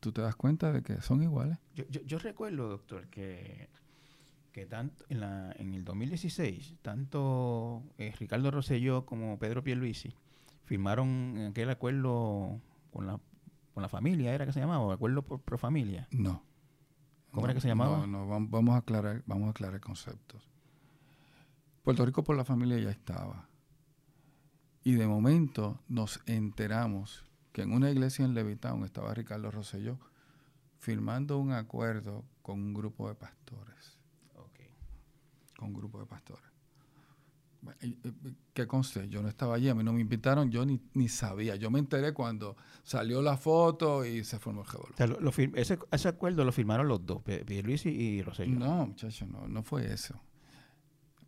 tú 0.00 0.12
te 0.12 0.20
das 0.20 0.36
cuenta 0.36 0.70
de 0.70 0.82
que 0.82 1.00
son 1.00 1.22
iguales. 1.22 1.56
Yo, 1.74 1.84
yo, 1.88 2.02
yo 2.02 2.18
recuerdo, 2.18 2.68
doctor, 2.68 3.08
que, 3.08 3.70
que 4.52 4.66
tanto 4.66 5.06
en, 5.08 5.20
la, 5.20 5.54
en 5.58 5.72
el 5.72 5.82
2016, 5.82 6.74
tanto 6.82 7.82
eh, 7.96 8.12
Ricardo 8.18 8.50
Rosselló 8.50 9.06
como 9.06 9.38
Pedro 9.38 9.64
Pierluisi 9.64 10.14
firmaron 10.72 11.48
aquel 11.50 11.68
acuerdo 11.68 12.58
con 12.94 13.06
la, 13.06 13.20
con 13.74 13.82
la 13.82 13.90
familia, 13.90 14.32
¿era 14.32 14.46
que 14.46 14.54
se 14.54 14.60
llamaba? 14.60 14.82
¿O 14.82 14.90
acuerdo 14.90 15.20
por, 15.20 15.38
pro 15.42 15.58
familia? 15.58 16.08
No. 16.10 16.42
¿Cómo 17.30 17.42
no, 17.42 17.44
era 17.48 17.54
que 17.54 17.60
se 17.60 17.68
llamaba? 17.68 18.06
No, 18.06 18.26
no, 18.26 18.48
vamos 18.48 18.74
a 18.74 18.78
aclarar, 18.78 19.22
vamos 19.26 19.48
a 19.48 19.50
aclarar 19.50 19.82
conceptos. 19.82 20.48
Puerto 21.82 22.06
Rico 22.06 22.24
por 22.24 22.38
la 22.38 22.46
familia 22.46 22.78
ya 22.78 22.90
estaba. 22.90 23.50
Y 24.82 24.94
de 24.94 25.06
momento 25.06 25.78
nos 25.88 26.22
enteramos 26.24 27.26
que 27.52 27.60
en 27.60 27.72
una 27.72 27.90
iglesia 27.90 28.24
en 28.24 28.32
Levitown 28.32 28.82
estaba 28.84 29.12
Ricardo 29.12 29.50
Rosselló 29.50 29.98
firmando 30.78 31.36
un 31.36 31.52
acuerdo 31.52 32.24
con 32.40 32.58
un 32.58 32.72
grupo 32.72 33.10
de 33.10 33.14
pastores. 33.14 33.98
Okay. 34.34 34.74
Con 35.54 35.68
un 35.68 35.74
grupo 35.74 36.00
de 36.00 36.06
pastores. 36.06 36.51
¿Qué 38.52 38.66
conste? 38.66 39.08
Yo 39.08 39.22
no 39.22 39.28
estaba 39.28 39.54
allí, 39.54 39.68
a 39.68 39.74
mí 39.74 39.84
no 39.84 39.92
me 39.92 40.00
invitaron, 40.00 40.50
yo 40.50 40.66
ni, 40.66 40.80
ni 40.94 41.08
sabía. 41.08 41.56
Yo 41.56 41.70
me 41.70 41.78
enteré 41.78 42.12
cuando 42.12 42.56
salió 42.82 43.22
la 43.22 43.36
foto 43.36 44.04
y 44.04 44.24
se 44.24 44.38
formó 44.38 44.62
el 44.62 44.68
revolver. 44.68 44.94
O 44.94 44.96
sea, 44.96 45.06
lo, 45.06 45.20
lo 45.20 45.30
ese, 45.30 45.78
ese, 45.90 46.08
acuerdo 46.08 46.44
lo 46.44 46.52
firmaron 46.52 46.88
los 46.88 47.04
dos, 47.06 47.22
Pierluisi 47.22 47.88
y 47.88 48.22
Rosselló. 48.22 48.58
No, 48.58 48.86
muchacho, 48.86 49.26
no, 49.26 49.46
no 49.46 49.62
fue 49.62 49.92
eso. 49.92 50.20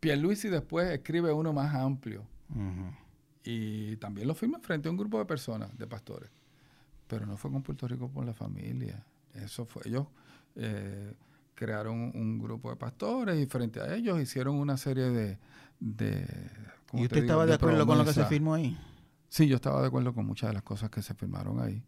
Pierluisi 0.00 0.48
después 0.48 0.90
escribe 0.90 1.32
uno 1.32 1.52
más 1.52 1.74
amplio. 1.74 2.26
Uh 2.50 2.58
-huh. 2.58 2.96
Y 3.44 3.96
también 3.96 4.26
lo 4.26 4.34
firma 4.34 4.58
frente 4.58 4.88
a 4.88 4.90
un 4.90 4.96
grupo 4.96 5.18
de 5.18 5.26
personas, 5.26 5.76
de 5.76 5.86
pastores. 5.86 6.30
Pero 7.06 7.26
no 7.26 7.36
fue 7.36 7.50
con 7.52 7.62
Puerto 7.62 7.86
Rico 7.86 8.10
por 8.10 8.24
la 8.24 8.32
familia. 8.32 9.04
Eso 9.34 9.66
fue, 9.66 9.82
ellos 9.86 10.06
eh, 10.56 11.14
crearon 11.54 12.12
un 12.14 12.38
grupo 12.38 12.70
de 12.70 12.76
pastores 12.76 13.40
y 13.40 13.46
frente 13.46 13.80
a 13.80 13.94
ellos 13.94 14.20
hicieron 14.20 14.56
una 14.56 14.76
serie 14.76 15.10
de... 15.10 15.38
de 15.80 16.26
¿Y 16.92 17.04
usted 17.04 17.18
estaba 17.18 17.44
de, 17.44 17.50
de 17.50 17.54
acuerdo 17.54 17.86
con 17.86 17.98
lo 17.98 18.04
que 18.04 18.12
se 18.12 18.24
firmó 18.26 18.54
ahí? 18.54 18.78
Sí, 19.28 19.48
yo 19.48 19.56
estaba 19.56 19.80
de 19.80 19.88
acuerdo 19.88 20.14
con 20.14 20.26
muchas 20.26 20.50
de 20.50 20.54
las 20.54 20.62
cosas 20.62 20.90
que 20.90 21.02
se 21.02 21.14
firmaron 21.14 21.60
ahí. 21.60 21.82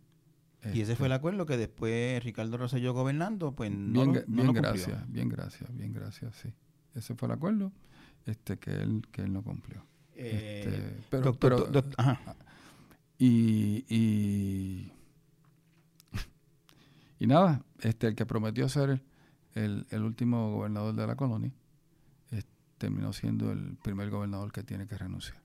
Y 0.74 0.80
ese 0.80 0.96
fue 0.96 1.06
el 1.06 1.12
acuerdo 1.12 1.46
que 1.46 1.56
después 1.56 2.22
Ricardo 2.24 2.56
Rosselló 2.56 2.92
gobernando, 2.92 3.52
pues 3.52 3.70
no 3.70 4.02
bien, 4.02 4.14
lo, 4.14 4.20
no 4.20 4.24
bien 4.26 4.46
lo 4.46 4.52
gracias, 4.52 5.12
bien 5.12 5.28
gracias, 5.28 5.72
bien 5.76 5.92
gracias, 5.92 6.34
sí. 6.36 6.52
Ese 6.94 7.14
fue 7.14 7.26
el 7.26 7.34
acuerdo 7.34 7.72
este, 8.24 8.58
que, 8.58 8.70
él, 8.72 9.02
que 9.12 9.22
él 9.22 9.32
no 9.32 9.42
cumplió. 9.42 9.84
Eh, 10.14 10.64
este, 10.64 11.04
pero, 11.08 11.22
doctor, 11.22 11.54
pero, 11.56 11.70
doc, 11.70 11.86
ajá. 11.96 12.20
Y, 13.18 13.84
y, 13.88 14.92
y, 17.20 17.26
nada, 17.26 17.64
este, 17.80 18.08
el 18.08 18.14
que 18.16 18.26
prometió 18.26 18.68
ser 18.68 19.02
el, 19.54 19.86
el, 19.90 20.02
último 20.02 20.50
gobernador 20.50 20.94
de 20.94 21.06
la 21.06 21.16
colonia 21.16 21.52
terminó 22.78 23.12
siendo 23.12 23.52
el 23.52 23.76
primer 23.82 24.10
gobernador 24.10 24.52
que 24.52 24.62
tiene 24.62 24.86
que 24.86 24.96
renunciar. 24.96 25.40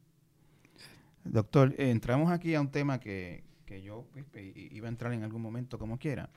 Doctor, 1.23 1.73
eh, 1.77 1.91
entramos 1.91 2.31
aquí 2.31 2.55
a 2.55 2.61
un 2.61 2.71
tema 2.71 2.99
que, 2.99 3.43
que 3.65 3.81
yo 3.81 4.07
pues, 4.11 4.25
iba 4.55 4.87
a 4.87 4.89
entrar 4.89 5.13
en 5.13 5.23
algún 5.23 5.41
momento 5.41 5.77
como 5.77 5.97
quiera. 5.97 6.29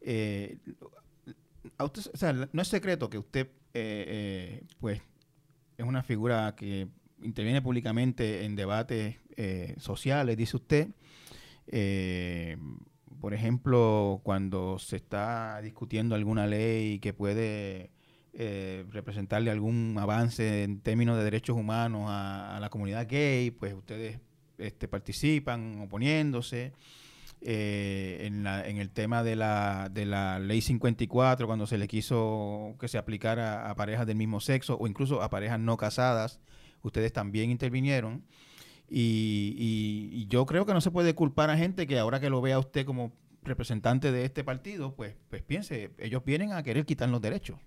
Eh, 0.00 0.58
no 2.52 2.62
es 2.62 2.68
secreto 2.68 3.08
que 3.08 3.18
usted, 3.18 3.48
eh, 3.72 4.62
pues, 4.80 5.00
es 5.76 5.86
una 5.86 6.02
figura 6.02 6.54
que 6.56 6.88
interviene 7.22 7.62
públicamente 7.62 8.44
en 8.44 8.54
debates 8.54 9.16
eh, 9.36 9.74
sociales, 9.78 10.36
dice 10.36 10.56
usted. 10.56 10.88
Eh, 11.66 12.56
por 13.20 13.32
ejemplo, 13.32 14.20
cuando 14.22 14.78
se 14.78 14.96
está 14.96 15.60
discutiendo 15.62 16.14
alguna 16.14 16.46
ley 16.46 16.98
que 16.98 17.14
puede 17.14 17.90
eh, 18.36 18.84
representarle 18.90 19.52
algún 19.52 19.96
avance 19.96 20.64
en 20.64 20.80
términos 20.80 21.16
de 21.16 21.22
derechos 21.22 21.56
humanos 21.56 22.06
a, 22.08 22.58
la 22.60 22.68
comunidad 22.68 23.06
gay, 23.08 23.52
pues 23.52 23.74
ustedes 23.74 24.18
este, 24.58 24.88
participan 24.88 25.80
oponiéndose. 25.80 26.72
Eh, 27.46 28.26
en, 28.26 28.42
la, 28.42 28.66
en, 28.66 28.78
el 28.78 28.90
tema 28.90 29.22
de 29.22 29.36
la, 29.36 29.90
de 29.92 30.06
la 30.06 30.38
ley 30.38 30.62
54, 30.62 31.46
cuando 31.46 31.66
se 31.66 31.76
le 31.78 31.86
quiso 31.86 32.74
que 32.80 32.88
se 32.88 32.96
aplicara 32.96 33.70
a 33.70 33.76
parejas 33.76 34.06
del 34.06 34.16
mismo 34.16 34.40
sexo 34.40 34.78
o 34.78 34.86
incluso 34.86 35.22
a 35.22 35.28
parejas 35.28 35.60
no 35.60 35.76
casadas, 35.76 36.40
ustedes 36.82 37.12
también 37.12 37.50
intervinieron. 37.50 38.24
Y, 38.88 39.54
y, 39.58 40.22
y, 40.22 40.26
yo 40.26 40.46
creo 40.46 40.64
que 40.64 40.72
no 40.72 40.80
se 40.80 40.90
puede 40.90 41.14
culpar 41.14 41.50
a 41.50 41.56
gente 41.56 41.86
que 41.86 41.98
ahora 41.98 42.18
que 42.18 42.30
lo 42.30 42.40
vea 42.40 42.58
usted 42.58 42.86
como 42.86 43.12
representante 43.42 44.10
de 44.10 44.24
este 44.24 44.42
partido, 44.42 44.94
pues, 44.96 45.14
pues 45.28 45.42
piense, 45.42 45.90
ellos 45.98 46.24
vienen 46.24 46.52
a 46.52 46.62
querer 46.62 46.86
quitar 46.86 47.08
los 47.10 47.20
derechos 47.20 47.58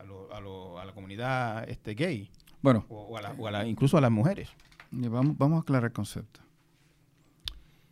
a, 0.00 0.04
lo, 0.04 0.34
a, 0.34 0.40
lo, 0.40 0.78
a 0.78 0.84
la 0.84 0.92
comunidad 0.92 1.68
este, 1.68 1.94
gay. 1.94 2.30
Bueno. 2.62 2.86
O, 2.88 3.02
o, 3.02 3.16
a 3.18 3.22
la, 3.22 3.32
o 3.32 3.46
a 3.46 3.50
la, 3.50 3.66
incluso 3.66 3.98
a 3.98 4.00
las 4.00 4.10
mujeres. 4.10 4.48
Vamos, 4.90 5.36
vamos 5.36 5.58
a 5.58 5.62
aclarar 5.62 5.90
el 5.90 5.92
concepto. 5.92 6.40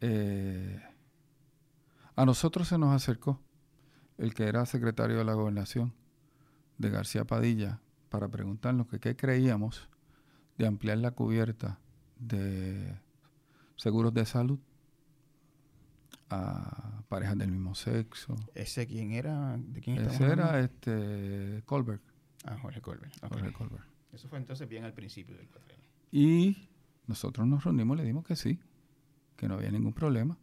Eh, 0.00 0.80
a 2.16 2.24
nosotros 2.24 2.68
se 2.68 2.78
nos 2.78 2.94
acercó 2.94 3.40
el 4.16 4.34
que 4.34 4.44
era 4.44 4.64
secretario 4.66 5.18
de 5.18 5.24
la 5.24 5.34
gobernación 5.34 5.92
de 6.78 6.90
García 6.90 7.24
Padilla 7.24 7.80
para 8.08 8.28
preguntarnos 8.28 8.88
que 8.88 8.98
qué 8.98 9.16
creíamos 9.16 9.88
de 10.56 10.66
ampliar 10.66 10.98
la 10.98 11.12
cubierta 11.12 11.78
de 12.18 12.98
seguros 13.76 14.12
de 14.14 14.26
salud 14.26 14.58
a 16.30 16.97
parejas 17.08 17.38
del 17.38 17.50
mismo 17.50 17.74
sexo. 17.74 18.36
¿Ese 18.54 18.86
quién 18.86 19.12
era? 19.12 19.56
¿De 19.58 19.80
quién 19.80 19.98
Ese 19.98 20.24
era 20.24 20.60
este 20.60 21.62
Colbert. 21.64 22.02
Ah, 22.44 22.56
Jorge 22.60 22.80
Colbert. 22.80 23.12
Okay. 23.16 23.28
Jorge 23.40 23.52
Colbert. 23.52 23.84
Eso 24.12 24.28
fue 24.28 24.38
entonces 24.38 24.68
bien 24.68 24.84
al 24.84 24.92
principio 24.92 25.36
del 25.36 25.48
cuatrienio. 25.48 25.86
Y 26.10 26.68
nosotros 27.06 27.46
nos 27.46 27.64
reunimos 27.64 27.96
y 27.96 28.00
le 28.00 28.06
dimos 28.06 28.24
que 28.24 28.36
sí, 28.36 28.58
que 29.36 29.48
no 29.48 29.54
había 29.54 29.70
ningún 29.70 29.92
problema, 29.92 30.38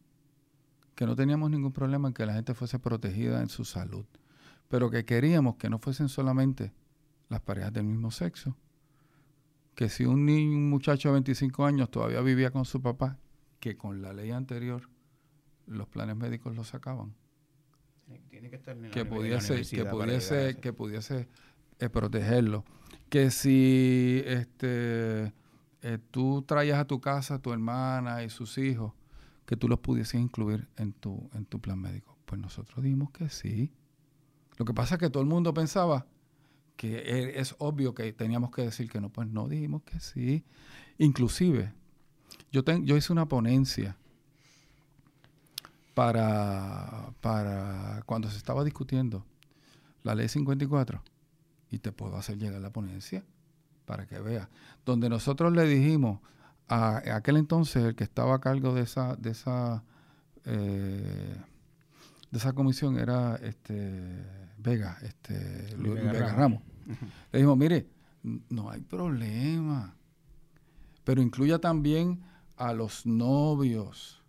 que 0.95 1.05
no 1.05 1.15
teníamos 1.15 1.49
ningún 1.49 1.71
problema 1.71 2.07
en 2.07 2.13
que 2.13 2.25
la 2.25 2.33
gente 2.33 2.53
fuese 2.53 2.79
protegida 2.79 3.41
en 3.41 3.49
su 3.49 3.65
salud, 3.65 4.05
pero 4.67 4.89
que 4.89 5.05
queríamos 5.05 5.55
que 5.55 5.69
no 5.69 5.79
fuesen 5.79 6.09
solamente 6.09 6.73
las 7.29 7.41
parejas 7.41 7.73
del 7.73 7.85
mismo 7.85 8.11
sexo, 8.11 8.55
que 9.75 9.89
si 9.89 10.05
un 10.05 10.25
niño, 10.25 10.57
un 10.57 10.69
muchacho 10.69 11.09
de 11.09 11.13
25 11.13 11.65
años 11.65 11.89
todavía 11.89 12.21
vivía 12.21 12.51
con 12.51 12.65
su 12.65 12.81
papá, 12.81 13.19
que 13.59 13.77
con 13.77 14.01
la 14.01 14.13
ley 14.13 14.31
anterior 14.31 14.89
los 15.67 15.87
planes 15.87 16.15
médicos 16.15 16.55
lo 16.55 16.63
sacaban. 16.63 17.13
Tiene 18.29 18.49
que 18.49 18.55
estar 18.57 18.77
en 18.77 18.91
que, 18.91 19.05
pudiese, 19.05 19.63
que 19.63 19.85
pudiese, 19.85 20.57
que 20.61 20.73
pudiese 20.73 21.27
eh, 21.79 21.89
protegerlo. 21.89 22.63
Que 23.09 23.31
si 23.31 24.21
este 24.25 25.33
eh, 25.81 25.99
tú 26.11 26.43
traías 26.47 26.79
a 26.79 26.85
tu 26.85 26.99
casa 26.99 27.35
a 27.35 27.39
tu 27.39 27.51
hermana 27.53 28.23
y 28.23 28.29
sus 28.29 28.57
hijos 28.57 28.93
que 29.45 29.55
tú 29.55 29.67
los 29.67 29.79
pudieses 29.79 30.19
incluir 30.19 30.67
en 30.77 30.93
tu, 30.93 31.29
en 31.33 31.45
tu 31.45 31.61
plan 31.61 31.79
médico. 31.79 32.17
Pues 32.25 32.41
nosotros 32.41 32.83
dijimos 32.83 33.11
que 33.11 33.29
sí. 33.29 33.71
Lo 34.57 34.65
que 34.65 34.73
pasa 34.73 34.95
es 34.95 34.99
que 34.99 35.09
todo 35.09 35.21
el 35.21 35.29
mundo 35.29 35.53
pensaba 35.53 36.07
que 36.75 36.97
e, 36.97 37.39
es 37.39 37.55
obvio 37.59 37.93
que 37.93 38.11
teníamos 38.13 38.51
que 38.51 38.63
decir 38.63 38.89
que 38.89 38.99
no, 38.99 39.09
pues 39.09 39.27
no, 39.27 39.47
dijimos 39.47 39.83
que 39.83 39.99
sí. 39.99 40.43
Inclusive, 40.97 41.73
yo, 42.51 42.63
yo 42.63 42.97
hice 42.97 43.13
una 43.13 43.27
ponencia 43.27 43.97
para, 45.95 47.13
para 47.21 48.03
cuando 48.05 48.29
se 48.29 48.37
estaba 48.37 48.63
discutiendo 48.63 49.25
la 50.03 50.13
ley 50.13 50.27
54 50.27 51.01
y 51.71 51.79
te 51.79 51.91
puedo 51.91 52.17
hacer 52.17 52.37
llegar 52.37 52.61
la 52.61 52.69
ponencia 52.69 53.23
para 53.85 54.05
que 54.05 54.19
veas, 54.19 54.47
donde 54.85 55.09
nosotros 55.09 55.53
le 55.53 55.63
dijimos 55.63 56.19
a, 56.67 56.97
aquel 57.15 57.37
entonces 57.37 57.83
el 57.83 57.95
que 57.95 58.03
estaba 58.03 58.35
a 58.35 58.39
cargo 58.39 58.73
de 58.73 58.81
esa 58.81 59.15
de 59.15 59.31
esa 59.31 59.83
eh, 60.45 61.35
de 62.31 62.37
esa 62.37 62.53
comisión 62.53 62.99
era 62.99 63.37
este 63.37 64.23
Vega, 64.57 64.97
este 65.01 65.75
Vega, 65.77 66.33
Ramos. 66.33 66.61
Le 67.31 67.39
dijimos, 67.39 67.57
mire, 67.57 67.87
no 68.49 68.69
hay 68.69 68.81
problema, 68.81 69.95
pero 71.03 71.21
incluya 71.21 71.59
también 71.59 72.21
a 72.57 72.73
los 72.73 73.05
novios, 73.05 74.24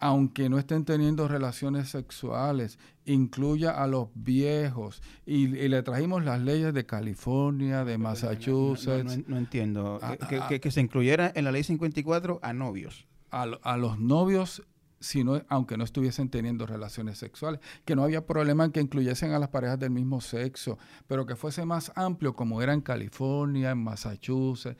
aunque 0.00 0.48
no 0.48 0.58
estén 0.58 0.84
teniendo 0.84 1.26
relaciones 1.26 1.88
sexuales, 1.88 2.78
incluya 3.04 3.70
a 3.70 3.86
los 3.86 4.08
viejos. 4.14 5.02
Y, 5.26 5.48
le 5.48 5.82
trajimos 5.82 6.24
las 6.24 6.40
leyes 6.40 6.72
de 6.72 6.86
California, 6.86 7.84
de 7.84 7.98
Massachusetts. 7.98 9.18
No, 9.26 9.36
entiendo. 9.36 9.98
Ah, 10.02 10.16
ah, 10.20 10.28
ah. 10.42 10.48
que, 10.48 10.70
se 10.70 10.80
incluyera 10.80 11.32
en 11.34 11.44
la 11.44 11.52
ley 11.52 11.64
54 11.64 12.38
a 12.42 12.52
novios. 12.52 13.06
A, 13.30 13.42
a 13.42 13.76
los 13.76 13.98
novios 13.98 14.62
sino, 15.00 15.40
aunque 15.48 15.76
no 15.76 15.84
estuviesen 15.84 16.28
teniendo 16.28 16.66
relaciones 16.66 17.18
sexuales, 17.18 17.60
que 17.84 17.94
no 17.94 18.02
había 18.02 18.26
problema 18.26 18.64
en 18.64 18.72
que 18.72 18.80
incluyesen 18.80 19.30
a 19.30 19.38
las 19.38 19.48
parejas 19.48 19.78
del 19.78 19.90
mismo 19.90 20.20
sexo, 20.20 20.76
pero 21.06 21.24
que 21.24 21.36
fuese 21.36 21.64
más 21.64 21.92
amplio 21.94 22.34
como 22.34 22.62
era 22.62 22.72
en 22.72 22.80
California, 22.80 23.70
en 23.70 23.78
Massachusetts. 23.78 24.76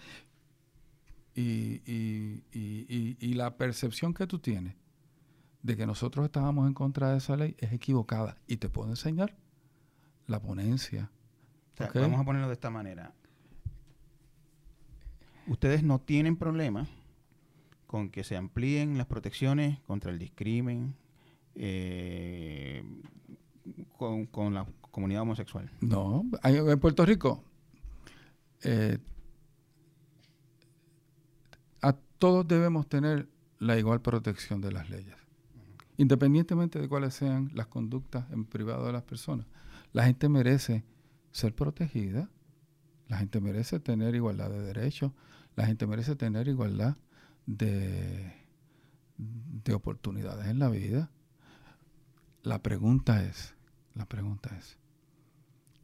Y, 1.36 1.82
y, 1.86 2.42
y, 2.52 3.16
y 3.20 3.34
la 3.34 3.56
percepción 3.56 4.12
que 4.12 4.26
tú 4.26 4.40
tienes 4.40 4.74
de 5.62 5.76
que 5.76 5.86
nosotros 5.86 6.24
estábamos 6.24 6.66
en 6.66 6.74
contra 6.74 7.10
de 7.10 7.18
esa 7.18 7.36
ley 7.36 7.54
es 7.58 7.72
equivocada. 7.72 8.36
Y 8.46 8.58
te 8.58 8.68
puedo 8.68 8.88
enseñar 8.90 9.36
la 10.26 10.40
ponencia. 10.40 11.10
Vamos 11.94 12.20
a 12.20 12.24
ponerlo 12.24 12.48
de 12.48 12.54
esta 12.54 12.70
manera. 12.70 13.12
Ustedes 15.46 15.82
no 15.82 16.00
tienen 16.00 16.36
problema 16.36 16.86
con 17.86 18.10
que 18.10 18.22
se 18.22 18.36
amplíen 18.36 18.98
las 18.98 19.06
protecciones 19.06 19.80
contra 19.80 20.10
el 20.10 20.18
discrimen 20.18 20.94
eh, 21.54 22.84
con, 23.96 24.54
la 24.54 24.66
comunidad 24.90 25.22
homosexual. 25.22 25.70
No, 25.80 26.24
en 26.44 26.80
Puerto 26.80 27.06
Rico 27.06 27.42
eh, 28.62 28.98
a 31.80 31.92
todos 32.18 32.46
debemos 32.46 32.88
tener 32.88 33.28
la 33.58 33.78
igual 33.78 34.02
protección 34.02 34.60
de 34.60 34.72
las 34.72 34.90
leyes 34.90 35.17
independientemente 35.98 36.78
de 36.78 36.88
cuáles 36.88 37.12
sean 37.12 37.50
las 37.54 37.66
conductas 37.66 38.30
en 38.30 38.46
privado 38.46 38.86
de 38.86 38.92
las 38.92 39.02
personas. 39.02 39.46
La 39.92 40.04
gente 40.04 40.28
merece 40.28 40.84
ser 41.32 41.54
protegida, 41.54 42.30
la 43.08 43.18
gente 43.18 43.40
merece 43.40 43.80
tener 43.80 44.14
igualdad 44.14 44.48
de 44.48 44.62
derechos, 44.62 45.12
la 45.56 45.66
gente 45.66 45.86
merece 45.86 46.14
tener 46.14 46.46
igualdad 46.46 46.96
de, 47.46 48.32
de 49.16 49.74
oportunidades 49.74 50.46
en 50.46 50.60
la 50.60 50.68
vida. 50.68 51.10
La 52.44 52.62
pregunta 52.62 53.24
es, 53.24 53.54
la 53.94 54.06
pregunta 54.06 54.56
es, 54.56 54.78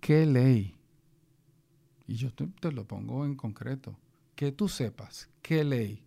¿qué 0.01 0.27
ley? 0.27 0.77
Y 2.07 2.15
yo 2.15 2.33
te, 2.33 2.47
te 2.47 2.71
lo 2.71 2.87
pongo 2.87 3.27
en 3.27 3.35
concreto, 3.35 3.99
que 4.37 4.53
tú 4.53 4.69
sepas, 4.69 5.29
¿qué 5.43 5.65
ley 5.65 6.05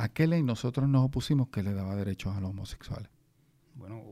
¿A 0.00 0.08
qué 0.08 0.26
ley 0.26 0.42
nosotros 0.42 0.88
nos 0.88 1.04
opusimos 1.04 1.48
que 1.48 1.62
le 1.62 1.74
daba 1.74 1.94
derechos 1.94 2.34
a 2.34 2.40
los 2.40 2.50
homosexuales? 2.50 3.10
Bueno, 3.74 4.02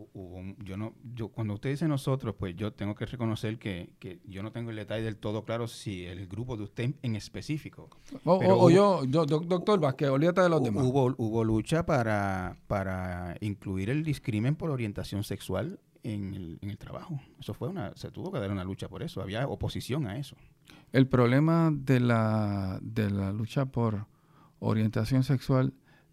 yo 0.63 0.77
no, 0.77 0.93
yo 1.15 1.29
cuando 1.29 1.55
usted 1.55 1.71
dice 1.71 1.89
nosotros, 1.89 2.35
pues 2.39 2.55
yo 2.57 2.75
tengo 2.75 2.95
que 2.95 3.07
reconocer 3.07 3.59
que, 3.59 4.21
yo 4.27 4.43
no 4.43 4.53
tengo 4.53 4.69
el 4.69 4.77
detalle 4.77 5.03
del 5.03 5.17
todo 5.17 5.47
claro 5.47 5.67
si 5.67 6.05
el 6.05 6.27
grupo 6.27 6.59
de 6.59 6.65
usted 6.65 6.95
en 7.01 7.17
específico. 7.17 7.89
O, 8.25 8.69
yo, 8.69 9.03
doctor 9.07 9.81
Vázquez, 9.81 10.11
olvídate 10.11 10.43
de 10.43 10.51
los 10.51 10.63
demás. 10.63 10.85
Hubo, 10.85 11.15
hubo 11.17 11.43
lucha 11.43 11.87
para, 11.87 12.59
para 12.67 13.39
incluir 13.41 13.89
el 13.89 14.05
discrimen 14.05 14.57
por 14.57 14.69
orientación 14.69 15.25
sexual 15.25 15.81
en 16.03 16.35
el, 16.35 16.59
en 16.61 16.69
el 16.69 16.77
trabajo. 16.77 17.19
Eso 17.41 17.55
fue 17.55 17.69
una, 17.69 17.97
se 17.97 18.11
tuvo 18.11 18.31
que 18.31 18.41
dar 18.41 18.51
una 18.51 18.65
lucha 18.65 18.89
por 18.89 19.03
eso. 19.03 19.23
Había 19.23 19.49
oposición 19.49 20.07
a 20.07 20.19
eso. 20.19 20.37
El 20.93 21.07
problema 21.07 21.71
de 21.73 22.01
la, 22.01 22.79
de 22.83 23.11
la 23.11 23.33
lucha 23.33 23.65
por 23.65 24.07
orientación 24.61 25.25
sexual 25.25 25.73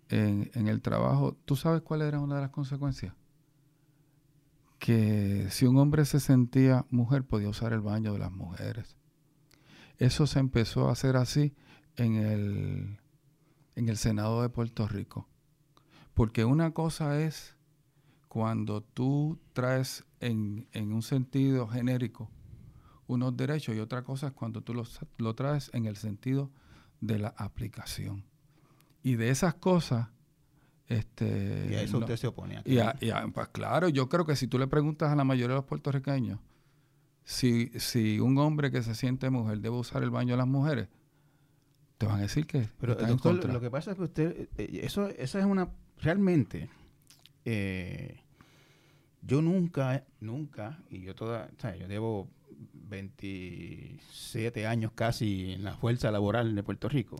en, 0.09 0.67
el 0.67 0.81
trabajo, 0.81 1.37
¿tú 1.45 1.55
sabes 1.55 1.81
cuál 1.81 2.01
era 2.01 2.19
una 2.19 2.35
de 2.35 2.41
las 2.41 2.51
consecuencias? 2.51 3.13
Que 4.79 5.47
si 5.49 5.65
un 5.65 5.77
hombre 5.77 6.05
se 6.05 6.19
sentía 6.19 6.85
mujer, 6.89 7.23
podía 7.23 7.49
usar 7.49 7.73
el 7.73 7.81
baño 7.81 8.13
de 8.13 8.19
las 8.19 8.31
mujeres. 8.31 8.97
Eso 9.97 10.27
se 10.27 10.39
empezó 10.39 10.89
a 10.89 10.91
hacer 10.91 11.15
así 11.15 11.55
en 11.95 12.15
el, 12.15 12.99
en 13.75 13.89
el 13.89 13.97
Senado 13.97 14.41
de 14.41 14.49
Puerto 14.49 14.87
Rico. 14.87 15.27
Porque 16.13 16.45
una 16.45 16.71
cosa 16.71 17.21
es 17.21 17.55
cuando 18.27 18.81
tú 18.81 19.39
traes 19.53 20.05
en, 20.19 20.67
en 20.71 20.93
un 20.93 21.01
sentido 21.01 21.67
genérico 21.67 22.29
unos 23.07 23.37
derechos 23.37 23.75
y 23.75 23.79
otra 23.79 24.03
cosa 24.03 24.27
es 24.27 24.33
cuando 24.33 24.61
tú 24.61 24.73
lo 25.17 25.35
traes 25.35 25.69
en 25.73 25.85
el 25.85 25.95
sentido 25.95 26.51
de 27.01 27.19
la 27.19 27.29
aplicación. 27.37 28.25
Y 29.05 29.15
de 29.15 29.29
esas 29.29 29.53
cosas... 29.53 30.09
Este, 30.87 31.67
y 31.71 31.75
a 31.75 31.81
eso 31.81 31.99
usted 31.99 32.15
se 32.15 32.27
opone. 32.27 32.61
Y, 32.65 32.77
pues 33.33 33.47
claro, 33.47 33.89
yo 33.89 34.07
creo 34.07 34.25
que 34.25 34.35
si 34.35 34.47
tú 34.47 34.59
le 34.59 34.67
preguntas 34.67 35.11
a 35.11 35.15
la 35.15 35.23
mayoría 35.23 35.49
de 35.49 35.55
los 35.55 35.65
puertorriqueños 35.65 36.39
si, 37.25 37.71
si 37.79 38.19
un 38.19 38.37
hombre 38.37 38.71
que 38.71 38.83
se 38.83 38.95
siente 38.95 39.29
mujer 39.29 39.59
debe 39.59 39.75
usar 39.75 40.03
el 40.03 40.11
baño 40.11 40.33
de 40.33 40.37
las 40.37 40.47
mujeres, 40.47 40.87
te 41.97 42.05
van 42.05 42.19
a 42.19 42.21
decir 42.21 42.45
que 42.45 42.69
pero 42.79 42.95
doctor, 42.95 43.51
lo 43.51 43.59
que 43.59 43.71
pasa 43.71 43.91
es 43.91 43.97
que 43.97 44.03
usted 44.03 44.49
eh, 44.57 44.81
eso 44.83 45.07
esa 45.09 45.39
es 45.39 45.45
una 45.45 45.69
realmente 46.01 46.69
eh, 47.45 48.21
yo 49.21 49.41
nunca 49.41 50.03
nunca 50.19 50.83
y 50.89 51.01
yo 51.01 51.15
toda 51.15 51.49
o 51.57 51.59
sea, 51.59 51.75
yo 51.75 51.87
llevo 51.87 52.29
27 52.73 54.67
años 54.67 54.91
casi 54.93 55.53
en 55.53 55.63
la 55.63 55.75
fuerza 55.75 56.11
laboral 56.11 56.53
de 56.53 56.63
Puerto 56.63 56.89
Rico 56.89 57.17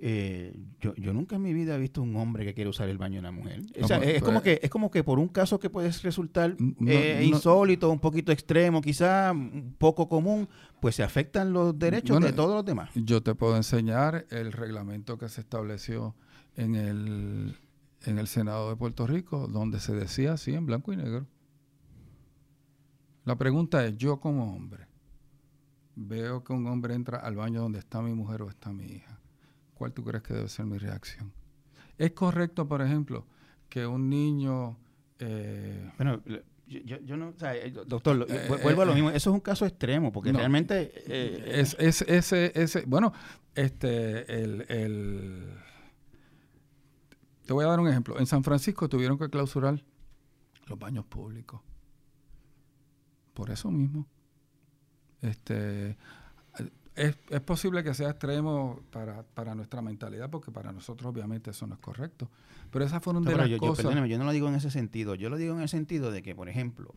eh, 0.00 0.56
yo, 0.80 0.94
yo, 0.94 1.12
nunca 1.12 1.34
en 1.34 1.42
mi 1.42 1.52
vida 1.52 1.74
he 1.74 1.78
visto 1.78 2.00
un 2.00 2.14
hombre 2.14 2.44
que 2.44 2.54
quiere 2.54 2.70
usar 2.70 2.88
el 2.88 2.98
baño 2.98 3.14
de 3.14 3.18
una 3.18 3.32
mujer. 3.32 3.62
es, 3.74 3.88
pues, 3.88 4.22
como 4.22 4.42
que, 4.42 4.60
es 4.62 4.70
como 4.70 4.92
que 4.92 5.02
por 5.02 5.18
un 5.18 5.26
caso 5.26 5.58
que 5.58 5.70
puede 5.70 5.90
resultar 5.90 6.56
eh, 6.86 7.24
insólito, 7.24 7.90
un 7.90 7.98
poquito 7.98 8.30
extremo, 8.30 8.80
quizá 8.80 9.34
poco 9.76 10.08
común, 10.08 10.48
pues 10.80 10.94
se 10.94 11.02
afectan 11.02 11.52
los 11.52 11.76
derechos 11.76 12.20
de 12.20 12.32
todos 12.32 12.54
los 12.54 12.64
demás. 12.64 12.90
Yo 12.94 13.24
te 13.24 13.34
puedo 13.34 13.56
enseñar 13.56 14.24
el 14.30 14.52
reglamento 14.52 15.18
que 15.18 15.28
se 15.28 15.40
estableció 15.40 16.14
en 16.54 16.76
el, 16.76 17.56
en 18.04 18.18
el 18.18 18.28
Senado 18.28 18.70
de 18.70 18.76
Puerto 18.76 19.04
Rico, 19.04 19.48
donde 19.48 19.80
se 19.80 19.94
decía 19.94 20.34
así 20.34 20.54
en 20.54 20.64
blanco 20.64 20.92
y 20.92 20.96
negro. 20.96 21.26
La 23.24 23.36
pregunta 23.36 23.84
es, 23.84 23.96
yo 23.96 24.20
como 24.20 24.54
hombre, 24.54 24.86
veo 25.96 26.44
que 26.44 26.52
un 26.52 26.68
hombre 26.68 26.94
entra 26.94 27.18
al 27.18 27.34
baño 27.34 27.62
donde 27.62 27.80
está 27.80 28.00
mi 28.00 28.14
mujer 28.14 28.42
o 28.42 28.48
está 28.48 28.72
mi 28.72 28.84
hija 28.84 29.17
¿cuál 29.78 29.92
tú 29.92 30.04
crees 30.04 30.22
que 30.22 30.34
debe 30.34 30.48
ser 30.48 30.66
mi 30.66 30.76
reacción? 30.78 31.32
¿Es 31.96 32.12
correcto, 32.12 32.66
por 32.66 32.82
ejemplo, 32.82 33.24
que 33.68 33.86
un 33.86 34.10
niño... 34.10 34.76
Eh, 35.20 35.90
bueno, 35.96 36.22
yo, 36.66 37.16
no, 37.16 37.28
o 37.28 37.38
sea, 37.38 37.56
eh, 37.56 37.70
doctor, 37.70 38.26
eh, 38.28 38.48
vuelvo 38.62 38.82
a 38.82 38.84
lo 38.84 38.94
mismo, 38.94 39.10
eso 39.10 39.30
es 39.30 39.34
un 39.34 39.40
caso 39.40 39.64
extremo, 39.64 40.12
porque 40.12 40.32
realmente... 40.32 40.92
es, 41.58 41.76
ese, 41.78 42.52
ese, 42.54 42.82
bueno, 42.86 43.12
este, 43.54 44.42
el, 44.42 44.66
el, 44.68 45.54
te 47.46 47.54
voy 47.54 47.64
a 47.64 47.68
dar 47.68 47.80
un 47.80 47.88
ejemplo. 47.88 48.18
En 48.18 48.26
San 48.26 48.44
Francisco 48.44 48.88
tuvieron 48.88 49.18
que 49.18 49.30
clausurar 49.30 49.82
los 50.66 50.78
baños 50.78 51.06
públicos. 51.06 51.62
Por 53.32 53.50
eso 53.50 53.70
mismo. 53.70 54.06
Este, 55.22 55.96
es, 56.98 57.16
es, 57.30 57.40
posible 57.40 57.82
que 57.84 57.94
sea 57.94 58.10
extremo 58.10 58.80
para, 58.90 59.22
para, 59.22 59.54
nuestra 59.54 59.80
mentalidad, 59.80 60.28
porque 60.30 60.50
para 60.50 60.72
nosotros 60.72 61.10
obviamente 61.10 61.50
eso 61.50 61.66
no 61.66 61.74
es 61.74 61.80
correcto. 61.80 62.30
Pero 62.70 62.84
esas 62.84 63.02
fueron 63.02 63.24
de 63.24 63.36
las 63.36 63.48
yo, 63.48 63.58
cosas... 63.58 63.84
Yo, 63.84 64.06
yo 64.06 64.18
no 64.18 64.24
lo 64.24 64.32
digo 64.32 64.48
en 64.48 64.54
ese 64.54 64.70
sentido. 64.70 65.14
Yo 65.14 65.30
lo 65.30 65.36
digo 65.36 65.54
en 65.54 65.62
el 65.62 65.68
sentido 65.68 66.10
de 66.10 66.22
que, 66.22 66.34
por 66.34 66.48
ejemplo, 66.48 66.94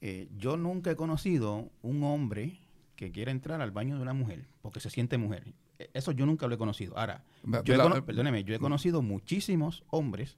eh, 0.00 0.28
yo 0.36 0.56
nunca 0.56 0.90
he 0.90 0.96
conocido 0.96 1.70
un 1.82 2.02
hombre 2.02 2.58
que 2.96 3.12
quiera 3.12 3.30
entrar 3.30 3.62
al 3.62 3.70
baño 3.70 3.96
de 3.96 4.02
una 4.02 4.12
mujer 4.12 4.46
porque 4.60 4.80
se 4.80 4.90
siente 4.90 5.16
mujer. 5.16 5.54
eso 5.94 6.12
yo 6.12 6.26
nunca 6.26 6.46
lo 6.46 6.54
he 6.54 6.58
conocido. 6.58 6.98
Ahora, 6.98 7.24
yo 7.64 7.74
he, 7.74 8.02
perdóneme, 8.02 8.44
yo 8.44 8.54
he 8.54 8.58
conocido 8.58 9.00
muchísimos 9.00 9.84
hombres, 9.88 10.36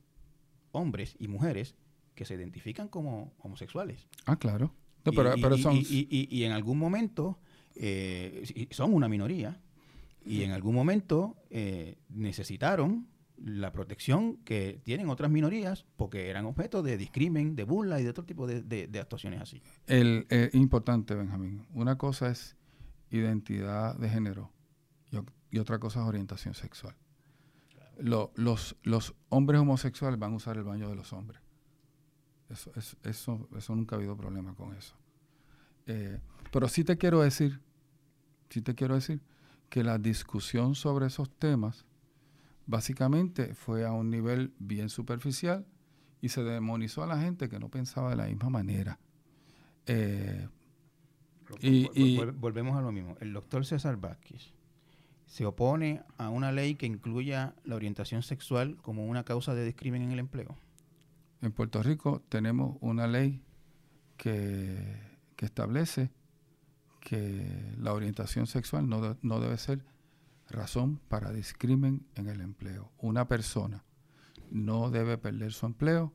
hombres 0.70 1.16
y 1.18 1.28
mujeres 1.28 1.74
que 2.14 2.24
se 2.24 2.34
identifican 2.34 2.88
como 2.88 3.32
homosexuales. 3.38 4.06
Ah, 4.26 4.36
claro. 4.36 4.72
y, 5.04 6.44
en 6.44 6.52
algún 6.52 6.78
momento 6.78 7.38
eh, 7.74 8.68
son 8.70 8.94
una 8.94 9.08
minoría 9.08 9.60
y 10.24 10.42
en 10.42 10.52
algún 10.52 10.74
momento 10.74 11.36
eh, 11.50 11.96
necesitaron 12.08 13.08
la 13.36 13.72
protección 13.72 14.36
que 14.44 14.80
tienen 14.84 15.10
otras 15.10 15.30
minorías 15.30 15.84
porque 15.96 16.30
eran 16.30 16.46
objeto 16.46 16.82
de 16.82 16.96
discrimen, 16.96 17.56
de 17.56 17.64
burla 17.64 18.00
y 18.00 18.04
de 18.04 18.10
otro 18.10 18.24
tipo 18.24 18.46
de, 18.46 18.88
actuaciones 19.00 19.40
así. 19.40 19.60
El, 19.86 20.26
eh, 20.30 20.50
importante, 20.52 21.14
Benjamín, 21.14 21.66
una 21.72 21.98
cosa 21.98 22.30
es 22.30 22.56
identidad 23.10 23.96
de 23.96 24.08
género 24.08 24.50
y, 25.50 25.58
otra 25.58 25.78
cosa 25.78 26.00
es 26.00 26.06
orientación 26.06 26.54
sexual. 26.54 26.94
los, 27.98 28.76
los 28.82 29.14
hombres 29.28 29.60
homosexuales 29.60 30.18
van 30.18 30.32
a 30.32 30.36
usar 30.36 30.56
el 30.56 30.64
baño 30.64 30.88
de 30.88 30.94
los 30.94 31.12
hombres. 31.12 31.42
Eso, 32.48 32.70
eso, 33.04 33.48
eso, 33.56 33.74
nunca 33.74 33.96
ha 33.96 33.98
habido 33.98 34.16
problema 34.16 34.54
con 34.54 34.74
eso. 34.74 34.94
Eh, 35.86 36.20
pero 36.52 36.68
sí 36.68 36.84
te 36.84 36.96
quiero 36.96 37.20
decir, 37.20 37.60
sí 38.50 38.62
te 38.62 38.76
quiero 38.76 38.94
decir 38.94 39.20
que 39.68 39.82
la 39.82 39.98
discusión 39.98 40.74
sobre 40.74 41.06
esos 41.06 41.30
temas 41.30 41.86
básicamente 42.66 43.54
fue 43.54 43.84
a 43.84 43.92
un 43.92 44.10
nivel 44.10 44.52
bien 44.58 44.88
superficial 44.88 45.66
y 46.20 46.28
se 46.28 46.44
demonizó 46.44 47.02
a 47.02 47.06
la 47.06 47.18
gente 47.18 47.48
que 47.48 47.58
no 47.58 47.68
pensaba 47.68 48.10
de 48.10 48.16
la 48.16 48.26
misma 48.26 48.50
manera. 48.50 49.00
Eh, 49.86 50.46
y, 51.60 52.18
volvemos 52.34 52.76
a 52.76 52.82
lo 52.82 52.92
mismo. 52.92 53.16
El 53.20 53.32
doctor 53.32 53.66
César 53.66 53.96
Vázquez 53.96 54.52
se 55.26 55.46
opone 55.46 56.02
a 56.18 56.28
una 56.28 56.52
ley 56.52 56.74
que 56.74 56.86
incluya 56.86 57.54
la 57.64 57.76
orientación 57.76 58.22
sexual 58.22 58.76
como 58.82 59.06
una 59.06 59.24
causa 59.24 59.54
de 59.54 59.64
discriminación 59.64 60.10
en 60.10 60.12
el 60.12 60.18
empleo. 60.20 60.56
En 61.40 61.50
Puerto 61.52 61.82
Rico 61.82 62.22
tenemos 62.28 62.76
una 62.80 63.06
ley 63.06 63.42
que, 64.16 65.10
establece 65.38 66.08
que 67.02 67.74
la 67.78 67.92
orientación 67.92 68.46
sexual 68.46 68.88
no, 68.88 69.18
no 69.22 69.40
debe 69.40 69.58
ser 69.58 69.84
razón 70.48 71.00
para 71.08 71.32
discrimen 71.32 72.06
en 72.14 72.28
el 72.28 72.40
empleo. 72.40 72.92
Una 72.98 73.26
persona 73.26 73.84
no 74.50 74.90
debe 74.90 75.18
perder 75.18 75.52
su 75.52 75.66
empleo 75.66 76.12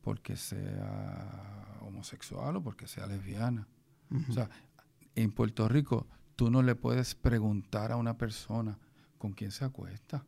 porque 0.00 0.36
sea 0.36 1.78
homosexual 1.80 2.56
o 2.56 2.62
porque 2.62 2.86
sea 2.86 3.06
lesbiana. 3.06 3.66
O 4.28 4.32
sea, 4.32 4.50
en 5.14 5.32
Puerto 5.32 5.68
Rico 5.68 6.06
tú 6.36 6.50
no 6.50 6.62
le 6.62 6.74
puedes 6.74 7.14
preguntar 7.14 7.92
a 7.92 7.96
una 7.96 8.18
persona 8.18 8.78
con 9.18 9.32
quién 9.32 9.50
se 9.50 9.64
acuesta 9.64 10.24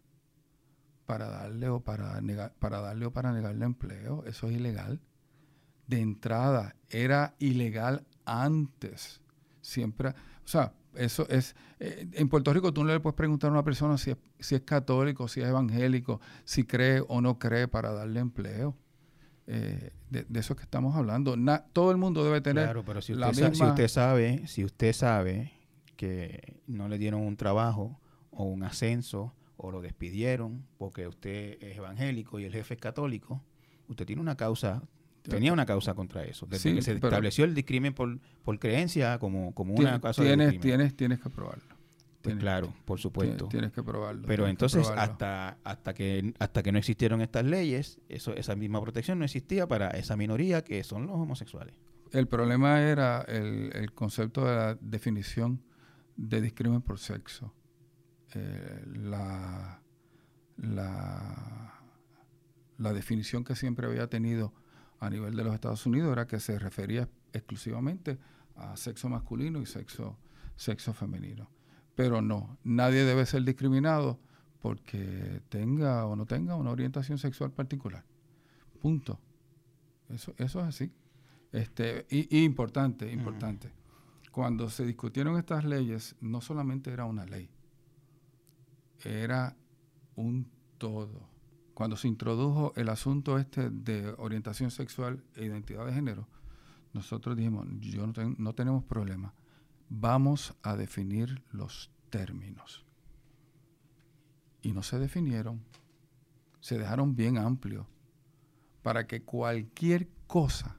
para 1.07 1.29
darle 1.29 1.69
o 1.69 1.81
para 1.81 2.19
negar, 2.21 2.55
para 2.55 2.81
darle 2.81 3.07
o 3.07 3.13
para 3.13 3.33
negarle 3.33 3.65
empleo. 3.65 4.25
Eso 4.25 4.49
es 4.49 4.57
ilegal. 4.57 5.01
De 5.87 6.01
entrada, 6.01 6.77
era 6.89 7.35
ilegal 7.39 8.07
antes. 8.25 9.21
Siempre, 9.65 10.11
o 10.11 10.15
sea, 10.45 10.75
eso 10.95 11.27
es, 11.31 11.57
eh, 11.81 12.07
en 12.13 12.29
Puerto 12.29 12.53
Rico 12.53 12.73
tú 12.75 12.85
no 12.85 12.93
le 12.93 13.01
puedes 13.01 13.17
preguntar 13.17 13.49
a 13.49 13.53
una 13.53 13.65
persona 13.65 13.97
si 13.97 14.11
es, 14.11 14.19
si 14.39 14.55
es 14.55 14.61
católico, 14.61 15.27
si 15.27 15.41
es 15.41 15.49
evangélico, 15.49 16.21
si 16.45 16.65
cree 16.65 17.03
o 17.09 17.23
no 17.23 17.39
cree 17.39 17.67
para 17.67 17.91
darle 17.93 18.21
empleo. 18.21 18.77
Eh, 19.47 19.91
de, 20.11 20.27
eso 20.39 20.53
es 20.53 20.59
que 20.59 20.65
estamos 20.65 20.95
hablando. 20.97 21.35
todo 21.73 21.91
el 21.91 21.97
mundo 21.97 22.25
debe 22.25 22.43
tener 22.43 22.65
claro, 22.65 22.85
pero 22.85 23.01
si 23.01 23.15
usted, 23.15 23.55
si 23.55 23.65
usted 23.65 23.89
sabe, 23.89 24.47
si 24.47 24.65
usted 24.67 24.93
sabe 24.93 25.53
que 25.97 26.61
no 26.67 26.87
le 26.89 26.99
dieron 26.99 27.23
un 27.23 27.39
trabajo 27.39 27.99
o 28.31 28.45
un 28.45 28.65
ascenso 28.65 29.35
o 29.57 29.71
lo 29.71 29.81
despidieron 29.81 30.67
porque 30.77 31.07
usted 31.07 31.57
es 31.63 31.79
evangélico 31.79 32.39
y 32.39 32.45
el 32.45 32.53
jefe 32.53 32.75
es 32.75 32.81
católico, 32.81 33.43
usted 33.89 34.05
tiene 34.05 34.21
una 34.21 34.37
causa 34.37 34.83
tenía 35.31 35.53
una 35.53 35.67
causa 35.67 35.95
contra 35.95 36.23
eso. 36.25 36.47
Desde 36.47 36.75
que 36.75 36.83
se 36.83 36.93
estableció 36.93 37.45
el 37.45 37.55
discrimen 37.55 37.95
por, 37.95 38.19
por 38.43 38.59
creencia 38.59 39.19
como, 39.19 39.55
como 39.55 39.75
una 39.75 40.01
causa 40.01 40.23
tienes, 40.23 40.53
de 40.53 40.59
Tienes, 40.59 40.97
tienes 40.97 41.21
que 41.21 41.31
probarlo. 41.31 41.75
Pues 42.23 42.37
claro, 42.37 42.73
por 42.87 42.99
supuesto. 42.99 43.49
Tienes, 43.49 43.71
que 43.71 43.83
probarlo. 43.83 44.27
Pero 44.27 44.47
entonces, 44.49 44.89
hasta 44.89 45.59
hasta 45.63 45.93
que 45.93 46.33
hasta 46.39 46.63
que 46.63 46.73
no 46.73 46.79
existieron 46.79 47.21
estas 47.21 47.45
leyes, 47.45 48.01
eso 48.09 48.35
esa 48.35 48.57
misma 48.57 48.81
protección 48.81 49.19
no 49.19 49.27
existía 49.27 49.67
para 49.67 49.91
esa 49.91 50.17
minoría 50.17 50.65
que 50.65 50.83
son 50.85 51.07
los 51.07 51.17
homosexuales. 51.17 51.75
El 52.13 52.27
problema 52.27 52.81
era 52.81 53.23
el, 53.29 53.71
el 53.75 53.93
concepto 53.93 54.47
de 54.47 54.57
la 54.57 54.75
definición 54.81 55.61
de 56.17 56.41
discrimen 56.41 56.81
por 56.81 56.99
sexo. 56.99 57.53
Eh, 58.35 58.83
la, 58.87 59.83
la, 60.57 61.83
la 62.79 62.93
definición 62.93 63.45
que 63.45 63.55
siempre 63.55 63.87
había 63.87 64.07
tenido 64.07 64.55
a 65.05 65.11
nivel 65.11 65.35
de 65.37 65.45
los 65.45 65.55
Estados 65.55 65.85
Unidos 65.87 66.13
era 66.13 66.27
que 66.27 66.41
se 66.41 66.59
refería 66.59 67.09
exclusivamente 67.33 68.19
a 68.57 68.77
sexo 68.77 69.09
masculino 69.09 69.61
y 69.61 69.67
sexo, 69.67 70.17
sexo 70.57 70.93
femenino. 70.93 71.51
Pero 71.95 72.23
no, 72.23 72.59
nadie 72.65 73.05
debe 73.05 73.27
ser 73.27 73.45
discriminado 73.45 74.19
porque 74.61 75.43
tenga 75.49 76.07
o 76.07 76.17
no 76.17 76.27
tenga 76.27 76.57
una 76.57 76.71
orientación 76.71 77.19
sexual 77.19 77.53
particular. 77.53 78.05
Punto. 78.81 79.21
Eso, 80.09 80.35
eso 80.39 80.61
es 80.61 80.67
así. 80.67 80.93
Este, 81.53 82.07
y, 82.11 82.45
importante, 82.45 83.11
importante. 83.11 83.73
Cuando 84.33 84.69
se 84.69 84.85
discutieron 84.85 85.37
estas 85.39 85.65
leyes, 85.65 86.17
no 86.21 86.41
solamente 86.41 86.91
era 86.91 87.05
una 87.05 87.25
ley, 87.25 87.49
era 89.05 89.57
un 90.17 90.51
todo 90.79 91.34
cuando 91.75 91.97
se 91.97 92.09
introdujo 92.09 92.73
el 92.77 92.89
asunto 92.89 93.39
este 93.39 93.69
de 93.69 94.15
orientación 94.19 94.71
sexual 94.71 95.23
e 95.35 95.45
identidad 95.45 95.85
de 95.85 95.93
género, 95.93 96.29
nosotros 96.93 97.37
dijimos, 97.37 97.67
yo 97.81 98.07
no, 98.07 98.13
no 98.39 98.55
tenemos 98.55 98.85
problema, 98.85 99.35
vamos 99.89 100.55
a 100.63 100.77
definir 100.77 101.43
los 101.51 101.91
términos. 102.11 102.85
Y 104.63 104.73
no 104.73 104.83
se 104.83 104.99
definieron, 104.99 105.61
se 106.61 106.79
dejaron 106.79 107.17
bien 107.17 107.37
amplios 107.37 107.87
para 108.83 109.07
que 109.07 109.23
cualquier 109.23 110.09
cosa 110.27 110.79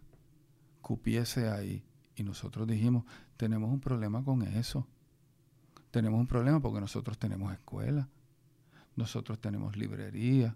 cupiese 0.82 1.50
ahí. 1.50 1.84
Y 2.16 2.24
nosotros 2.24 2.68
dijimos, 2.68 3.04
tenemos 3.36 3.70
un 3.70 3.82
problema 3.82 4.24
con 4.24 4.42
eso. 4.44 4.88
Tenemos 5.92 6.20
un 6.20 6.28
problema 6.28 6.60
porque 6.60 6.80
nosotros 6.80 7.18
tenemos 7.18 7.52
escuela, 7.54 8.08
nosotros 8.96 9.40
tenemos 9.40 9.76
librería, 9.76 10.56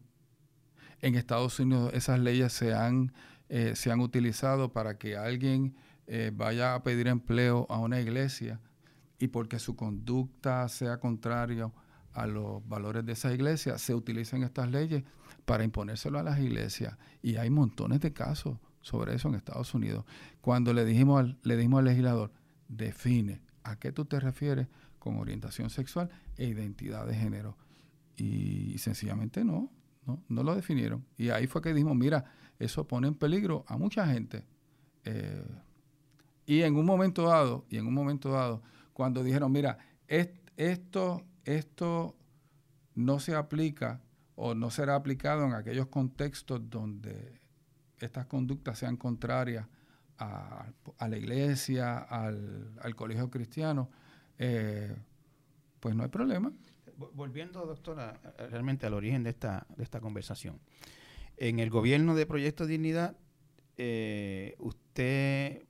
en 1.02 1.16
Estados 1.16 1.60
Unidos 1.60 1.92
esas 1.94 2.20
leyes 2.20 2.54
se 2.54 2.74
han, 2.74 3.14
eh, 3.50 3.74
se 3.76 3.92
han 3.92 4.00
utilizado 4.00 4.72
para 4.72 4.98
que 4.98 5.18
alguien 5.18 5.76
eh, 6.08 6.32
vaya 6.34 6.76
a 6.76 6.84
pedir 6.84 7.08
empleo 7.08 7.66
a 7.70 7.80
una 7.80 8.00
iglesia 8.00 8.60
y 9.20 9.28
porque 9.28 9.60
su 9.60 9.76
conducta 9.76 10.68
sea 10.70 11.00
contraria 11.00 11.72
a 12.14 12.26
los 12.26 12.68
valores 12.68 13.06
de 13.06 13.14
esa 13.14 13.34
iglesia, 13.34 13.78
se 13.78 13.94
utilizan 13.94 14.44
estas 14.44 14.72
leyes 14.72 15.04
para 15.46 15.64
imponérselo 15.64 16.20
a 16.20 16.24
las 16.24 16.40
iglesias. 16.40 16.98
Y 17.22 17.36
hay 17.36 17.50
montones 17.50 18.00
de 18.00 18.14
casos 18.14 18.58
sobre 18.82 19.16
eso 19.16 19.28
en 19.28 19.36
Estados 19.36 19.74
Unidos. 19.74 20.06
Cuando 20.42 20.74
le 20.74 20.86
dijimos 20.86 21.20
al, 21.20 21.38
le 21.44 21.56
dijimos 21.56 21.80
al 21.80 21.86
legislador, 21.86 22.32
define 22.68 23.42
a 23.64 23.78
qué 23.78 23.92
tú 23.92 24.06
te 24.06 24.20
refieres 24.20 24.68
con 24.98 25.18
orientación 25.18 25.70
sexual 25.70 26.10
e 26.38 26.46
identidad 26.46 27.06
de 27.06 27.16
género. 27.16 27.58
Y 28.16 28.78
sencillamente 28.80 29.44
no, 29.46 29.72
no, 30.28 30.44
lo 30.44 30.56
definieron. 30.56 31.06
Y 31.18 31.30
ahí 31.30 31.48
fue 31.48 31.62
que 31.62 31.74
dijimos, 31.74 31.96
mira, 31.96 32.26
eso 32.58 32.88
pone 32.88 33.08
en 33.08 33.16
peligro 33.16 33.64
a 33.68 33.78
mucha 33.78 34.08
gente. 34.08 34.46
Eh, 35.06 35.46
y 36.46 36.62
en 36.62 36.76
un 36.76 36.86
momento 36.86 37.24
dado, 37.24 37.66
y 37.70 37.78
en 37.78 37.88
un 37.88 37.94
momento 37.94 38.32
dado, 38.32 38.62
cuando 38.94 39.24
dijeron, 39.24 39.52
mira, 39.52 39.78
esto, 40.08 41.24
esto 41.46 42.16
no 42.96 43.20
se 43.20 43.36
aplica 43.36 44.02
o 44.36 44.56
no 44.56 44.72
será 44.72 44.96
aplicado 44.96 45.46
en 45.46 45.54
aquellos 45.54 45.88
contextos 45.88 46.70
donde 46.70 47.40
estas 48.00 48.26
conductas 48.26 48.80
sean 48.80 48.98
contrarias 48.98 49.68
a, 50.18 50.68
la 51.08 51.18
iglesia, 51.18 51.98
al, 51.98 52.96
colegio 52.96 53.30
cristiano, 53.30 53.90
eh, 54.38 54.96
pues 55.80 55.96
no 55.96 56.04
hay 56.04 56.10
problema 56.10 56.52
volviendo, 57.14 57.66
doctora, 57.66 58.20
realmente 58.50 58.86
al 58.86 58.94
origen 58.94 59.24
de 59.24 59.30
esta, 59.32 59.66
de 59.76 59.84
esta 59.84 60.00
conversación. 60.00 60.60
En 61.38 61.60
el 61.60 61.70
gobierno 61.70 62.16
de 62.16 62.26
Proyecto 62.26 62.66
Dignidad, 62.66 63.16
eh, 63.78 64.56
usted 64.60 65.64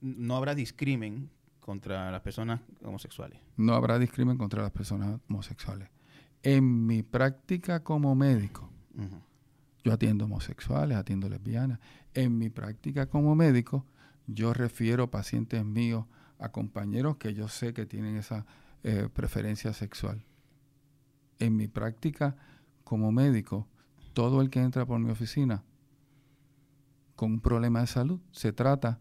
no 0.00 0.36
habrá 0.36 0.54
discrimen 0.54 1.30
contra 1.60 2.10
las 2.10 2.20
personas 2.20 2.60
homosexuales. 2.82 3.40
No 3.56 3.74
habrá 3.74 3.98
discrimen 3.98 4.36
contra 4.36 4.62
las 4.62 4.70
personas 4.70 5.18
homosexuales. 5.28 5.88
En 6.42 6.86
mi 6.86 7.02
práctica 7.02 7.82
como 7.82 8.14
médico, 8.14 8.70
yo 9.82 9.92
atiendo 9.94 10.26
homosexuales, 10.26 10.98
atiendo 10.98 11.30
lesbianas. 11.30 11.80
En 12.12 12.36
mi 12.36 12.50
práctica 12.50 13.06
como 13.06 13.34
médico, 13.34 13.86
yo 14.26 14.52
refiero 14.52 15.10
pacientes 15.10 15.64
míos 15.64 16.04
a 16.38 16.52
compañeros 16.52 17.16
que 17.16 17.32
yo 17.32 17.48
sé 17.48 17.72
que 17.72 17.86
tienen 17.86 18.16
esa 18.16 18.44
eh, 18.82 19.08
preferencia 19.10 19.72
sexual 19.72 20.22
en 21.38 21.56
mi 21.56 21.68
práctica 21.68 22.36
como 22.84 23.12
médico, 23.12 23.68
todo 24.12 24.40
el 24.40 24.50
que 24.50 24.60
entra 24.60 24.86
por 24.86 24.98
mi 24.98 25.10
oficina 25.10 25.64
con 27.16 27.32
un 27.32 27.40
problema 27.40 27.80
de 27.80 27.86
salud 27.86 28.20
se 28.32 28.52
trata 28.52 29.00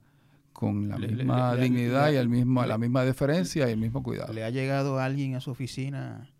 con 0.52 0.88
la 0.88 0.98
misma 0.98 1.56
dignidad 1.56 2.12
y 2.12 2.16
el 2.16 2.30
mismo, 2.30 2.64
la 2.66 2.78
misma 2.78 3.04
deferencia 3.04 3.68
y 3.68 3.72
el 3.72 3.80
mismo 3.80 4.04
cuidado. 4.04 4.32
¿Le 4.34 4.44
ha 4.44 4.50
llegado 4.50 5.00
alguien 5.00 5.36
a 5.36 5.42
su 5.42 5.52
oficina 5.52 6.32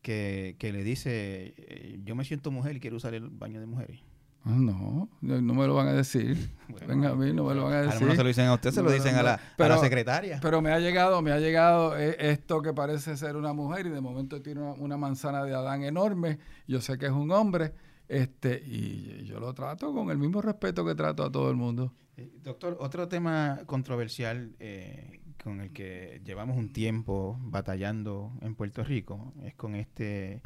que, 0.00 0.56
que 0.58 0.72
le 0.72 0.82
dice, 0.82 1.54
eh, 1.56 2.00
yo 2.02 2.16
me 2.16 2.24
siento 2.24 2.50
mujer 2.50 2.76
y 2.76 2.80
quiero 2.80 2.96
usar 2.96 3.14
el 3.14 3.28
baño 3.28 3.60
de 3.60 3.66
mujeres? 3.66 4.00
Ah, 4.44 4.56
no, 4.56 5.08
no 5.20 5.54
me 5.54 5.66
lo 5.66 5.74
van 5.74 5.88
a 5.88 5.92
decir. 5.92 6.50
Venga 6.88 7.10
a 7.10 7.14
mí, 7.14 7.32
no 7.32 7.44
me 7.44 7.54
lo 7.54 7.64
van 7.64 7.74
a 7.74 7.82
decir. 7.82 8.06
no 8.06 8.14
se 8.14 8.22
lo 8.22 8.28
dicen 8.28 8.46
a 8.46 8.54
usted, 8.54 8.72
se 8.72 8.82
lo 8.82 8.90
dicen 8.90 9.14
a, 9.14 9.22
la, 9.22 9.40
a, 9.56 9.78
secretaria. 9.78 10.40
Pero 10.42 10.60
me 10.60 10.72
ha 10.72 10.80
llegado, 10.80 11.22
me 11.22 11.30
ha 11.30 11.38
llegado 11.38 11.96
eh, 11.96 12.16
esto 12.18 12.60
que 12.60 12.72
parece 12.72 13.16
ser 13.16 13.36
una 13.36 13.52
mujer 13.52 13.86
y 13.86 13.90
de 13.90 14.00
momento 14.00 14.42
tiene 14.42 14.60
una, 14.60 14.96
manzana 14.96 15.44
de 15.44 15.54
Adán 15.54 15.84
enorme. 15.84 16.38
Yo 16.66 16.80
sé 16.80 16.98
que 16.98 17.06
es 17.06 17.12
un 17.12 17.30
hombre, 17.30 17.72
este, 18.08 18.60
y 18.66 19.24
yo 19.24 19.38
lo 19.38 19.54
trato 19.54 19.94
con 19.94 20.10
el 20.10 20.18
mismo 20.18 20.42
respeto 20.42 20.84
que 20.84 20.96
trato 20.96 21.22
a 21.22 21.30
todo 21.30 21.48
el 21.48 21.56
mundo. 21.56 21.92
Eh, 22.16 22.28
doctor, 22.42 22.76
otro 22.80 23.06
tema 23.06 23.60
controversial 23.66 24.56
eh, 24.58 25.20
con 25.42 25.60
el 25.60 25.72
que 25.72 26.20
llevamos 26.24 26.56
un 26.56 26.72
tiempo 26.72 27.38
batallando 27.42 28.32
en 28.40 28.56
Puerto 28.56 28.82
Rico 28.82 29.32
es 29.44 29.54
con 29.54 29.76
este 29.76 30.42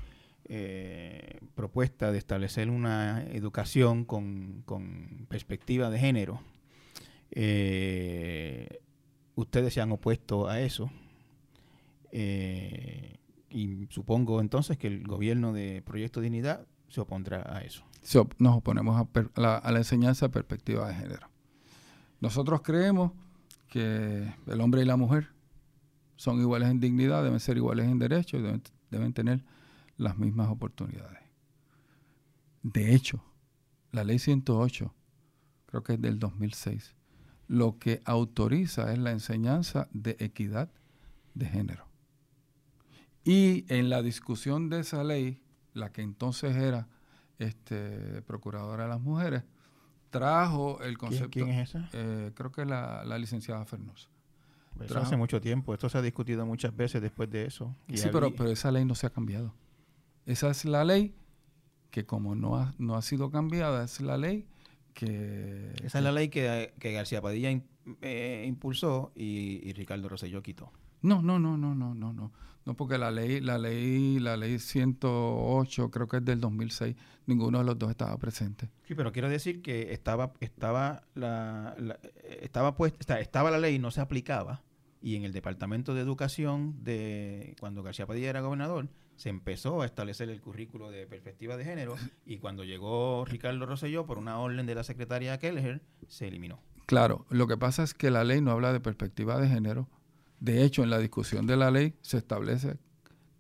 eh, 0.48 1.40
propuesta 1.56 2.12
de 2.12 2.18
establecer 2.18 2.70
una 2.70 3.24
educación 3.24 4.04
con, 4.04 4.64
perspectiva 5.28 5.90
de 5.90 5.98
género. 5.98 6.40
Eh, 7.32 8.80
ustedes 9.34 9.74
se 9.74 9.80
han 9.80 9.90
opuesto 9.90 10.48
a 10.48 10.60
eso. 10.60 10.90
Eh, 12.12 13.16
y 13.50 13.86
supongo 13.90 14.40
entonces 14.40 14.78
que 14.78 14.86
el 14.86 15.04
gobierno 15.04 15.52
de 15.52 15.82
Proyecto 15.84 16.20
Dignidad 16.20 16.66
se 16.88 17.00
opondrá 17.00 17.44
a 17.52 17.62
eso. 17.62 17.82
Nos 18.38 18.56
oponemos 18.56 19.00
a, 19.00 19.40
la, 19.40 19.56
a 19.56 19.72
la 19.72 19.78
enseñanza 19.78 20.28
perspectiva 20.28 20.86
de 20.88 20.94
género. 20.94 21.28
Nosotros 22.20 22.62
creemos 22.62 23.10
que 23.68 24.32
el 24.46 24.60
hombre 24.60 24.82
y 24.82 24.84
la 24.84 24.96
mujer 24.96 25.28
son 26.14 26.40
iguales 26.40 26.70
en 26.70 26.78
dignidad, 26.78 27.24
deben 27.24 27.40
ser 27.40 27.56
iguales 27.56 27.86
en 27.86 27.98
derechos, 27.98 28.42
deben, 28.42 28.62
deben 28.90 29.12
tener 29.12 29.44
las 29.96 30.18
mismas 30.18 30.48
oportunidades. 30.48 31.20
De 32.62 32.94
hecho, 32.94 33.22
la 33.92 34.04
ley 34.04 34.18
108, 34.18 34.94
creo 35.66 35.82
que 35.82 35.94
es 35.94 36.00
del 36.00 36.18
2006, 36.18 36.96
lo 37.48 37.78
que 37.78 38.02
autoriza 38.04 38.92
es 38.92 38.98
la 38.98 39.12
enseñanza 39.12 39.88
de 39.92 40.16
equidad 40.18 40.70
de 41.34 41.46
género. 41.46 41.86
Y 43.24 43.64
en 43.68 43.88
la 43.88 44.02
discusión 44.02 44.68
de 44.68 44.80
esa 44.80 45.04
ley, 45.04 45.42
la 45.74 45.92
que 45.92 46.02
entonces 46.02 46.56
era 46.56 46.88
este, 47.38 48.22
procuradora 48.22 48.84
de 48.84 48.90
las 48.90 49.00
mujeres, 49.00 49.44
trajo 50.10 50.80
el 50.82 50.96
concepto. 50.98 51.30
¿Quién, 51.30 51.48
es 51.50 51.70
esa? 51.70 51.88
Eh, 51.92 52.32
creo 52.34 52.52
que 52.52 52.64
la, 52.64 53.04
la 53.04 53.18
licenciada 53.18 53.64
Fernosa. 53.64 54.08
Eso 54.80 54.98
hace 54.98 55.16
mucho 55.16 55.40
tiempo. 55.40 55.72
Esto 55.72 55.88
se 55.88 55.98
ha 55.98 56.02
discutido 56.02 56.44
muchas 56.44 56.76
veces 56.76 57.00
después 57.00 57.30
de 57.30 57.46
eso. 57.46 57.74
sí, 57.94 58.08
pero, 58.12 58.34
pero 58.34 58.50
esa 58.50 58.70
ley 58.70 58.84
no 58.84 58.94
se 58.94 59.06
ha 59.06 59.10
cambiado. 59.10 59.54
Esa 60.26 60.50
es 60.50 60.64
la 60.64 60.84
ley 60.84 61.14
que 61.90 62.04
como 62.04 62.34
no 62.34 62.56
ha, 62.56 62.74
no 62.78 62.96
ha 62.96 63.02
sido 63.02 63.30
cambiada, 63.30 63.84
es 63.84 64.00
la 64.00 64.18
ley 64.18 64.46
que... 64.92 65.72
Esa 65.84 65.98
es 65.98 66.04
la 66.04 66.12
ley 66.12 66.28
que, 66.28 66.74
García 66.78 67.22
Padilla 67.22 67.50
eh, 68.02 68.44
impulsó 68.46 69.12
y, 69.14 69.72
Ricardo 69.72 70.08
Rosselló 70.08 70.42
quitó. 70.42 70.72
No, 71.02 71.22
no, 71.22 71.38
no, 71.38 71.56
no, 71.56 71.74
no, 71.74 71.94
no, 71.94 72.12
no. 72.12 72.32
No, 72.64 72.74
porque 72.74 72.98
la 72.98 73.12
ley, 73.12 73.40
la 73.40 73.58
ley, 73.58 74.18
la 74.18 74.36
ley 74.36 74.58
108, 74.58 75.90
creo 75.92 76.08
que 76.08 76.16
es 76.16 76.24
del 76.24 76.40
2006, 76.40 76.96
ninguno 77.26 77.58
de 77.58 77.64
los 77.64 77.78
dos 77.78 77.90
estaba 77.90 78.18
presente. 78.18 78.68
Sí, 78.88 78.96
pero 78.96 79.12
quiero 79.12 79.28
decir 79.28 79.62
que 79.62 79.92
estaba, 79.92 80.32
estaba 80.40 81.04
la, 81.14 81.76
estaba 82.42 82.74
puesta, 82.74 83.20
estaba 83.20 83.52
la 83.52 83.58
ley 83.58 83.76
y 83.76 83.78
no 83.78 83.92
se 83.92 84.00
aplicaba. 84.00 84.64
Y 85.00 85.14
en 85.14 85.22
el 85.22 85.32
Departamento 85.32 85.94
de 85.94 86.00
Educación 86.00 86.82
de 86.82 87.54
cuando 87.60 87.84
García 87.84 88.06
Padilla 88.06 88.30
era 88.30 88.40
gobernador, 88.40 88.88
se 89.16 89.30
empezó 89.30 89.82
a 89.82 89.86
establecer 89.86 90.28
el 90.28 90.40
currículo 90.40 90.90
de 90.90 91.06
perspectiva 91.06 91.56
de 91.56 91.64
género 91.64 91.96
y 92.26 92.38
cuando 92.38 92.64
llegó 92.64 93.24
Ricardo 93.24 93.66
Rosselló 93.66 94.06
por 94.06 94.18
una 94.18 94.38
orden 94.38 94.66
de 94.66 94.74
la 94.74 94.84
secretaria 94.84 95.38
Kelleher, 95.38 95.80
se 96.06 96.28
eliminó. 96.28 96.60
Claro, 96.86 97.26
lo 97.30 97.46
que 97.46 97.56
pasa 97.56 97.82
es 97.82 97.94
que 97.94 98.10
la 98.10 98.24
ley 98.24 98.40
no 98.40 98.52
habla 98.52 98.72
de 98.72 98.80
perspectiva 98.80 99.40
de 99.40 99.48
género. 99.48 99.88
De 100.38 100.62
hecho, 100.62 100.82
en 100.82 100.90
la 100.90 100.98
discusión 100.98 101.46
de 101.46 101.56
la 101.56 101.70
ley 101.70 101.94
se 102.02 102.18
establece 102.18 102.78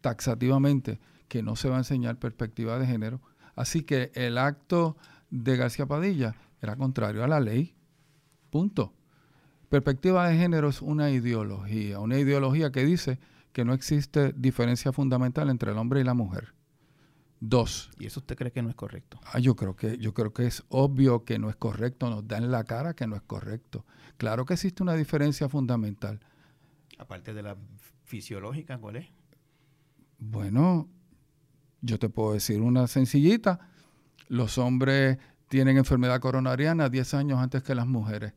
taxativamente 0.00 0.98
que 1.28 1.42
no 1.42 1.56
se 1.56 1.68
va 1.68 1.76
a 1.76 1.78
enseñar 1.78 2.18
perspectiva 2.18 2.78
de 2.78 2.86
género. 2.86 3.20
Así 3.54 3.82
que 3.82 4.10
el 4.14 4.38
acto 4.38 4.96
de 5.30 5.56
García 5.56 5.86
Padilla 5.86 6.34
era 6.60 6.76
contrario 6.76 7.22
a 7.22 7.28
la 7.28 7.40
ley. 7.40 7.74
Punto. 8.50 8.94
Perspectiva 9.68 10.28
de 10.28 10.36
género 10.36 10.68
es 10.68 10.80
una 10.80 11.10
ideología, 11.10 11.98
una 12.00 12.18
ideología 12.18 12.72
que 12.72 12.84
dice 12.84 13.18
que 13.56 13.64
no 13.64 13.72
existe 13.72 14.34
diferencia 14.36 14.92
fundamental 14.92 15.48
entre 15.48 15.72
el 15.72 15.78
hombre 15.78 16.02
y 16.02 16.04
la 16.04 16.12
mujer. 16.12 16.52
Dos. 17.40 17.90
¿Y 17.98 18.04
eso 18.04 18.20
usted 18.20 18.36
cree 18.36 18.52
que 18.52 18.60
no 18.60 18.68
es 18.68 18.74
correcto? 18.74 19.18
Ah, 19.24 19.38
yo 19.38 19.56
creo 19.56 19.74
que 19.74 19.96
yo 19.96 20.12
creo 20.12 20.34
que 20.34 20.46
es 20.46 20.62
obvio 20.68 21.24
que 21.24 21.38
no 21.38 21.48
es 21.48 21.56
correcto, 21.56 22.10
nos 22.10 22.28
da 22.28 22.36
en 22.36 22.50
la 22.50 22.64
cara 22.64 22.92
que 22.92 23.06
no 23.06 23.16
es 23.16 23.22
correcto. 23.22 23.86
Claro 24.18 24.44
que 24.44 24.52
existe 24.52 24.82
una 24.82 24.92
diferencia 24.92 25.48
fundamental. 25.48 26.20
Aparte 26.98 27.32
de 27.32 27.42
la 27.42 27.56
fisiológica, 28.04 28.76
¿cuál 28.76 28.96
es? 28.96 29.06
Bueno, 30.18 30.86
yo 31.80 31.98
te 31.98 32.10
puedo 32.10 32.34
decir 32.34 32.60
una 32.60 32.86
sencillita. 32.86 33.70
Los 34.28 34.58
hombres 34.58 35.16
tienen 35.48 35.78
enfermedad 35.78 36.20
coronariana 36.20 36.90
10 36.90 37.14
años 37.14 37.38
antes 37.38 37.62
que 37.62 37.74
las 37.74 37.86
mujeres. 37.86 38.34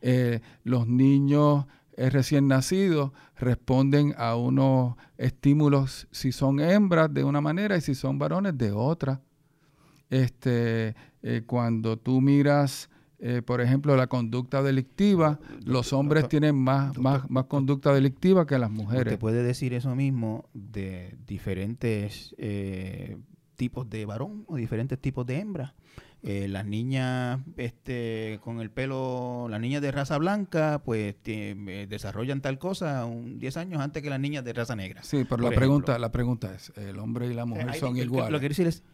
Eh, 0.00 0.40
los 0.64 0.88
niños 0.88 1.66
recién 1.96 2.48
nacidos 2.48 3.12
responden 3.36 4.14
a 4.16 4.36
unos 4.36 4.96
estímulos 5.18 6.08
si 6.10 6.32
son 6.32 6.60
hembras 6.60 7.12
de 7.12 7.24
una 7.24 7.40
manera 7.40 7.76
y 7.76 7.80
si 7.80 7.94
son 7.94 8.18
varones 8.18 8.56
de 8.56 8.72
otra. 8.72 9.20
Este, 10.10 10.94
eh, 11.22 11.42
cuando 11.46 11.98
tú 11.98 12.20
miras, 12.20 12.90
eh, 13.18 13.42
por 13.42 13.60
ejemplo, 13.60 13.96
la 13.96 14.06
conducta 14.06 14.62
delictiva, 14.62 15.38
los 15.64 15.92
hombres 15.92 16.28
tienen 16.28 16.56
más, 16.56 16.98
más, 16.98 17.28
más 17.30 17.44
conducta 17.44 17.94
delictiva 17.94 18.46
que 18.46 18.58
las 18.58 18.70
mujeres. 18.70 19.14
¿Te 19.14 19.18
puede 19.18 19.42
decir 19.42 19.72
eso 19.72 19.94
mismo 19.94 20.48
de 20.52 21.16
diferentes 21.26 22.34
tipos 23.56 23.88
de 23.88 24.04
varón 24.06 24.44
o 24.48 24.56
diferentes 24.56 24.98
tipos 24.98 25.24
de 25.26 25.38
hembra? 25.38 25.74
Eh, 26.24 26.46
las 26.46 26.64
niñas 26.64 27.40
este, 27.56 28.38
con 28.44 28.60
el 28.60 28.70
pelo, 28.70 29.48
las 29.50 29.60
niñas 29.60 29.82
de 29.82 29.90
raza 29.90 30.18
blanca, 30.18 30.80
pues 30.84 31.16
eh, 31.24 31.86
desarrollan 31.88 32.40
tal 32.40 32.60
cosa 32.60 33.04
un 33.06 33.40
10 33.40 33.56
años 33.56 33.80
antes 33.80 34.04
que 34.04 34.10
las 34.10 34.20
niñas 34.20 34.44
de 34.44 34.52
raza 34.52 34.76
negra. 34.76 35.02
Sí, 35.02 35.24
pero 35.28 35.42
la 35.42 35.50
pregunta, 35.50 35.98
la 35.98 36.12
pregunta 36.12 36.54
es, 36.54 36.72
¿el 36.76 37.00
hombre 37.00 37.26
y 37.26 37.34
la 37.34 37.44
mujer 37.44 37.70
eh, 37.70 37.74
son 37.74 37.96
iguales? 37.96 38.30
Lo 38.30 38.38
que 38.38 38.42
quiero 38.42 38.52
decir 38.52 38.68
es 38.68 38.84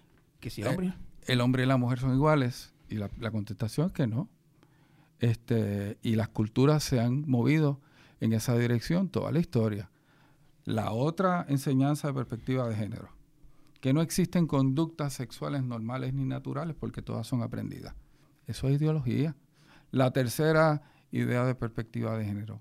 que 0.41 0.49
si 0.49 0.62
el 0.62 0.68
hombre... 0.68 0.95
el 1.26 1.41
hombre 1.43 1.64
y 1.64 1.66
la 1.66 1.76
mujer 1.76 1.99
son 1.99 2.14
iguales 2.14 2.72
y 2.89 2.95
la, 2.95 3.11
la 3.18 3.31
contestación 3.31 3.89
es 3.89 3.93
que 3.93 4.07
no. 4.07 4.31
Este, 5.20 5.99
y 6.03 6.14
las 6.16 6.29
culturas 6.29 6.83
se 6.83 6.99
han 6.99 7.29
movido 7.29 7.83
en 8.20 8.33
esa 8.33 8.57
dirección 8.57 9.11
toda 9.11 9.33
la 9.33 9.41
historia. 9.41 9.91
La 10.64 10.93
otra 10.93 11.45
enseñanza 11.47 12.09
de 12.09 12.14
perspectiva 12.14 12.66
de 12.66 12.74
género 12.74 13.17
que 13.81 13.93
no 13.93 14.03
existen 14.03 14.47
conductas 14.47 15.12
sexuales 15.12 15.62
normales 15.62 16.12
ni 16.14 16.24
naturales 16.24 16.76
porque 16.79 17.03
todas 17.03 17.26
son 17.26 17.43
aprendidas. 17.43 17.95
Eso 18.47 18.68
es 18.68 18.76
ideología. 18.76 19.37
La 19.91 20.12
tercera 20.12 20.83
idea 21.11 21.45
de 21.45 21.55
perspectiva 21.55 22.16
de 22.18 22.24
género, 22.24 22.61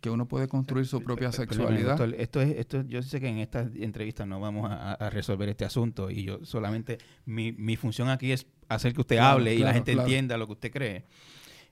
que 0.00 0.10
uno 0.10 0.28
puede 0.28 0.48
construir 0.48 0.86
su 0.86 1.02
propia 1.02 1.32
sexualidad. 1.32 1.98
esto 2.18 2.42
es, 2.42 2.58
esto, 2.58 2.82
yo 2.82 3.02
sé 3.02 3.20
que 3.20 3.28
en 3.28 3.38
esta 3.38 3.60
entrevista 3.60 4.26
no 4.26 4.38
vamos 4.38 4.70
a, 4.70 5.08
resolver 5.10 5.48
este 5.48 5.64
asunto 5.64 6.10
y 6.10 6.24
yo 6.24 6.44
solamente 6.44 6.98
mi, 7.24 7.52
mi 7.52 7.76
función 7.76 8.08
aquí 8.08 8.32
es 8.32 8.46
hacer 8.68 8.92
que 8.92 9.00
usted 9.00 9.16
hable 9.16 9.54
y 9.54 9.58
la 9.58 9.72
gente 9.72 9.92
entienda 9.92 10.36
lo 10.36 10.46
que 10.46 10.52
usted 10.52 10.72
cree. 10.72 11.06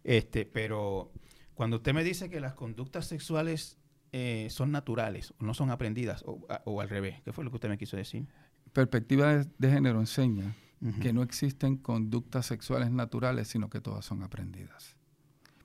Este, 0.03 0.47
pero 0.47 1.13
cuando 1.55 1.77
usted 1.77 1.95
me 1.95 2.03
dice 2.03 2.31
que 2.31 2.41
las 2.41 2.55
conductas 2.55 3.07
sexuales 3.07 3.79
eh, 4.13 4.49
son 4.51 4.71
naturales, 4.71 5.33
o 5.39 5.45
no 5.45 5.55
son 5.55 5.71
aprendidas, 5.71 6.23
o, 6.27 6.81
al 6.81 6.89
revés. 6.89 7.23
¿Qué 7.25 7.33
fue 7.33 7.45
lo 7.45 7.51
que 7.51 7.57
usted 7.57 7.71
me 7.71 7.79
quiso 7.79 7.97
decir? 7.97 8.27
Perspectiva 8.73 9.45
de, 9.45 9.71
género 9.71 10.01
enseña 10.01 10.55
que 11.01 11.13
no 11.13 11.23
existen 11.23 11.77
conductas 11.77 12.47
sexuales 12.47 12.91
naturales, 12.91 13.49
sino 13.49 13.71
que 13.71 13.81
todas 13.81 14.05
son 14.05 14.23
aprendidas. 14.23 14.97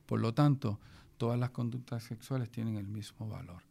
Por 0.05 0.21
lo 0.21 0.33
tanto, 0.33 0.79
todas 1.17 1.39
las 1.39 1.49
conductas 1.49 2.03
sexuales 2.03 2.51
tienen 2.51 2.75
el 2.75 2.87
mismo 2.87 3.27
valor. 3.27 3.63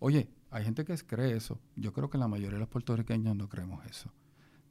Oye, 0.00 0.28
hay 0.50 0.64
gente 0.64 0.84
que 0.84 0.94
cree 0.96 1.36
eso. 1.36 1.60
Yo 1.76 1.92
creo 1.92 2.10
que 2.10 2.18
la 2.18 2.26
mayoría 2.26 2.54
de 2.54 2.60
los 2.60 2.68
puertorriqueños 2.68 3.36
no 3.36 3.48
creemos 3.48 3.86
eso. 3.86 4.12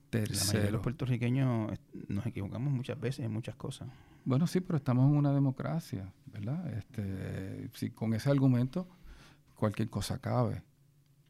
Tercero, 0.10 0.40
la 0.40 0.46
mayoría 0.46 0.66
de 0.66 0.72
los 0.74 0.82
puertorriqueños 0.82 1.80
nos 2.10 2.26
equivocamos 2.26 2.74
muchas 2.74 3.00
veces 3.00 3.26
en 3.26 3.32
muchas 3.32 3.56
cosas. 3.56 3.88
Bueno, 4.26 4.46
sí, 4.46 4.60
pero 4.60 4.78
estamos 4.78 5.10
en 5.10 5.18
una 5.18 5.34
democracia, 5.34 6.14
¿verdad? 6.26 6.72
Este, 6.74 7.70
si 7.74 7.90
con 7.92 8.14
ese 8.14 8.30
argumento 8.30 8.88
cualquier 9.62 9.90
cosa 9.90 10.20
cabe. 10.20 10.64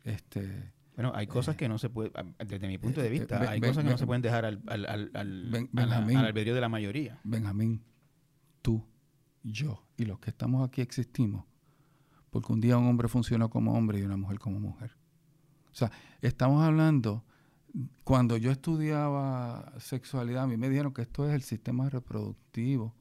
Este, 0.05 0.71
bueno, 0.95 1.11
hay 1.13 1.27
cosas 1.27 1.55
eh, 1.55 1.57
que 1.57 1.67
no 1.69 1.77
se 1.77 1.89
puede, 1.89 2.11
desde 2.47 2.67
mi 2.67 2.77
punto 2.77 3.01
de 3.01 3.07
eh, 3.07 3.11
vista, 3.11 3.38
ben- 3.39 3.49
hay 3.49 3.59
ben- 3.59 3.69
cosas 3.71 3.84
que 3.84 3.89
no 3.89 3.91
ben- 3.91 3.97
se 3.99 4.05
pueden 4.05 4.21
dejar 4.21 4.45
al, 4.45 4.61
al, 4.67 4.86
al, 4.86 5.11
al, 5.13 5.67
Benjamín. 5.71 6.17
al 6.17 6.25
albedrío 6.27 6.55
de 6.55 6.61
la 6.61 6.69
mayoría. 6.69 7.19
Benjamín, 7.25 7.84
tú, 8.61 8.84
yo 9.43 9.84
y 9.97 10.05
los 10.05 10.19
que 10.19 10.29
estamos 10.29 10.67
aquí 10.67 10.82
existimos 10.82 11.45
porque 12.29 12.53
un 12.53 12.61
día 12.61 12.77
un 12.77 12.88
hombre 12.88 13.09
funcionó 13.09 13.49
como 13.49 13.73
hombre 13.73 13.99
y 13.99 14.03
una 14.03 14.15
mujer 14.15 14.39
como 14.39 14.57
mujer. 14.59 14.95
O 15.71 15.75
sea, 15.75 15.91
estamos 16.21 16.63
hablando, 16.63 17.25
cuando 18.05 18.38
yo 18.38 18.51
estudiaba 18.51 19.73
sexualidad, 19.79 20.43
a 20.43 20.47
mí 20.47 20.55
me 20.55 20.69
dijeron 20.69 20.93
que 20.93 21.01
esto 21.01 21.27
es 21.27 21.34
el 21.36 21.41
sistema 21.41 21.89
reproductivo, 21.89 22.95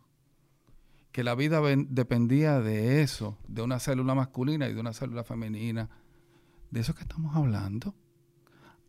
que 1.12 1.24
la 1.24 1.34
vida 1.34 1.60
dependía 1.88 2.60
de 2.60 3.02
eso, 3.02 3.38
de 3.48 3.62
una 3.62 3.78
célula 3.78 4.14
masculina 4.14 4.68
y 4.68 4.74
de 4.74 4.80
una 4.80 4.92
célula 4.92 5.24
femenina. 5.24 5.90
De 6.70 6.80
eso 6.80 6.94
que 6.94 7.02
estamos 7.02 7.34
hablando. 7.34 7.94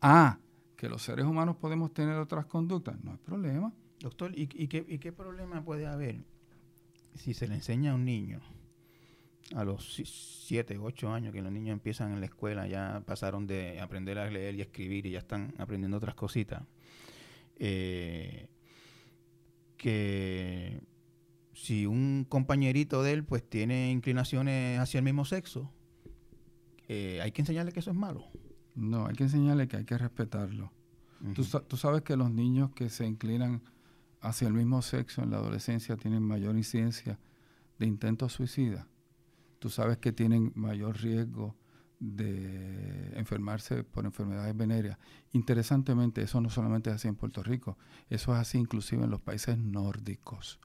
Ah, 0.01 0.39
que 0.75 0.89
los 0.89 1.01
seres 1.01 1.25
humanos 1.25 1.55
podemos 1.57 1.93
tener 1.93 2.15
otras 2.17 2.45
conductas, 2.45 2.95
no 3.03 3.11
hay 3.11 3.17
problema. 3.17 3.73
Doctor, 3.99 4.31
¿y, 4.37 4.49
y 4.53 4.67
qué, 4.67 4.85
¿y 4.87 4.97
qué 4.99 5.11
problema 5.11 5.63
puede 5.63 5.85
haber 5.85 6.23
si 7.15 7.33
se 7.33 7.47
le 7.47 7.55
enseña 7.55 7.91
a 7.91 7.95
un 7.95 8.05
niño 8.05 8.39
a 9.55 9.63
los 9.63 10.01
7, 10.47 10.77
8 10.77 11.11
años 11.11 11.33
que 11.33 11.41
los 11.41 11.51
niños 11.51 11.73
empiezan 11.73 12.13
en 12.13 12.19
la 12.19 12.25
escuela, 12.27 12.67
ya 12.67 13.03
pasaron 13.05 13.47
de 13.47 13.81
aprender 13.81 14.17
a 14.17 14.29
leer 14.29 14.55
y 14.55 14.61
escribir 14.61 15.05
y 15.05 15.11
ya 15.11 15.19
están 15.19 15.53
aprendiendo 15.57 15.97
otras 15.97 16.15
cositas? 16.15 16.63
eh, 17.63 18.47
que 19.77 20.81
si 21.61 21.85
un 21.85 22.25
compañerito 22.27 23.03
de 23.03 23.13
él 23.13 23.23
pues 23.23 23.47
tiene 23.47 23.91
inclinaciones 23.91 24.79
hacia 24.79 24.97
el 24.97 25.03
mismo 25.03 25.25
sexo, 25.25 25.71
eh, 26.87 27.19
hay 27.21 27.31
que 27.31 27.43
enseñarle 27.43 27.71
que 27.71 27.81
eso 27.81 27.91
es 27.91 27.95
malo. 27.95 28.25
No, 28.73 29.05
hay 29.05 29.13
que 29.13 29.23
enseñarle 29.23 29.67
que 29.67 29.77
hay 29.77 29.85
que 29.85 29.95
respetarlo. 29.95 30.71
Tú, 31.35 31.45
tú 31.67 31.77
sabes 31.77 32.01
que 32.01 32.17
los 32.17 32.31
niños 32.31 32.71
que 32.71 32.89
se 32.89 33.05
inclinan 33.05 33.61
hacia 34.21 34.47
el 34.47 34.55
mismo 34.55 34.81
sexo 34.81 35.21
en 35.21 35.29
la 35.29 35.37
adolescencia 35.37 35.95
tienen 35.97 36.23
mayor 36.23 36.57
incidencia 36.57 37.19
de 37.77 37.85
intentos 37.85 38.33
suicidas. 38.33 38.87
Tú 39.59 39.69
sabes 39.69 39.99
que 39.99 40.11
tienen 40.11 40.51
mayor 40.55 40.99
riesgo 40.99 41.55
de 41.99 43.11
enfermarse 43.19 43.83
por 43.83 44.05
enfermedades 44.05 44.57
venéreas. 44.57 44.97
Interesantemente, 45.31 46.23
eso 46.23 46.41
no 46.41 46.49
solamente 46.49 46.89
es 46.89 46.95
así 46.95 47.07
en 47.07 47.15
Puerto 47.15 47.43
Rico, 47.43 47.77
eso 48.09 48.33
es 48.33 48.39
así 48.39 48.57
inclusive 48.57 49.03
en 49.03 49.11
los 49.11 49.21
países 49.21 49.59
nórdicos, 49.59 50.59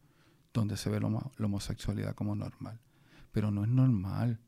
donde 0.61 0.77
se 0.77 0.91
ve 0.91 1.01
la 1.01 1.07
homo- 1.09 1.33
la 1.37 1.47
homosexualidad 1.47 2.15
como 2.15 2.35
normal. 2.35 2.81
Pero 3.33 3.51
no 3.51 3.63
es 3.65 3.69
normal, 3.71 4.41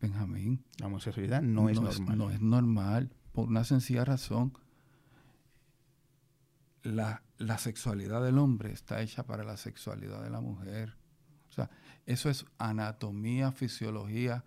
Benjamín. 0.00 0.64
La 0.78 0.86
homosexualidad 0.86 1.42
no, 1.42 1.68
es 1.68 1.80
normal. 1.80 2.18
no 2.18 2.30
es 2.30 2.40
normal, 2.40 3.10
por 3.32 3.48
una 3.48 3.64
sencilla 3.64 4.04
razón. 4.04 4.52
La, 6.82 7.22
la 7.38 7.56
sexualidad 7.58 8.22
del 8.22 8.38
hombre 8.38 8.70
está 8.72 9.00
hecha 9.00 9.24
para 9.26 9.42
la 9.44 9.56
sexualidad 9.56 10.22
de 10.22 10.30
la 10.30 10.40
mujer. 10.40 10.96
O 11.48 11.52
sea, 11.52 11.70
eso 12.04 12.28
es 12.28 12.44
anatomía, 12.58 13.52
fisiología 13.52 14.44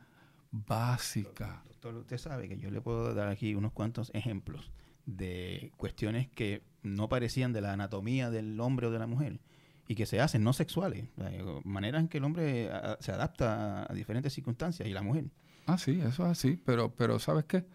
básica. 0.51 1.63
Doctor, 1.67 1.95
usted 1.95 2.17
sabe 2.17 2.47
que 2.47 2.59
yo 2.59 2.69
le 2.69 2.81
puedo 2.81 3.13
dar 3.15 3.27
aquí 3.29 3.55
unos 3.55 3.71
cuantos 3.71 4.11
ejemplos 4.13 4.71
de 5.05 5.71
cuestiones 5.77 6.27
que 6.29 6.63
no 6.83 7.09
parecían 7.09 7.53
de 7.53 7.61
la 7.61 7.73
anatomía 7.73 8.29
del 8.29 8.59
hombre 8.59 8.87
o 8.87 8.91
de 8.91 8.99
la 8.99 9.07
mujer 9.07 9.39
y 9.87 9.95
que 9.95 10.05
se 10.05 10.19
hacen 10.19 10.43
no 10.43 10.53
sexuales, 10.53 11.05
maneras 11.63 12.01
en 12.01 12.07
que 12.09 12.17
el 12.17 12.23
hombre 12.25 12.69
a- 12.71 12.97
se 12.99 13.11
adapta 13.11 13.89
a 13.89 13.93
diferentes 13.93 14.33
circunstancias 14.33 14.87
y 14.87 14.93
la 14.93 15.01
mujer. 15.01 15.25
Ah, 15.65 15.77
sí, 15.77 15.99
eso 16.01 16.23
es 16.25 16.31
así, 16.31 16.59
pero, 16.65 16.93
pero 16.95 17.19
¿sabes 17.19 17.45
qué? 17.45 17.65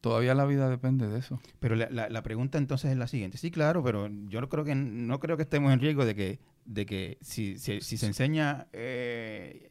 Todavía 0.00 0.34
la 0.34 0.44
vida 0.46 0.68
depende 0.68 1.08
de 1.08 1.18
eso. 1.18 1.40
Pero 1.58 1.74
la, 1.74 1.88
la- 1.90 2.08
la 2.08 2.22
pregunta 2.22 2.58
entonces 2.58 2.92
es 2.92 2.96
la 2.96 3.08
siguiente. 3.08 3.38
Sí, 3.38 3.50
claro, 3.50 3.82
pero 3.82 4.08
yo 4.28 4.40
no 4.40 4.48
creo 4.48 4.64
que 4.64 4.74
no 4.74 5.18
creo 5.20 5.36
que 5.36 5.42
estemos 5.42 5.72
en 5.72 5.80
riesgo 5.80 6.04
de 6.04 6.14
que 6.14 6.38
de 6.64 6.84
que 6.86 7.18
si, 7.20 7.58
si, 7.58 7.80
si 7.80 7.96
se 7.96 8.06
enseña 8.06 8.66
eh, 8.72 9.70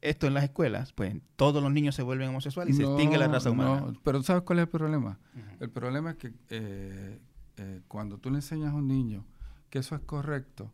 esto 0.00 0.26
en 0.26 0.34
las 0.34 0.44
escuelas, 0.44 0.92
pues 0.92 1.14
todos 1.36 1.62
los 1.62 1.72
niños 1.72 1.94
se 1.94 2.02
vuelven 2.02 2.28
homosexuales 2.28 2.74
y 2.74 2.76
se 2.78 2.84
extingue 2.84 3.16
la 3.18 3.28
raza 3.28 3.50
humana. 3.50 3.80
no, 3.80 3.92
pero 4.02 4.22
¿sabes 4.22 4.42
cuál 4.42 4.58
es 4.60 4.64
el 4.64 4.68
problema? 4.68 5.18
El 5.60 5.70
problema 5.70 6.10
es 6.12 6.16
que 6.16 6.32
eh, 6.50 7.18
eh, 7.56 7.80
cuando 7.88 8.18
tú 8.18 8.30
le 8.30 8.36
enseñas 8.36 8.72
a 8.72 8.74
un 8.74 8.88
niño 8.88 9.24
que 9.72 9.78
eso 9.78 9.94
es 9.94 10.02
correcto 10.02 10.70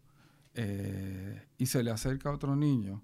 eh, 0.55 1.41
y 1.57 1.67
se 1.67 1.85
le 1.85 1.93
acerca 1.93 2.31
a 2.31 2.33
otro 2.33 2.57
niño, 2.57 3.01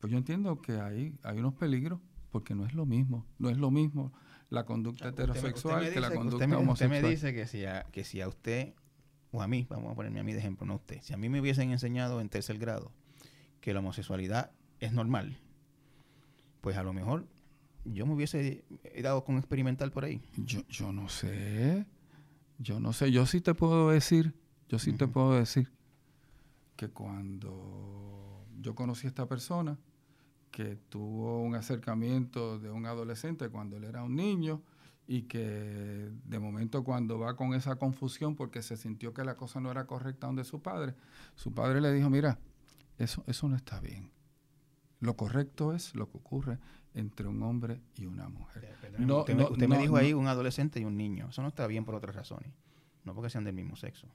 pues 0.00 0.10
yo 0.10 0.16
entiendo 0.16 0.62
que 0.62 0.80
hay, 0.80 1.18
hay 1.22 1.38
unos 1.38 1.52
peligros 1.52 2.00
porque 2.30 2.54
no 2.54 2.64
es 2.64 2.72
lo 2.72 2.86
mismo, 2.86 3.26
no 3.38 3.50
es 3.50 3.58
lo 3.58 3.70
mismo 3.70 4.10
la 4.48 4.64
conducta 4.64 5.08
heterosexual 5.08 5.82
usted 5.82 5.92
que 5.92 6.00
la 6.00 6.08
conducta 6.08 6.36
usted 6.36 6.48
me, 6.48 6.56
usted 6.56 6.64
homosexual. 6.64 7.02
me 7.02 7.08
dice 7.10 7.34
que 7.34 7.46
si, 7.46 7.66
a, 7.66 7.82
que 7.92 8.04
si 8.04 8.22
a 8.22 8.28
usted, 8.28 8.72
o 9.30 9.42
a 9.42 9.48
mí, 9.48 9.66
vamos 9.68 9.92
a 9.92 9.94
ponerme 9.94 10.20
a 10.20 10.22
mí 10.22 10.32
de 10.32 10.38
ejemplo, 10.38 10.66
no 10.66 10.72
a 10.72 10.76
usted, 10.76 11.02
si 11.02 11.12
a 11.12 11.18
mí 11.18 11.28
me 11.28 11.42
hubiesen 11.42 11.72
enseñado 11.72 12.22
en 12.22 12.30
tercer 12.30 12.56
grado 12.56 12.90
que 13.60 13.74
la 13.74 13.80
homosexualidad 13.80 14.52
es 14.80 14.94
normal, 14.94 15.36
pues 16.62 16.78
a 16.78 16.82
lo 16.82 16.94
mejor 16.94 17.28
yo 17.84 18.06
me 18.06 18.14
hubiese 18.14 18.64
dado 19.02 19.24
con 19.24 19.36
experimental 19.36 19.92
por 19.92 20.06
ahí. 20.06 20.22
Yo, 20.38 20.66
yo 20.70 20.90
no 20.90 21.10
sé, 21.10 21.84
yo 22.56 22.80
no 22.80 22.94
sé, 22.94 23.12
yo 23.12 23.26
sí 23.26 23.42
te 23.42 23.52
puedo 23.52 23.90
decir, 23.90 24.32
yo 24.68 24.78
sí 24.78 24.92
te 24.92 25.08
puedo 25.08 25.34
decir 25.34 25.70
que 26.76 26.88
cuando 26.88 28.44
yo 28.60 28.74
conocí 28.74 29.06
a 29.06 29.10
esta 29.10 29.26
persona, 29.26 29.78
que 30.50 30.76
tuvo 30.88 31.42
un 31.42 31.54
acercamiento 31.54 32.58
de 32.58 32.70
un 32.70 32.86
adolescente 32.86 33.48
cuando 33.48 33.76
él 33.76 33.84
era 33.84 34.02
un 34.02 34.16
niño 34.16 34.62
y 35.06 35.22
que 35.22 36.10
de 36.24 36.38
momento 36.38 36.84
cuando 36.84 37.18
va 37.18 37.36
con 37.36 37.54
esa 37.54 37.76
confusión 37.76 38.36
porque 38.36 38.62
se 38.62 38.76
sintió 38.76 39.14
que 39.14 39.24
la 39.24 39.36
cosa 39.36 39.60
no 39.60 39.70
era 39.70 39.86
correcta 39.86 40.26
donde 40.26 40.44
su 40.44 40.60
padre, 40.60 40.94
su 41.34 41.52
padre 41.52 41.80
le 41.80 41.92
dijo, 41.92 42.10
mira, 42.10 42.38
eso, 42.98 43.24
eso 43.26 43.48
no 43.48 43.56
está 43.56 43.80
bien. 43.80 44.10
Lo 45.00 45.16
correcto 45.16 45.72
es 45.72 45.94
lo 45.94 46.10
que 46.10 46.18
ocurre 46.18 46.58
entre 46.94 47.28
un 47.28 47.42
hombre 47.42 47.80
y 47.94 48.06
una 48.06 48.28
mujer. 48.28 48.76
No, 48.98 49.20
usted 49.20 49.34
me, 49.34 49.42
no, 49.42 49.50
usted 49.50 49.68
me 49.68 49.76
no, 49.76 49.82
dijo 49.82 49.96
ahí 49.96 50.12
un 50.12 50.26
adolescente 50.26 50.80
y 50.80 50.84
un 50.84 50.96
niño. 50.96 51.28
Eso 51.30 51.40
no 51.42 51.48
está 51.48 51.66
bien 51.66 51.84
por 51.84 51.94
otras 51.94 52.14
razones. 52.16 52.52
No 53.04 53.14
porque 53.14 53.30
sean 53.30 53.44
del 53.44 53.54
mismo 53.54 53.76
sexo. 53.76 54.08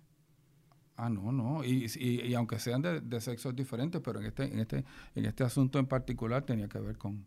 Ah, 0.95 1.09
no, 1.09 1.31
no. 1.31 1.63
Y, 1.63 1.87
y, 1.95 2.21
y 2.21 2.33
aunque 2.35 2.59
sean 2.59 2.81
de, 2.81 3.01
de 3.01 3.21
sexos 3.21 3.55
diferentes, 3.55 4.01
pero 4.03 4.19
en 4.19 4.27
este, 4.27 4.43
en 4.43 4.59
este, 4.59 4.85
en 5.15 5.25
este 5.25 5.43
asunto 5.43 5.79
en 5.79 5.87
particular 5.87 6.43
tenía 6.43 6.67
que 6.67 6.79
ver 6.79 6.97
con, 6.97 7.25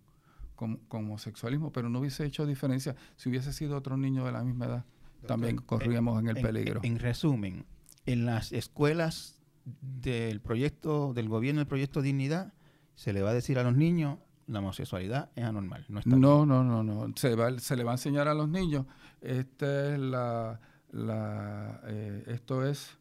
con, 0.54 0.76
con 0.88 1.04
homosexualismo, 1.04 1.72
pero 1.72 1.88
no 1.88 2.00
hubiese 2.00 2.24
hecho 2.24 2.46
diferencia 2.46 2.96
si 3.16 3.28
hubiese 3.28 3.52
sido 3.52 3.76
otro 3.76 3.96
niño 3.96 4.24
de 4.24 4.32
la 4.32 4.44
misma 4.44 4.66
edad. 4.66 4.84
también 5.26 5.56
corríamos 5.56 6.20
en, 6.20 6.28
el 6.28 6.42
peligro. 6.42 6.80
En, 6.82 6.98
resumen, 6.98 7.66
en 8.06 8.24
las 8.24 8.52
escuelas 8.52 9.40
del 9.64 10.40
proyecto, 10.40 11.12
del 11.12 11.28
gobierno 11.28 11.60
del 11.60 11.68
proyecto 11.68 12.02
Dignidad, 12.02 12.54
se 12.94 13.12
le 13.12 13.22
va 13.22 13.30
a 13.30 13.34
decir 13.34 13.58
a 13.58 13.64
los 13.64 13.76
niños 13.76 14.18
la 14.46 14.60
homosexualidad 14.60 15.30
es 15.34 15.44
anormal. 15.44 15.84
No, 15.88 15.98
está 15.98 16.16
no, 16.16 16.46
no, 16.46 16.62
no, 16.62 16.82
no. 16.84 17.12
Se, 17.16 17.34
va, 17.34 17.58
se 17.58 17.76
le 17.76 17.82
va 17.82 17.90
a 17.90 17.94
enseñar 17.94 18.28
a 18.28 18.34
los 18.34 18.48
niños. 18.48 18.86
Esta 19.20 19.92
es 19.92 19.98
la, 19.98 20.60
la 20.92 21.80
eh, 21.88 22.22
esto 22.28 22.64
es 22.64 22.96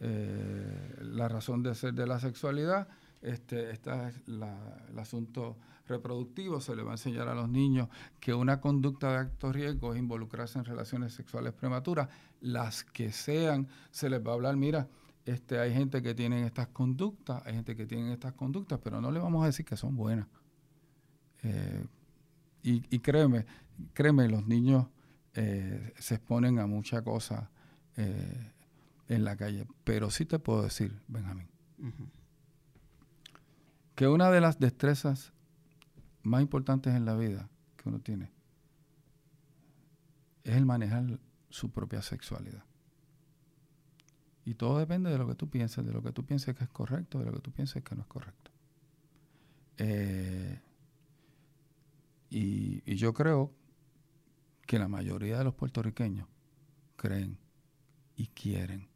eh, 0.00 0.96
la 1.00 1.28
razón 1.28 1.62
de 1.62 1.74
ser 1.74 1.94
de 1.94 2.06
la 2.06 2.20
sexualidad. 2.20 2.88
Este, 3.20 3.70
esta 3.70 4.08
es 4.08 4.22
el 4.26 4.98
asunto 4.98 5.56
reproductivo. 5.86 6.60
Se 6.60 6.76
le 6.76 6.82
va 6.82 6.90
a 6.90 6.94
enseñar 6.94 7.28
a 7.28 7.34
los 7.34 7.48
niños 7.48 7.88
que 8.20 8.34
una 8.34 8.60
conducta 8.60 9.10
de 9.10 9.18
alto 9.18 9.52
riesgo 9.52 9.92
es 9.92 9.98
involucrarse 9.98 10.58
en 10.58 10.64
relaciones 10.64 11.14
sexuales 11.14 11.52
prematuras, 11.52 12.08
las 12.40 12.84
que 12.84 13.12
sean. 13.12 13.68
Se 13.90 14.08
les 14.08 14.24
va 14.24 14.32
a 14.32 14.34
hablar, 14.34 14.56
mira, 14.56 14.88
este, 15.24 15.58
hay 15.58 15.74
gente 15.74 16.00
que 16.00 16.14
tiene 16.14 16.46
estas 16.46 16.68
conductas, 16.68 17.42
hay 17.44 17.54
gente 17.54 17.76
que 17.76 17.86
tiene 17.86 18.12
estas 18.12 18.32
conductas, 18.34 18.78
pero 18.82 19.00
no 19.00 19.10
le 19.10 19.18
vamos 19.18 19.42
a 19.42 19.46
decir 19.46 19.64
que 19.64 19.76
son 19.76 19.96
buenas. 19.96 20.26
Eh, 21.42 21.86
y, 22.62 22.98
créeme, 22.98 23.46
créeme, 23.94 24.28
los 24.28 24.46
niños 24.46 24.86
eh, 25.34 25.94
se 25.98 26.16
exponen 26.16 26.58
a 26.58 26.66
muchas 26.66 27.02
cosas 27.02 27.48
eh, 27.96 28.52
en 29.08 29.24
la 29.24 29.36
calle. 29.36 29.66
Pero 29.84 30.10
sí 30.10 30.24
te 30.26 30.38
puedo 30.38 30.62
decir, 30.62 31.00
Benjamín, 31.08 31.48
Uh 31.80 31.86
-huh. 31.86 32.10
que 33.94 34.08
una 34.08 34.30
de 34.32 34.40
las 34.40 34.58
destrezas 34.58 35.32
más 36.24 36.42
importantes 36.42 36.92
en 36.94 37.04
la 37.04 37.14
vida 37.14 37.48
que 37.76 37.88
uno 37.88 38.00
tiene 38.00 38.32
es 40.42 40.56
el 40.56 40.66
manejar 40.66 41.20
su 41.50 41.70
propia 41.70 42.02
sexualidad. 42.02 42.64
Y 44.44 44.54
todo 44.54 44.78
depende 44.78 45.10
de 45.10 45.18
lo 45.18 45.28
que 45.28 45.34
tú 45.34 45.48
pienses, 45.48 45.84
de 45.84 45.92
lo 45.92 46.02
que 46.02 46.10
tú 46.12 46.24
pienses 46.24 46.56
que 46.56 46.64
es 46.64 46.70
correcto, 46.70 47.18
de 47.18 47.26
lo 47.26 47.32
que 47.32 47.40
tú 47.40 47.52
pienses 47.52 47.82
que 47.84 47.94
no 47.94 48.00
es 48.02 48.08
correcto. 48.08 48.50
Eh, 49.76 50.60
y, 52.30 52.82
y, 52.90 52.96
yo 52.96 53.12
creo 53.14 53.52
que 54.66 54.78
la 54.78 54.88
mayoría 54.88 55.38
de 55.38 55.44
los 55.44 55.54
puertorriqueños 55.54 56.26
creen 56.96 57.38
y 58.16 58.26
quieren 58.28 58.88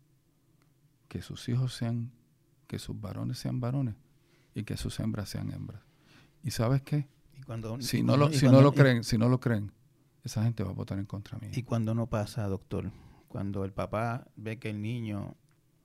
que 1.13 1.21
sus 1.21 1.47
hijos 1.51 1.75
sean, 1.75 2.11
que 2.67 2.79
sus 2.79 2.99
varones 2.99 3.39
sean 3.39 3.61
varones 3.61 3.97
y 4.55 4.65
que 4.65 4.79
sus 4.79 4.99
hembras 4.99 5.29
sean 5.29 5.53
hembras. 5.53 5.83
¿Y 6.43 6.53
sabes 6.53 6.81
qué? 6.81 7.07
¿Y 7.39 7.43
cuando, 7.43 7.79
si 7.83 7.99
y 7.99 8.03
no 8.03 8.17
lo, 8.17 8.31
si 8.33 8.47
no 8.47 8.63
lo 8.63 8.73
creen, 8.73 9.05
si 9.05 9.19
no 9.19 9.29
lo 9.29 9.39
creen, 9.39 9.73
esa 10.25 10.43
gente 10.43 10.65
va 10.65 10.71
a 10.71 10.73
votar 10.73 10.99
en 10.99 11.05
contra 11.05 11.37
mí. 11.39 11.49
¿Y 11.53 11.65
cuando 11.65 11.95
no 11.95 12.07
pasa, 12.07 12.49
doctor? 12.49 12.91
Cuando 13.29 13.67
el 13.67 13.75
papá 13.75 14.27
ve 14.37 14.59
que 14.59 14.71
el 14.71 14.81
niño 14.81 15.37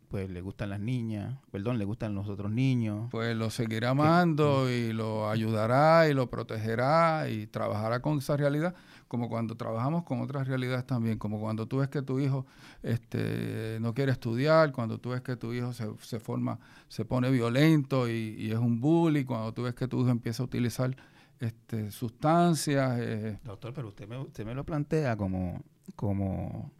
pues 0.10 0.30
le 0.30 0.41
gustan 0.41 0.70
las 0.70 0.80
niñas, 0.80 1.38
perdón, 1.51 1.78
le 1.78 1.86
gustan 1.86 2.16
los 2.16 2.30
otros 2.30 2.51
niños. 2.51 3.10
Pues 3.12 3.36
lo 3.36 3.49
seguirá 3.49 3.89
amando 3.89 4.72
y 4.72 4.93
lo 4.93 5.30
ayudará 5.30 6.08
y 6.08 6.14
lo 6.14 6.30
protegerá 6.30 7.30
y 7.30 7.47
trabajará 7.47 8.01
con 8.01 8.20
esa 8.20 8.38
realidad, 8.38 8.74
como 9.08 9.28
cuando 9.28 9.55
trabajamos 9.55 10.03
con 10.03 10.22
otras 10.22 10.47
realidades 10.47 10.86
también, 10.86 11.18
como 11.18 11.39
cuando 11.39 11.68
tú 11.68 11.78
ves 11.78 11.89
que 11.89 12.01
tu 12.01 12.20
hijo 12.20 12.45
este, 12.84 13.80
no 13.82 13.93
quiere 13.93 14.14
estudiar, 14.14 14.72
cuando 14.72 14.97
tú 14.97 15.10
ves 15.10 15.22
que 15.22 15.36
tu 15.36 15.51
hijo 15.53 15.74
se, 15.74 15.88
se 16.01 16.20
forma, 16.20 16.58
se 16.88 17.03
pone 17.03 17.30
violento 17.30 18.10
y, 18.10 18.49
es 18.49 18.58
un 18.58 18.80
bully, 18.80 19.26
cuando 19.26 19.53
tú 19.53 19.64
ves 19.64 19.74
que 19.74 19.88
tu 19.88 20.01
hijo 20.01 20.10
empieza 20.10 20.41
a 20.41 20.45
utilizar 20.45 20.95
este, 21.39 21.91
sustancias. 21.91 22.97
Eh. 23.01 23.39
Doctor, 23.43 23.74
pero 23.74 23.89
usted 23.89 24.08
me, 24.08 24.18
usted 24.18 24.45
me 24.45 24.55
lo 24.55 24.64
plantea 24.64 25.18
como, 25.18 25.62
como 25.95 26.72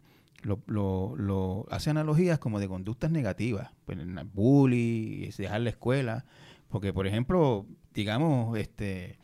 lo, 0.42 0.60
lo, 0.66 1.14
lo, 1.16 1.66
hace 1.70 1.90
analogías 1.90 2.38
como 2.38 2.60
de 2.60 2.68
conductas 2.68 3.10
negativas, 3.10 3.70
pues, 3.84 3.98
bully, 4.32 5.30
dejar 5.36 5.60
la 5.62 5.70
escuela, 5.70 6.24
porque 6.68 6.92
por 6.92 7.06
ejemplo, 7.06 7.66
digamos, 7.92 8.56
este, 8.58 9.18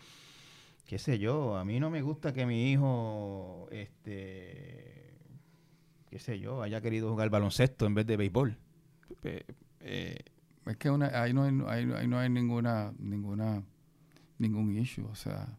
qué 0.87 0.99
sé 0.99 1.19
yo, 1.19 1.57
a 1.57 1.65
mí 1.65 1.79
no 1.81 1.91
me 1.91 2.03
gusta 2.03 2.33
que 2.33 2.47
mi 2.47 2.73
hijo, 2.73 3.69
este, 3.71 5.15
qué 6.11 6.19
sé 6.19 6.39
yo, 6.41 6.63
haya 6.63 6.81
querido 6.81 7.11
jugar 7.11 7.31
baloncesto 7.31 7.87
en 7.87 7.95
vez 7.95 8.07
de 8.07 8.17
béisbol. 8.17 8.59
Eh, 9.81 10.25
es 10.67 10.77
que 10.79 10.91
una, 10.91 11.07
ahí, 11.21 11.33
no 11.33 11.45
hay, 11.45 11.93
ahí, 11.93 12.09
no 12.09 12.19
hay 12.19 12.31
ninguna, 12.31 12.93
ninguna, 12.99 13.63
ningún 14.39 14.77
issue, 14.77 15.05
o 15.05 15.15
sea, 15.15 15.59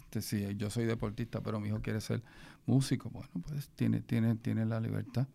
este, 0.00 0.22
si 0.22 0.56
yo 0.56 0.70
soy 0.70 0.86
deportista, 0.86 1.40
pero 1.40 1.60
mi 1.60 1.68
hijo 1.68 1.80
quiere 1.80 2.00
ser 2.00 2.22
músico, 2.66 3.10
bueno, 3.10 3.30
pues 3.46 3.68
tiene, 3.70 4.00
tiene, 4.00 4.36
tiene 4.36 4.64
la 4.66 4.80
libertad. 4.80 5.26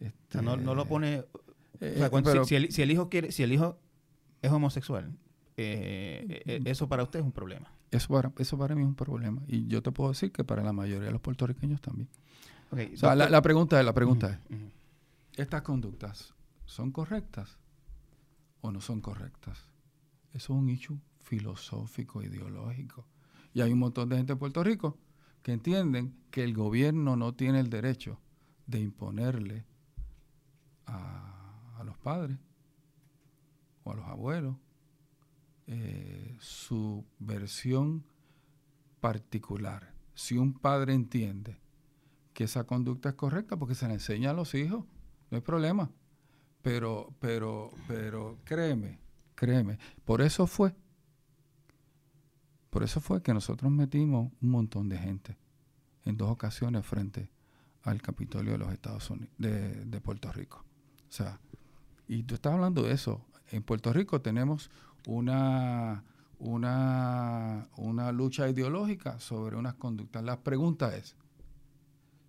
Este, 0.00 0.42
no, 0.42 0.56
no, 0.56 0.74
lo 0.74 0.86
pone. 0.86 1.24
Eh, 1.80 2.10
si, 2.44 2.82
el, 2.82 2.90
hijo 2.90 3.08
quiere, 3.08 3.32
si 3.32 3.42
el 3.42 3.52
hijo 3.52 3.78
es 4.42 4.50
homosexual, 4.50 5.16
eh, 5.56 6.42
eh, 6.46 6.60
eso 6.64 6.88
para 6.88 7.02
usted 7.02 7.20
es 7.20 7.24
un 7.24 7.32
problema. 7.32 7.70
Eso 7.90 8.08
para, 8.08 8.32
eso 8.38 8.58
para 8.58 8.74
mí 8.74 8.82
es 8.82 8.88
un 8.88 8.94
problema. 8.94 9.42
Y 9.46 9.66
yo 9.66 9.82
te 9.82 9.92
puedo 9.92 10.10
decir 10.10 10.32
que 10.32 10.44
para 10.44 10.62
la 10.62 10.72
mayoría 10.72 11.06
de 11.06 11.12
los 11.12 11.20
puertorriqueños 11.20 11.80
también. 11.80 12.08
la, 12.72 13.42
pregunta 13.42 13.78
es, 13.78 13.86
la 13.86 13.94
pregunta 13.94 14.40
es, 14.50 14.58
¿estas 15.36 15.62
conductas 15.62 16.34
son 16.64 16.90
correctas 16.90 17.58
o 18.60 18.72
no 18.72 18.80
son 18.80 19.00
correctas? 19.00 19.68
Eso 20.32 20.54
es 20.54 20.58
un 20.58 20.68
hecho 20.68 20.98
filosófico, 21.20 22.22
ideológico. 22.22 23.06
Y 23.52 23.60
hay 23.60 23.72
un 23.72 23.78
montón 23.78 24.08
de 24.08 24.16
gente 24.16 24.32
en 24.32 24.38
Puerto 24.38 24.64
Rico 24.64 24.98
que 25.44 25.52
entienden 25.52 26.16
que 26.30 26.42
el 26.42 26.54
gobierno 26.54 27.16
no 27.16 27.34
tiene 27.34 27.60
el 27.60 27.68
derecho 27.68 28.18
de 28.66 28.80
imponerle 28.80 29.66
a, 30.86 31.82
los 31.84 31.98
padres 31.98 32.38
o 33.84 33.92
a 33.92 33.94
los 33.94 34.06
abuelos 34.06 34.56
eh, 35.66 36.34
su 36.40 37.04
versión 37.18 38.06
particular. 39.00 39.92
Si 40.14 40.38
un 40.38 40.54
padre 40.54 40.94
entiende 40.94 41.58
que 42.32 42.44
esa 42.44 42.64
conducta 42.64 43.10
es 43.10 43.14
correcta, 43.14 43.58
porque 43.58 43.74
se 43.74 43.86
la 43.86 43.92
enseña 43.92 44.30
a 44.30 44.34
los 44.34 44.54
hijos, 44.54 44.86
no 45.30 45.36
hay 45.36 45.42
problema. 45.42 45.90
Pero, 46.62 47.12
pero, 47.20 47.70
pero 47.86 48.38
créeme, 48.44 48.98
créeme, 49.34 49.78
por 50.06 50.22
eso 50.22 50.46
fue 50.46 50.74
por 52.74 52.82
eso 52.82 53.00
fue 53.00 53.22
que 53.22 53.32
nosotros 53.32 53.70
metimos 53.70 54.32
un 54.42 54.50
montón 54.50 54.88
de 54.88 54.98
gente 54.98 55.38
en 56.04 56.16
dos 56.16 56.28
ocasiones 56.28 56.84
frente 56.84 57.30
al 57.84 58.02
Capitolio 58.02 58.50
de 58.50 58.58
los 58.58 58.72
Estados 58.72 59.08
Unidos, 59.10 59.32
de, 59.38 60.00
Puerto 60.00 60.32
Rico. 60.32 60.64
O 61.08 61.12
sea, 61.12 61.38
y 62.08 62.24
tú 62.24 62.34
estás 62.34 62.54
hablando 62.54 62.82
de 62.82 62.90
eso. 62.90 63.24
En 63.52 63.62
Puerto 63.62 63.92
Rico 63.92 64.20
tenemos 64.20 64.72
una, 65.06 66.02
una, 66.40 67.68
una 67.76 68.10
lucha 68.10 68.48
ideológica 68.48 69.20
sobre 69.20 69.54
unas 69.54 69.74
conductas. 69.74 70.24
La 70.24 70.40
pregunta 70.40 70.96
es, 70.96 71.14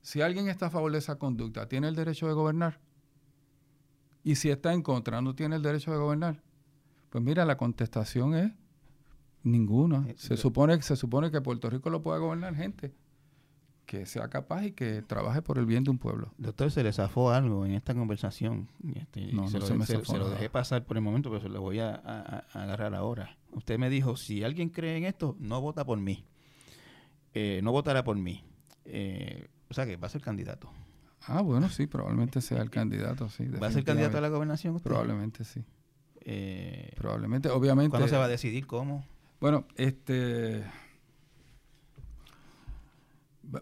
si 0.04 0.22
alguien 0.22 0.48
está 0.48 0.68
a 0.68 0.70
favor 0.70 0.92
de 0.92 1.00
esa 1.00 1.16
conducta, 1.16 1.68
¿tiene 1.68 1.88
el 1.88 1.96
derecho 1.96 2.28
de 2.28 2.34
gobernar? 2.34 2.80
Y 4.24 4.36
si 4.36 4.52
está 4.52 4.74
en 4.74 4.84
contra, 4.84 5.22
¿no 5.22 5.34
tiene 5.34 5.56
el 5.56 5.64
derecho 5.64 5.90
de 5.92 5.98
gobernar? 5.98 6.44
Pues 7.10 7.24
mira, 7.24 7.46
la 7.46 7.58
contestación 7.58 8.36
es 8.36 8.52
Ninguno. 9.46 10.06
Eh, 10.08 10.16
se 10.18 10.36
supone, 10.36 10.82
se 10.82 10.96
supone 10.96 11.32
que 11.32 11.40
Puerto 11.40 11.70
Rico 11.70 11.90
lo 11.90 12.02
pueda 12.02 12.18
gobernar 12.18 12.56
gente 12.56 12.94
que 13.86 14.08
sea 14.08 14.28
capaz 14.28 14.66
y 14.66 14.72
que 14.72 15.04
trabaje 15.04 15.44
por 15.44 15.60
el 15.60 15.68
bien 15.68 15.84
de 15.84 15.92
un 15.92 16.00
pueblo. 16.00 16.34
Doctor, 16.40 16.72
se 16.72 16.84
le 16.84 16.92
zafó 16.92 17.32
algo 17.32 17.66
en 17.66 17.74
esta 17.74 17.94
conversación. 17.94 18.68
Este, 18.96 19.32
no, 19.32 19.48
se, 19.48 19.60
lo, 19.60 19.66
se, 19.86 20.18
lo 20.18 20.30
dejé 20.30 20.50
pasar 20.50 20.84
por 20.84 20.98
el 20.98 21.04
momento, 21.04 21.30
pero 21.30 21.44
se 21.44 21.50
lo 21.50 21.62
voy 21.62 21.80
a, 21.80 21.94
agarrar 22.54 22.96
ahora. 22.96 23.38
Usted 23.52 23.78
me 23.78 23.92
dijo, 23.92 24.18
si 24.18 24.44
alguien 24.44 24.70
cree 24.70 24.98
en 24.98 25.06
esto, 25.06 25.36
no 25.40 25.62
vota 25.62 25.86
por 25.86 26.00
mí. 26.00 26.26
Eh, 27.36 27.60
no 27.64 27.72
votará 27.72 28.04
por 28.04 28.18
mí. 28.18 28.44
Eh, 28.86 29.48
o 29.70 29.74
sea 29.76 29.86
que 29.86 29.98
va 29.98 30.08
a 30.08 30.10
ser 30.10 30.22
candidato. 30.22 30.72
Ah, 31.28 31.42
bueno, 31.42 31.70
sí, 31.70 31.86
probablemente 31.86 32.42
sea 32.42 32.64
el 32.64 32.72
candidato, 32.72 33.30
sí. 33.30 33.48
¿Va 33.48 33.68
a 33.68 33.72
ser 33.72 33.84
candidato 33.84 34.18
a 34.18 34.22
la 34.22 34.30
gobernación 34.30 34.80
Probablemente 34.80 35.44
sí. 35.44 35.64
probablemente, 36.96 37.50
obviamente. 37.50 37.92
¿Cuándo 37.92 38.08
se 38.08 38.18
va 38.18 38.26
a 38.26 38.30
decidir 38.30 38.66
cómo? 38.66 39.06
Bueno, 39.46 39.68
este. 39.76 40.66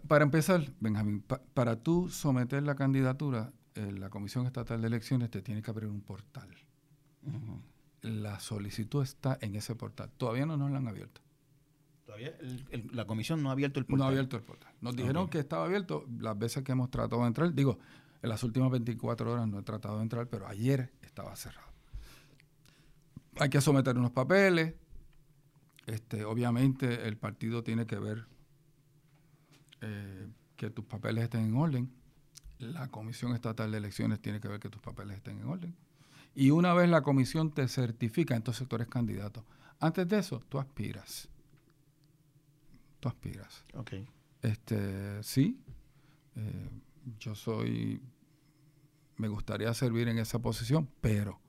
Para 0.08 0.24
empezar, 0.24 0.72
Benjamín, 0.80 1.22
para 1.52 1.76
tú 1.76 2.08
someter 2.08 2.62
la 2.62 2.74
candidatura, 2.74 3.52
eh, 3.74 3.92
la 3.92 4.08
Comisión 4.08 4.46
Estatal 4.46 4.80
de 4.80 4.86
Elecciones 4.86 5.30
te 5.30 5.42
tiene 5.42 5.60
que 5.60 5.70
abrir 5.70 5.90
un 5.90 6.00
portal. 6.00 6.48
La 8.00 8.40
solicitud 8.40 9.02
está 9.02 9.36
en 9.42 9.56
ese 9.56 9.74
portal. 9.74 10.10
Todavía 10.16 10.46
no 10.46 10.56
nos 10.56 10.70
la 10.70 10.78
han 10.78 10.88
abierto. 10.88 11.20
Todavía 12.06 12.32
la 12.92 13.06
comisión 13.06 13.42
no 13.42 13.50
ha 13.50 13.52
abierto 13.52 13.78
el 13.78 13.84
portal. 13.84 13.98
No 13.98 14.04
ha 14.04 14.08
abierto 14.08 14.38
el 14.38 14.42
portal. 14.42 14.72
Nos 14.80 14.96
dijeron 14.96 15.28
que 15.28 15.38
estaba 15.38 15.66
abierto 15.66 16.06
las 16.18 16.38
veces 16.38 16.64
que 16.64 16.72
hemos 16.72 16.90
tratado 16.90 17.20
de 17.20 17.28
entrar. 17.28 17.52
Digo, 17.52 17.78
en 18.22 18.30
las 18.30 18.42
últimas 18.42 18.70
24 18.70 19.30
horas 19.30 19.46
no 19.46 19.58
he 19.58 19.62
tratado 19.62 19.98
de 19.98 20.04
entrar, 20.04 20.28
pero 20.28 20.48
ayer 20.48 20.94
estaba 21.02 21.36
cerrado. 21.36 21.68
Hay 23.38 23.50
que 23.50 23.60
someter 23.60 23.98
unos 23.98 24.12
papeles, 24.12 24.72
este, 25.86 26.24
obviamente 26.24 27.06
el 27.06 27.16
partido 27.16 27.62
tiene 27.62 27.86
que 27.86 27.98
ver 27.98 28.26
eh, 29.80 30.28
que 30.56 30.70
tus 30.70 30.84
papeles 30.84 31.24
estén 31.24 31.44
en 31.44 31.56
orden. 31.56 31.92
La 32.58 32.88
Comisión 32.88 33.34
Estatal 33.34 33.70
de 33.70 33.78
Elecciones 33.78 34.20
tiene 34.20 34.40
que 34.40 34.48
ver 34.48 34.60
que 34.60 34.70
tus 34.70 34.80
papeles 34.80 35.16
estén 35.16 35.38
en 35.40 35.46
orden. 35.46 35.76
Y 36.34 36.50
una 36.50 36.74
vez 36.74 36.88
la 36.88 37.02
comisión 37.02 37.52
te 37.52 37.68
certifica, 37.68 38.34
entonces 38.34 38.66
tú 38.66 38.76
eres 38.76 38.88
candidato. 38.88 39.44
Antes 39.78 40.08
de 40.08 40.18
eso, 40.18 40.40
tú 40.48 40.58
aspiras. 40.58 41.28
Tú 42.98 43.08
aspiras. 43.08 43.64
Ok. 43.74 43.92
Este, 44.42 45.22
sí, 45.22 45.60
eh, 46.34 46.70
yo 47.18 47.34
soy, 47.34 48.02
me 49.16 49.28
gustaría 49.28 49.72
servir 49.74 50.08
en 50.08 50.18
esa 50.18 50.40
posición, 50.40 50.88
pero 51.00 51.40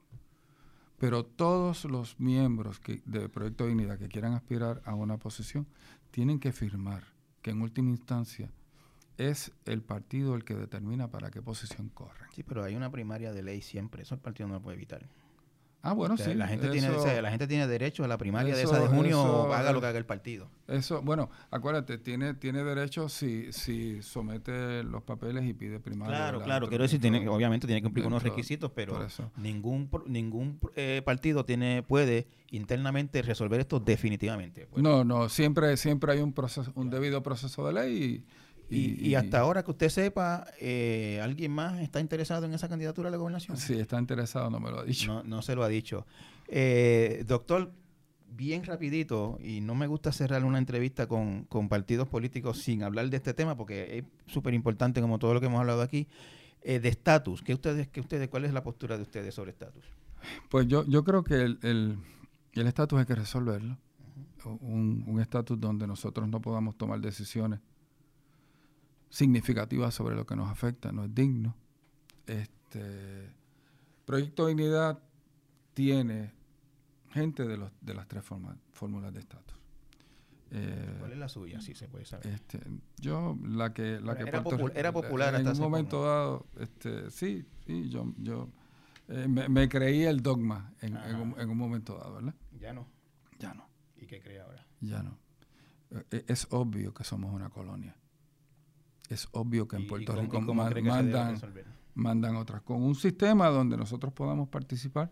pero 0.98 1.26
todos 1.26 1.86
los 1.86 2.20
miembros 2.20 2.80
que, 2.80 3.02
de 3.06 3.30
Proyecto 3.30 3.66
Dignidad 3.66 4.00
que 4.00 4.08
quieran 4.08 4.34
aspirar 4.34 4.82
a 4.86 4.96
una 4.96 5.18
posición 5.18 5.68
tienen 6.12 6.40
que 6.40 6.52
firmar 6.52 7.04
que 7.42 7.52
en 7.52 7.62
última 7.62 7.90
instancia 7.90 8.52
es 9.18 9.52
el 9.66 9.82
partido 9.82 10.36
el 10.36 10.44
que 10.44 10.56
determina 10.56 11.10
para 11.10 11.32
qué 11.32 11.42
posición 11.42 11.90
corren. 11.90 12.28
Sí, 12.34 12.44
pero 12.44 12.64
hay 12.64 12.76
una 12.76 12.92
primaria 12.92 13.32
de 13.32 13.44
ley 13.44 13.62
siempre, 13.62 14.04
eso 14.04 14.16
el 14.16 14.22
partido 14.22 14.48
no 14.48 14.56
lo 14.56 14.62
puede 14.62 14.78
evitar. 14.78 15.06
Ah, 15.86 15.94
bueno, 15.94 16.18
sí. 16.18 16.34
La 16.34 16.48
gente, 16.48 16.68
tiene, 16.70 16.90
la 17.22 17.30
gente 17.30 17.46
tiene 17.46 17.68
derecho 17.68 18.04
a 18.04 18.08
la 18.08 18.18
primaria 18.18 18.56
de 18.56 18.64
esa 18.64 18.80
de 18.80 18.88
junio, 18.88 19.54
haga 19.54 19.72
lo 19.72 19.80
que 19.80 19.86
haga 19.86 20.00
el 20.00 20.06
partido. 20.08 20.50
Eso, 20.68 21.04
bueno, 21.04 21.30
acuérdate, 21.52 22.00
tiene 22.00 22.34
tiene 22.34 22.64
derecho 22.64 23.08
si, 23.08 23.54
si 23.54 24.02
somete 24.02 24.82
los 24.84 25.04
papeles 25.04 25.46
y 25.46 25.54
pide 25.54 25.80
primaria. 25.80 26.16
Claro, 26.16 26.42
claro, 26.42 26.68
quiero 26.70 26.86
decir, 26.86 27.00
tiene, 27.00 27.28
obviamente 27.30 27.68
tiene 27.68 27.82
que 27.82 27.86
cumplir 27.86 28.08
unos 28.08 28.24
requisitos, 28.24 28.72
pero 28.72 29.08
ningún 29.38 29.88
ningún 30.08 30.60
eh, 30.76 31.04
partido 31.06 31.46
tiene 31.46 31.84
puede 31.84 32.26
internamente 32.50 33.22
resolver 33.22 33.60
esto 33.60 33.80
definitivamente. 33.80 34.66
Pues. 34.66 34.82
No, 34.82 35.04
no, 35.04 35.30
siempre 35.30 35.78
siempre 35.78 36.14
hay 36.14 36.20
un 36.20 36.34
proceso 36.34 36.72
un 36.74 36.90
debido 36.90 37.22
proceso 37.22 37.68
de 37.68 37.74
ley 37.74 38.04
y 38.04 38.26
y, 38.70 39.16
hasta 39.16 39.40
ahora 39.40 39.64
que 39.64 39.72
usted 39.72 39.90
sepa, 39.90 40.48
eh, 40.60 41.20
¿alguien 41.22 41.52
más 41.52 41.80
está 41.82 42.00
interesado 42.00 42.46
en 42.46 42.54
esa 42.54 42.68
candidatura 42.68 43.10
a 43.10 43.12
la 43.12 43.18
gobernación? 43.18 43.58
Sí, 43.58 43.74
está 43.74 44.00
interesado, 44.00 44.50
no 44.50 44.60
me 44.60 44.72
lo 44.72 44.80
ha 44.80 44.84
dicho. 44.84 45.08
No, 45.08 45.24
no 45.24 45.42
se 45.42 45.56
lo 45.56 45.64
ha 45.64 45.68
dicho. 45.68 46.06
Eh, 46.48 47.24
doctor, 47.28 47.72
bien 48.28 48.64
rapidito, 48.64 49.38
y 49.42 49.62
no 49.62 49.76
me 49.76 49.88
gusta 49.88 50.12
cerrar 50.12 50.44
una 50.44 50.58
entrevista 50.58 51.08
con, 51.08 51.48
partidos 51.70 52.08
políticos 52.08 52.60
sin 52.60 52.84
hablar 52.84 53.10
de 53.10 53.18
este 53.18 53.34
tema, 53.34 53.56
porque 53.56 54.00
es 54.00 54.34
súper 54.34 54.54
importante, 54.54 55.00
como 55.02 55.20
todo 55.20 55.34
lo 55.34 55.40
que 55.40 55.46
hemos 55.46 55.60
hablado 55.60 55.82
aquí, 55.82 56.08
eh, 56.62 56.80
de 56.80 56.90
estatus. 56.90 57.44
¿Qué 57.44 57.54
ustedes, 57.54 57.88
qué 57.88 58.00
ustedes, 58.00 58.30
¿Cuál 58.30 58.46
es 58.46 58.54
la 58.54 58.64
postura 58.64 58.98
de 58.98 59.04
ustedes 59.04 59.36
sobre 59.36 59.52
estatus? 59.52 59.84
Pues 60.50 60.68
yo, 60.68 60.86
yo 60.88 61.04
creo 61.04 61.24
que 61.24 61.36
el 61.36 62.00
estatus 62.54 63.00
hay 63.00 63.06
que 63.06 63.16
resolverlo. 63.16 63.78
Un 64.62 65.20
estatus 65.20 65.60
donde 65.60 65.88
nosotros 65.88 66.28
no 66.28 66.40
podamos 66.40 66.78
tomar 66.78 67.00
decisiones 67.00 67.60
significativa 69.16 69.92
sobre 69.92 70.14
lo 70.14 70.26
que 70.26 70.36
nos 70.36 70.50
afecta, 70.50 70.92
no 70.92 71.06
es 71.06 71.16
digno. 71.16 71.56
Este 72.28 73.34
Proyecto 74.04 74.48
Dignidad 74.48 75.00
tiene 75.74 76.34
gente 77.12 77.46
de, 77.46 77.56
los, 77.56 77.72
de 77.80 77.94
las 77.94 78.10
tres 78.10 78.26
fórmulas 78.26 79.14
de 79.14 79.22
estatus. 79.22 79.58
Eh, 80.52 80.98
¿Cuál 81.00 81.14
es 81.14 81.18
la 81.18 81.30
suya? 81.30 81.62
Si 81.62 81.74
se 81.76 81.88
puede 81.88 82.04
saber. 82.04 82.28
Este, 82.28 82.60
yo, 82.98 83.38
la 83.42 83.74
que, 83.74 84.02
la 84.02 84.14
era, 84.14 84.24
que 84.24 84.30
era 84.76 84.92
popular 84.92 85.36
en 85.36 85.48
un 85.48 85.60
momento 85.60 86.04
dado, 86.04 86.46
este, 86.60 87.10
sí, 87.10 87.46
sí, 87.66 87.90
yo, 87.90 88.14
yo 88.18 88.50
eh, 89.08 89.30
me, 89.30 89.70
creí 89.70 90.04
el 90.04 90.22
dogma 90.22 90.74
en, 90.82 90.98
un, 90.98 91.58
momento 91.58 91.98
dado, 91.98 92.16
¿verdad? 92.16 92.36
Ya 92.60 92.74
no. 92.74 92.86
Ya 93.40 93.54
no. 93.54 93.66
¿Y 93.96 94.08
qué 94.08 94.20
cree 94.20 94.42
ahora? 94.42 94.68
Ya 94.82 95.02
no. 95.02 95.18
Eh, 96.12 96.26
es 96.28 96.48
obvio 96.52 96.94
que 96.94 97.06
somos 97.06 97.34
una 97.34 97.50
colonia. 97.50 97.96
Es 99.10 99.28
obvio 99.32 99.68
que 99.68 99.76
en 99.76 99.88
Puerto 99.88 100.16
Rico 100.16 100.42
mandan, 100.42 101.40
mandan 101.94 102.36
otras. 102.36 102.62
Con 102.62 102.82
un 102.84 102.96
sistema 102.96 103.50
donde 103.50 103.78
nosotros 103.78 104.14
podamos 104.14 104.50
participar 104.50 105.12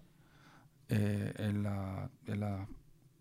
eh, 0.90 1.34
en, 1.38 1.64
la, 1.64 2.10
en 2.26 2.40
las 2.40 2.68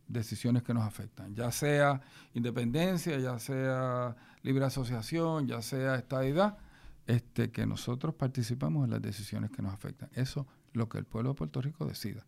decisiones 0.09 0.63
que 0.63 0.75
nos 0.75 0.85
afectan, 0.85 1.35
ya 1.35 1.51
sea 1.51 2.01
independencia, 2.35 3.19
ya 3.19 3.39
sea 3.39 4.17
libre 4.43 4.65
asociación, 4.65 5.47
ya 5.47 5.63
sea 5.63 5.97
estadidad, 5.97 6.59
este, 7.07 7.51
que 7.51 7.67
nosotros 7.67 8.15
participamos 8.15 8.85
en 8.85 8.91
las 8.91 9.03
decisiones 9.03 9.51
que 9.51 9.63
nos 9.63 9.73
afectan. 9.73 10.11
Eso 10.15 10.47
es 10.71 10.77
lo 10.77 10.89
que 10.89 10.99
el 10.99 11.05
pueblo 11.05 11.31
de 11.31 11.35
Puerto 11.37 11.61
Rico 11.61 11.87
decida. 11.87 12.27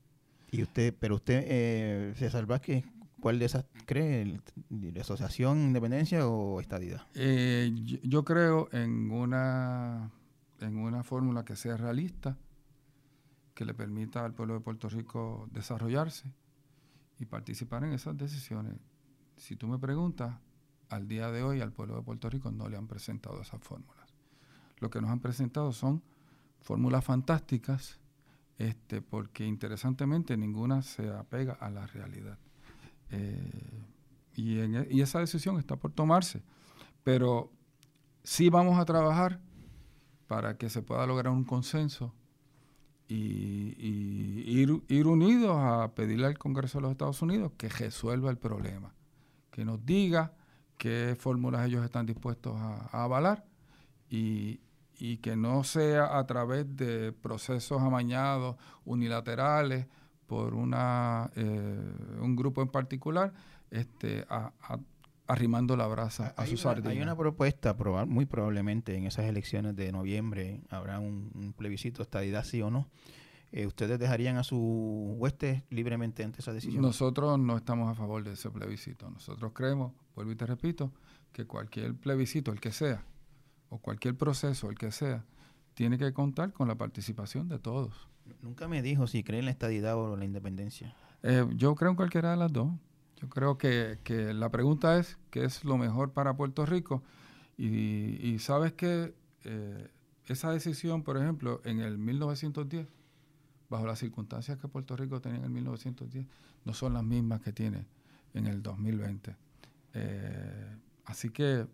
Y 0.51 0.63
usted, 0.63 0.95
pero 0.99 1.17
usted, 1.17 1.45
eh, 1.47 2.15
César 2.17 2.47
Vázquez, 2.47 2.85
¿cuál 3.25 3.39
de 3.39 3.47
esas 3.47 3.65
cree? 3.87 4.39
¿Asociación, 5.01 5.57
independencia 5.57 6.29
o 6.29 6.61
estadidad? 6.61 7.07
Eh, 7.15 7.73
yo, 8.03 8.23
creo 8.23 8.69
en 8.71 9.11
una, 9.11 10.11
en 10.61 10.77
una 10.77 11.03
fórmula 11.03 11.43
que 11.43 11.57
sea 11.57 11.79
realista, 11.79 12.37
que 13.55 13.65
le 13.65 13.73
permita 13.73 14.27
al 14.27 14.35
pueblo 14.35 14.53
de 14.53 14.61
Puerto 14.61 14.91
Rico 14.91 15.49
desarrollarse 15.53 16.31
y 17.19 17.25
participar 17.25 17.85
en 17.85 17.95
esas 17.95 18.15
decisiones. 18.15 18.75
Si 19.39 19.57
tú 19.57 19.69
me 19.69 19.79
preguntas, 19.79 20.37
al 20.91 21.09
día 21.09 21.31
de 21.31 21.43
hoy 21.43 21.63
al 21.63 21.73
pueblo 21.73 21.97
de 21.97 22.03
Puerto 22.03 22.29
Rico 22.29 22.53
no 22.53 22.69
le 22.69 22.77
han 22.77 22.89
presentado 22.89 23.41
esas 23.41 23.63
fórmulas. 23.63 24.15
Lo 24.81 24.91
que 24.91 25.01
nos 25.01 25.09
han 25.09 25.21
presentado 25.21 25.73
son 25.73 26.03
fórmulas 26.61 27.03
fantásticas, 27.03 28.01
este, 28.59 29.01
porque 29.01 29.47
interesantemente 29.47 30.37
ninguna 30.37 30.83
se 30.83 31.09
apega 31.11 31.55
a 31.55 31.71
la 31.71 31.87
realidad. 31.87 32.39
Eh, 33.15 33.85
e, 34.37 34.89
y 34.91 35.01
esa 35.01 35.21
decisión 35.21 35.59
está 35.59 35.77
por 35.77 35.93
tomarse, 35.93 36.43
pero 37.03 37.53
sí 38.23 38.49
vamos 38.49 38.79
a 38.79 38.85
trabajar 38.85 39.41
para 40.27 40.57
que 40.57 40.71
se 40.71 40.83
pueda 40.83 41.07
lograr 41.07 41.33
un 41.33 41.45
consenso 41.45 42.13
y, 43.09 43.75
ir, 44.89 45.07
unidos 45.07 45.57
a 45.59 45.95
pedirle 45.95 46.27
al 46.27 46.39
Congreso 46.39 46.79
de 46.79 46.83
los 46.83 46.93
Estados 46.93 47.21
Unidos 47.23 47.53
que 47.57 47.69
resuelva 47.69 48.31
el 48.31 48.39
problema, 48.39 48.95
que 49.51 49.65
nos 49.65 49.85
diga 49.85 50.33
qué 50.79 51.17
fórmulas 51.19 51.67
ellos 51.67 51.85
están 51.85 52.07
dispuestos 52.07 52.57
a, 52.57 53.05
avalar 53.05 53.45
y, 54.09 54.61
que 55.23 55.37
no 55.37 55.65
sea 55.65 56.19
a 56.19 56.27
través 56.27 56.77
de 56.77 57.13
procesos 57.13 57.83
amañados, 57.83 58.57
unilaterales, 58.85 59.87
por 60.27 60.55
una, 60.55 61.31
eh, 61.37 62.19
un 62.21 62.37
grupo 62.37 62.63
en 62.63 62.69
particular, 62.69 63.33
este, 63.71 64.27
arrimando 65.27 65.77
la 65.77 65.87
brasa 65.87 66.35
a 66.37 66.47
sus 66.47 66.61
sardina. 66.61 66.91
Hay 66.91 67.01
una 67.01 67.17
propuesta, 67.17 67.75
muy 68.07 68.27
probablemente 68.27 68.97
en 68.97 69.07
esas 69.07 69.27
elecciones 69.27 69.77
de 69.77 69.93
noviembre 69.93 70.63
habrá 70.71 70.99
un, 70.99 71.55
plebiscito, 71.57 72.03
estadidad 72.03 72.45
sí 72.45 72.63
o 72.63 72.71
no. 72.71 72.89
Eh, 73.53 73.67
¿Ustedes 73.67 74.01
dejarían 74.01 74.37
a 74.37 74.43
su 74.43 75.15
huestes 75.17 75.63
libremente 75.71 76.25
ante 76.25 76.41
esa 76.41 76.53
decisión? 76.53 76.83
Nosotros 76.83 77.39
no 77.39 77.57
estamos 77.57 77.89
a 77.89 77.95
favor 77.95 78.25
de 78.25 78.33
ese 78.33 78.51
plebiscito. 78.51 79.09
Nosotros 79.11 79.53
creemos, 79.55 79.93
vuelvo 80.17 80.33
y 80.33 80.37
te 80.37 80.45
repito, 80.45 80.91
que 81.33 81.47
cualquier 81.47 81.95
plebiscito, 81.95 82.51
el 82.51 82.61
que 82.61 82.73
sea, 82.73 83.05
o 83.69 83.79
cualquier 83.79 84.17
proceso, 84.17 84.71
el 84.71 84.77
que 84.77 84.91
sea, 84.91 85.25
tiene 85.75 85.99
que 85.99 86.13
contar 86.13 86.53
con 86.53 86.67
la 86.67 86.75
participación 86.77 87.49
de 87.49 87.59
todos. 87.59 88.09
Nunca 88.43 88.69
me 88.69 88.83
dijo 88.83 89.07
si 89.07 89.23
cree 89.23 89.41
en 89.41 89.47
la 89.47 89.51
estadidad 89.51 89.97
o 89.97 90.17
la 90.17 90.25
independencia. 90.25 90.95
Eh, 91.23 91.47
yo 91.57 91.75
creo 91.75 91.91
en 91.91 91.97
cualquiera 91.97 92.31
de 92.31 92.37
las 92.37 92.53
dos. 92.53 92.71
Yo 93.17 93.29
creo 93.29 93.57
que, 93.57 93.99
la 94.35 94.51
pregunta 94.51 94.99
es 94.99 95.19
qué 95.31 95.45
es 95.45 95.65
lo 95.65 95.79
mejor 95.79 96.13
para 96.13 96.37
Puerto 96.37 96.67
Rico. 96.67 97.03
Y, 97.57 98.39
sabes 98.41 98.73
que 98.73 99.15
eh, 99.45 99.89
esa 100.27 100.51
decisión, 100.51 101.03
por 101.03 101.17
ejemplo, 101.17 101.61
en 101.65 101.81
el 101.81 101.99
1910, 101.99 102.87
bajo 103.71 103.87
las 103.87 103.99
circunstancias 103.99 104.59
que 104.59 104.69
Puerto 104.69 104.97
Rico 104.97 105.21
tenía 105.21 105.39
en 105.39 105.45
el 105.45 105.51
1910, 105.51 106.27
no 106.65 106.75
son 106.75 106.95
las 106.95 107.05
mismas 107.05 107.41
que 107.41 107.53
tiene 107.53 107.87
en 108.35 108.47
el 108.47 108.63
2020. 108.63 109.37
Eh, 109.95 110.77
así 111.05 111.31
que 111.31 111.67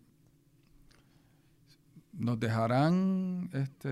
nos 2.12 2.38
dejarán 2.38 3.50
este, 3.52 3.88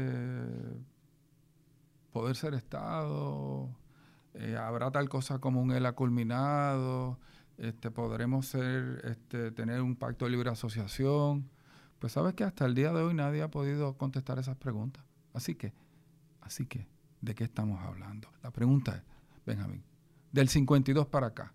poder 2.12 2.36
ser 2.36 2.54
Estado, 2.54 3.68
eh, 4.34 4.56
habrá 4.56 4.90
tal 4.90 5.08
cosa 5.08 5.38
como 5.38 5.60
un 5.60 5.72
ELA 5.72 5.92
culminado, 5.92 7.18
este, 7.58 7.90
podremos 7.90 8.46
ser, 8.46 9.02
este, 9.04 9.50
tener 9.50 9.82
un 9.82 9.96
pacto 9.96 10.24
de 10.24 10.30
libre 10.30 10.50
asociación. 10.50 11.50
Pues 11.98 12.12
sabes 12.12 12.34
que 12.34 12.44
hasta 12.44 12.64
el 12.64 12.74
día 12.74 12.92
de 12.92 13.02
hoy 13.02 13.14
nadie 13.14 13.42
ha 13.42 13.50
podido 13.50 13.96
contestar 13.96 14.38
esas 14.38 14.56
preguntas. 14.56 15.04
Así 15.34 15.56
que, 15.56 15.74
así 16.40 16.66
que, 16.66 16.86
¿de 17.20 17.34
qué 17.34 17.44
estamos 17.44 17.82
hablando? 17.84 18.28
La 18.42 18.52
pregunta 18.52 18.96
es, 18.96 19.02
Benjamín, 19.44 19.82
del 20.30 20.48
52 20.48 21.06
para 21.08 21.28
acá, 21.28 21.52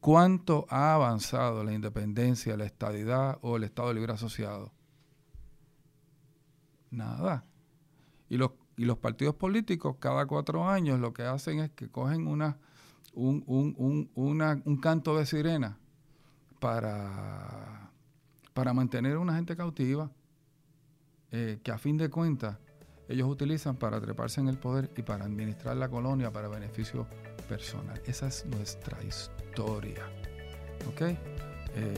¿cuánto 0.00 0.66
ha 0.68 0.94
avanzado 0.94 1.64
la 1.64 1.72
independencia, 1.72 2.56
la 2.56 2.66
estadidad 2.66 3.38
o 3.40 3.56
el 3.56 3.64
Estado 3.64 3.92
libre 3.94 4.12
asociado? 4.12 4.72
Nada. 6.90 7.44
Y 8.28 8.36
los, 8.36 8.52
y 8.76 8.84
los 8.84 8.98
partidos 8.98 9.34
políticos 9.34 9.96
cada 10.00 10.26
cuatro 10.26 10.68
años 10.68 11.00
lo 11.00 11.12
que 11.12 11.22
hacen 11.22 11.60
es 11.60 11.70
que 11.70 11.88
cogen 11.88 12.26
una 12.26 12.58
un, 13.14 13.42
un, 13.46 14.10
un, 14.14 14.62
un 14.64 14.76
canto 14.76 15.16
de 15.16 15.24
sirena 15.24 15.78
para, 16.60 17.90
para 18.52 18.74
mantener 18.74 19.16
a 19.16 19.18
una 19.20 19.34
gente 19.34 19.56
cautiva 19.56 20.10
eh, 21.32 21.58
que 21.62 21.72
a 21.72 21.78
fin 21.78 21.96
de 21.96 22.10
cuentas 22.10 22.58
ellos 23.08 23.28
utilizan 23.28 23.76
para 23.76 24.00
treparse 24.00 24.40
en 24.40 24.48
el 24.48 24.58
poder 24.58 24.90
y 24.96 25.02
para 25.02 25.24
administrar 25.24 25.76
la 25.76 25.88
colonia 25.88 26.32
para 26.32 26.48
beneficio 26.48 27.06
personal. 27.48 28.00
Esa 28.04 28.26
es 28.26 28.44
nuestra 28.46 29.02
historia. 29.02 30.02
¿Ok? 30.88 31.45
Eh, 31.76 31.94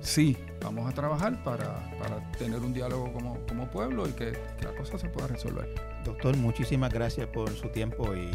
sí, 0.00 0.36
vamos 0.60 0.88
a 0.88 0.94
trabajar 0.94 1.42
para, 1.44 1.90
para 1.98 2.32
tener 2.32 2.60
un 2.60 2.72
diálogo 2.72 3.12
como, 3.12 3.38
como 3.46 3.70
pueblo 3.70 4.08
y 4.08 4.12
que, 4.12 4.32
la 4.62 4.74
cosa 4.74 4.98
se 4.98 5.08
pueda 5.08 5.28
resolver. 5.28 5.68
Doctor, 6.04 6.36
muchísimas 6.36 6.92
gracias 6.92 7.26
por 7.28 7.50
su 7.50 7.68
tiempo 7.68 8.14
y 8.14 8.30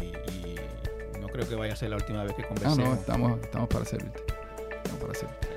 creo 1.34 1.48
que 1.48 1.56
vaya 1.56 1.72
a 1.72 1.76
ser 1.76 1.90
la 1.90 1.96
última 1.96 2.22
vez 2.22 2.32
que 2.34 2.44
conversemos. 2.44 2.78
Ah, 2.78 2.82
no, 2.82 2.94
estamos, 2.94 3.40
estamos 3.40 3.68
para 3.68 3.84
servirte. 3.84 4.22
Estamos 4.76 5.00
para 5.00 5.14
servirte. 5.14 5.53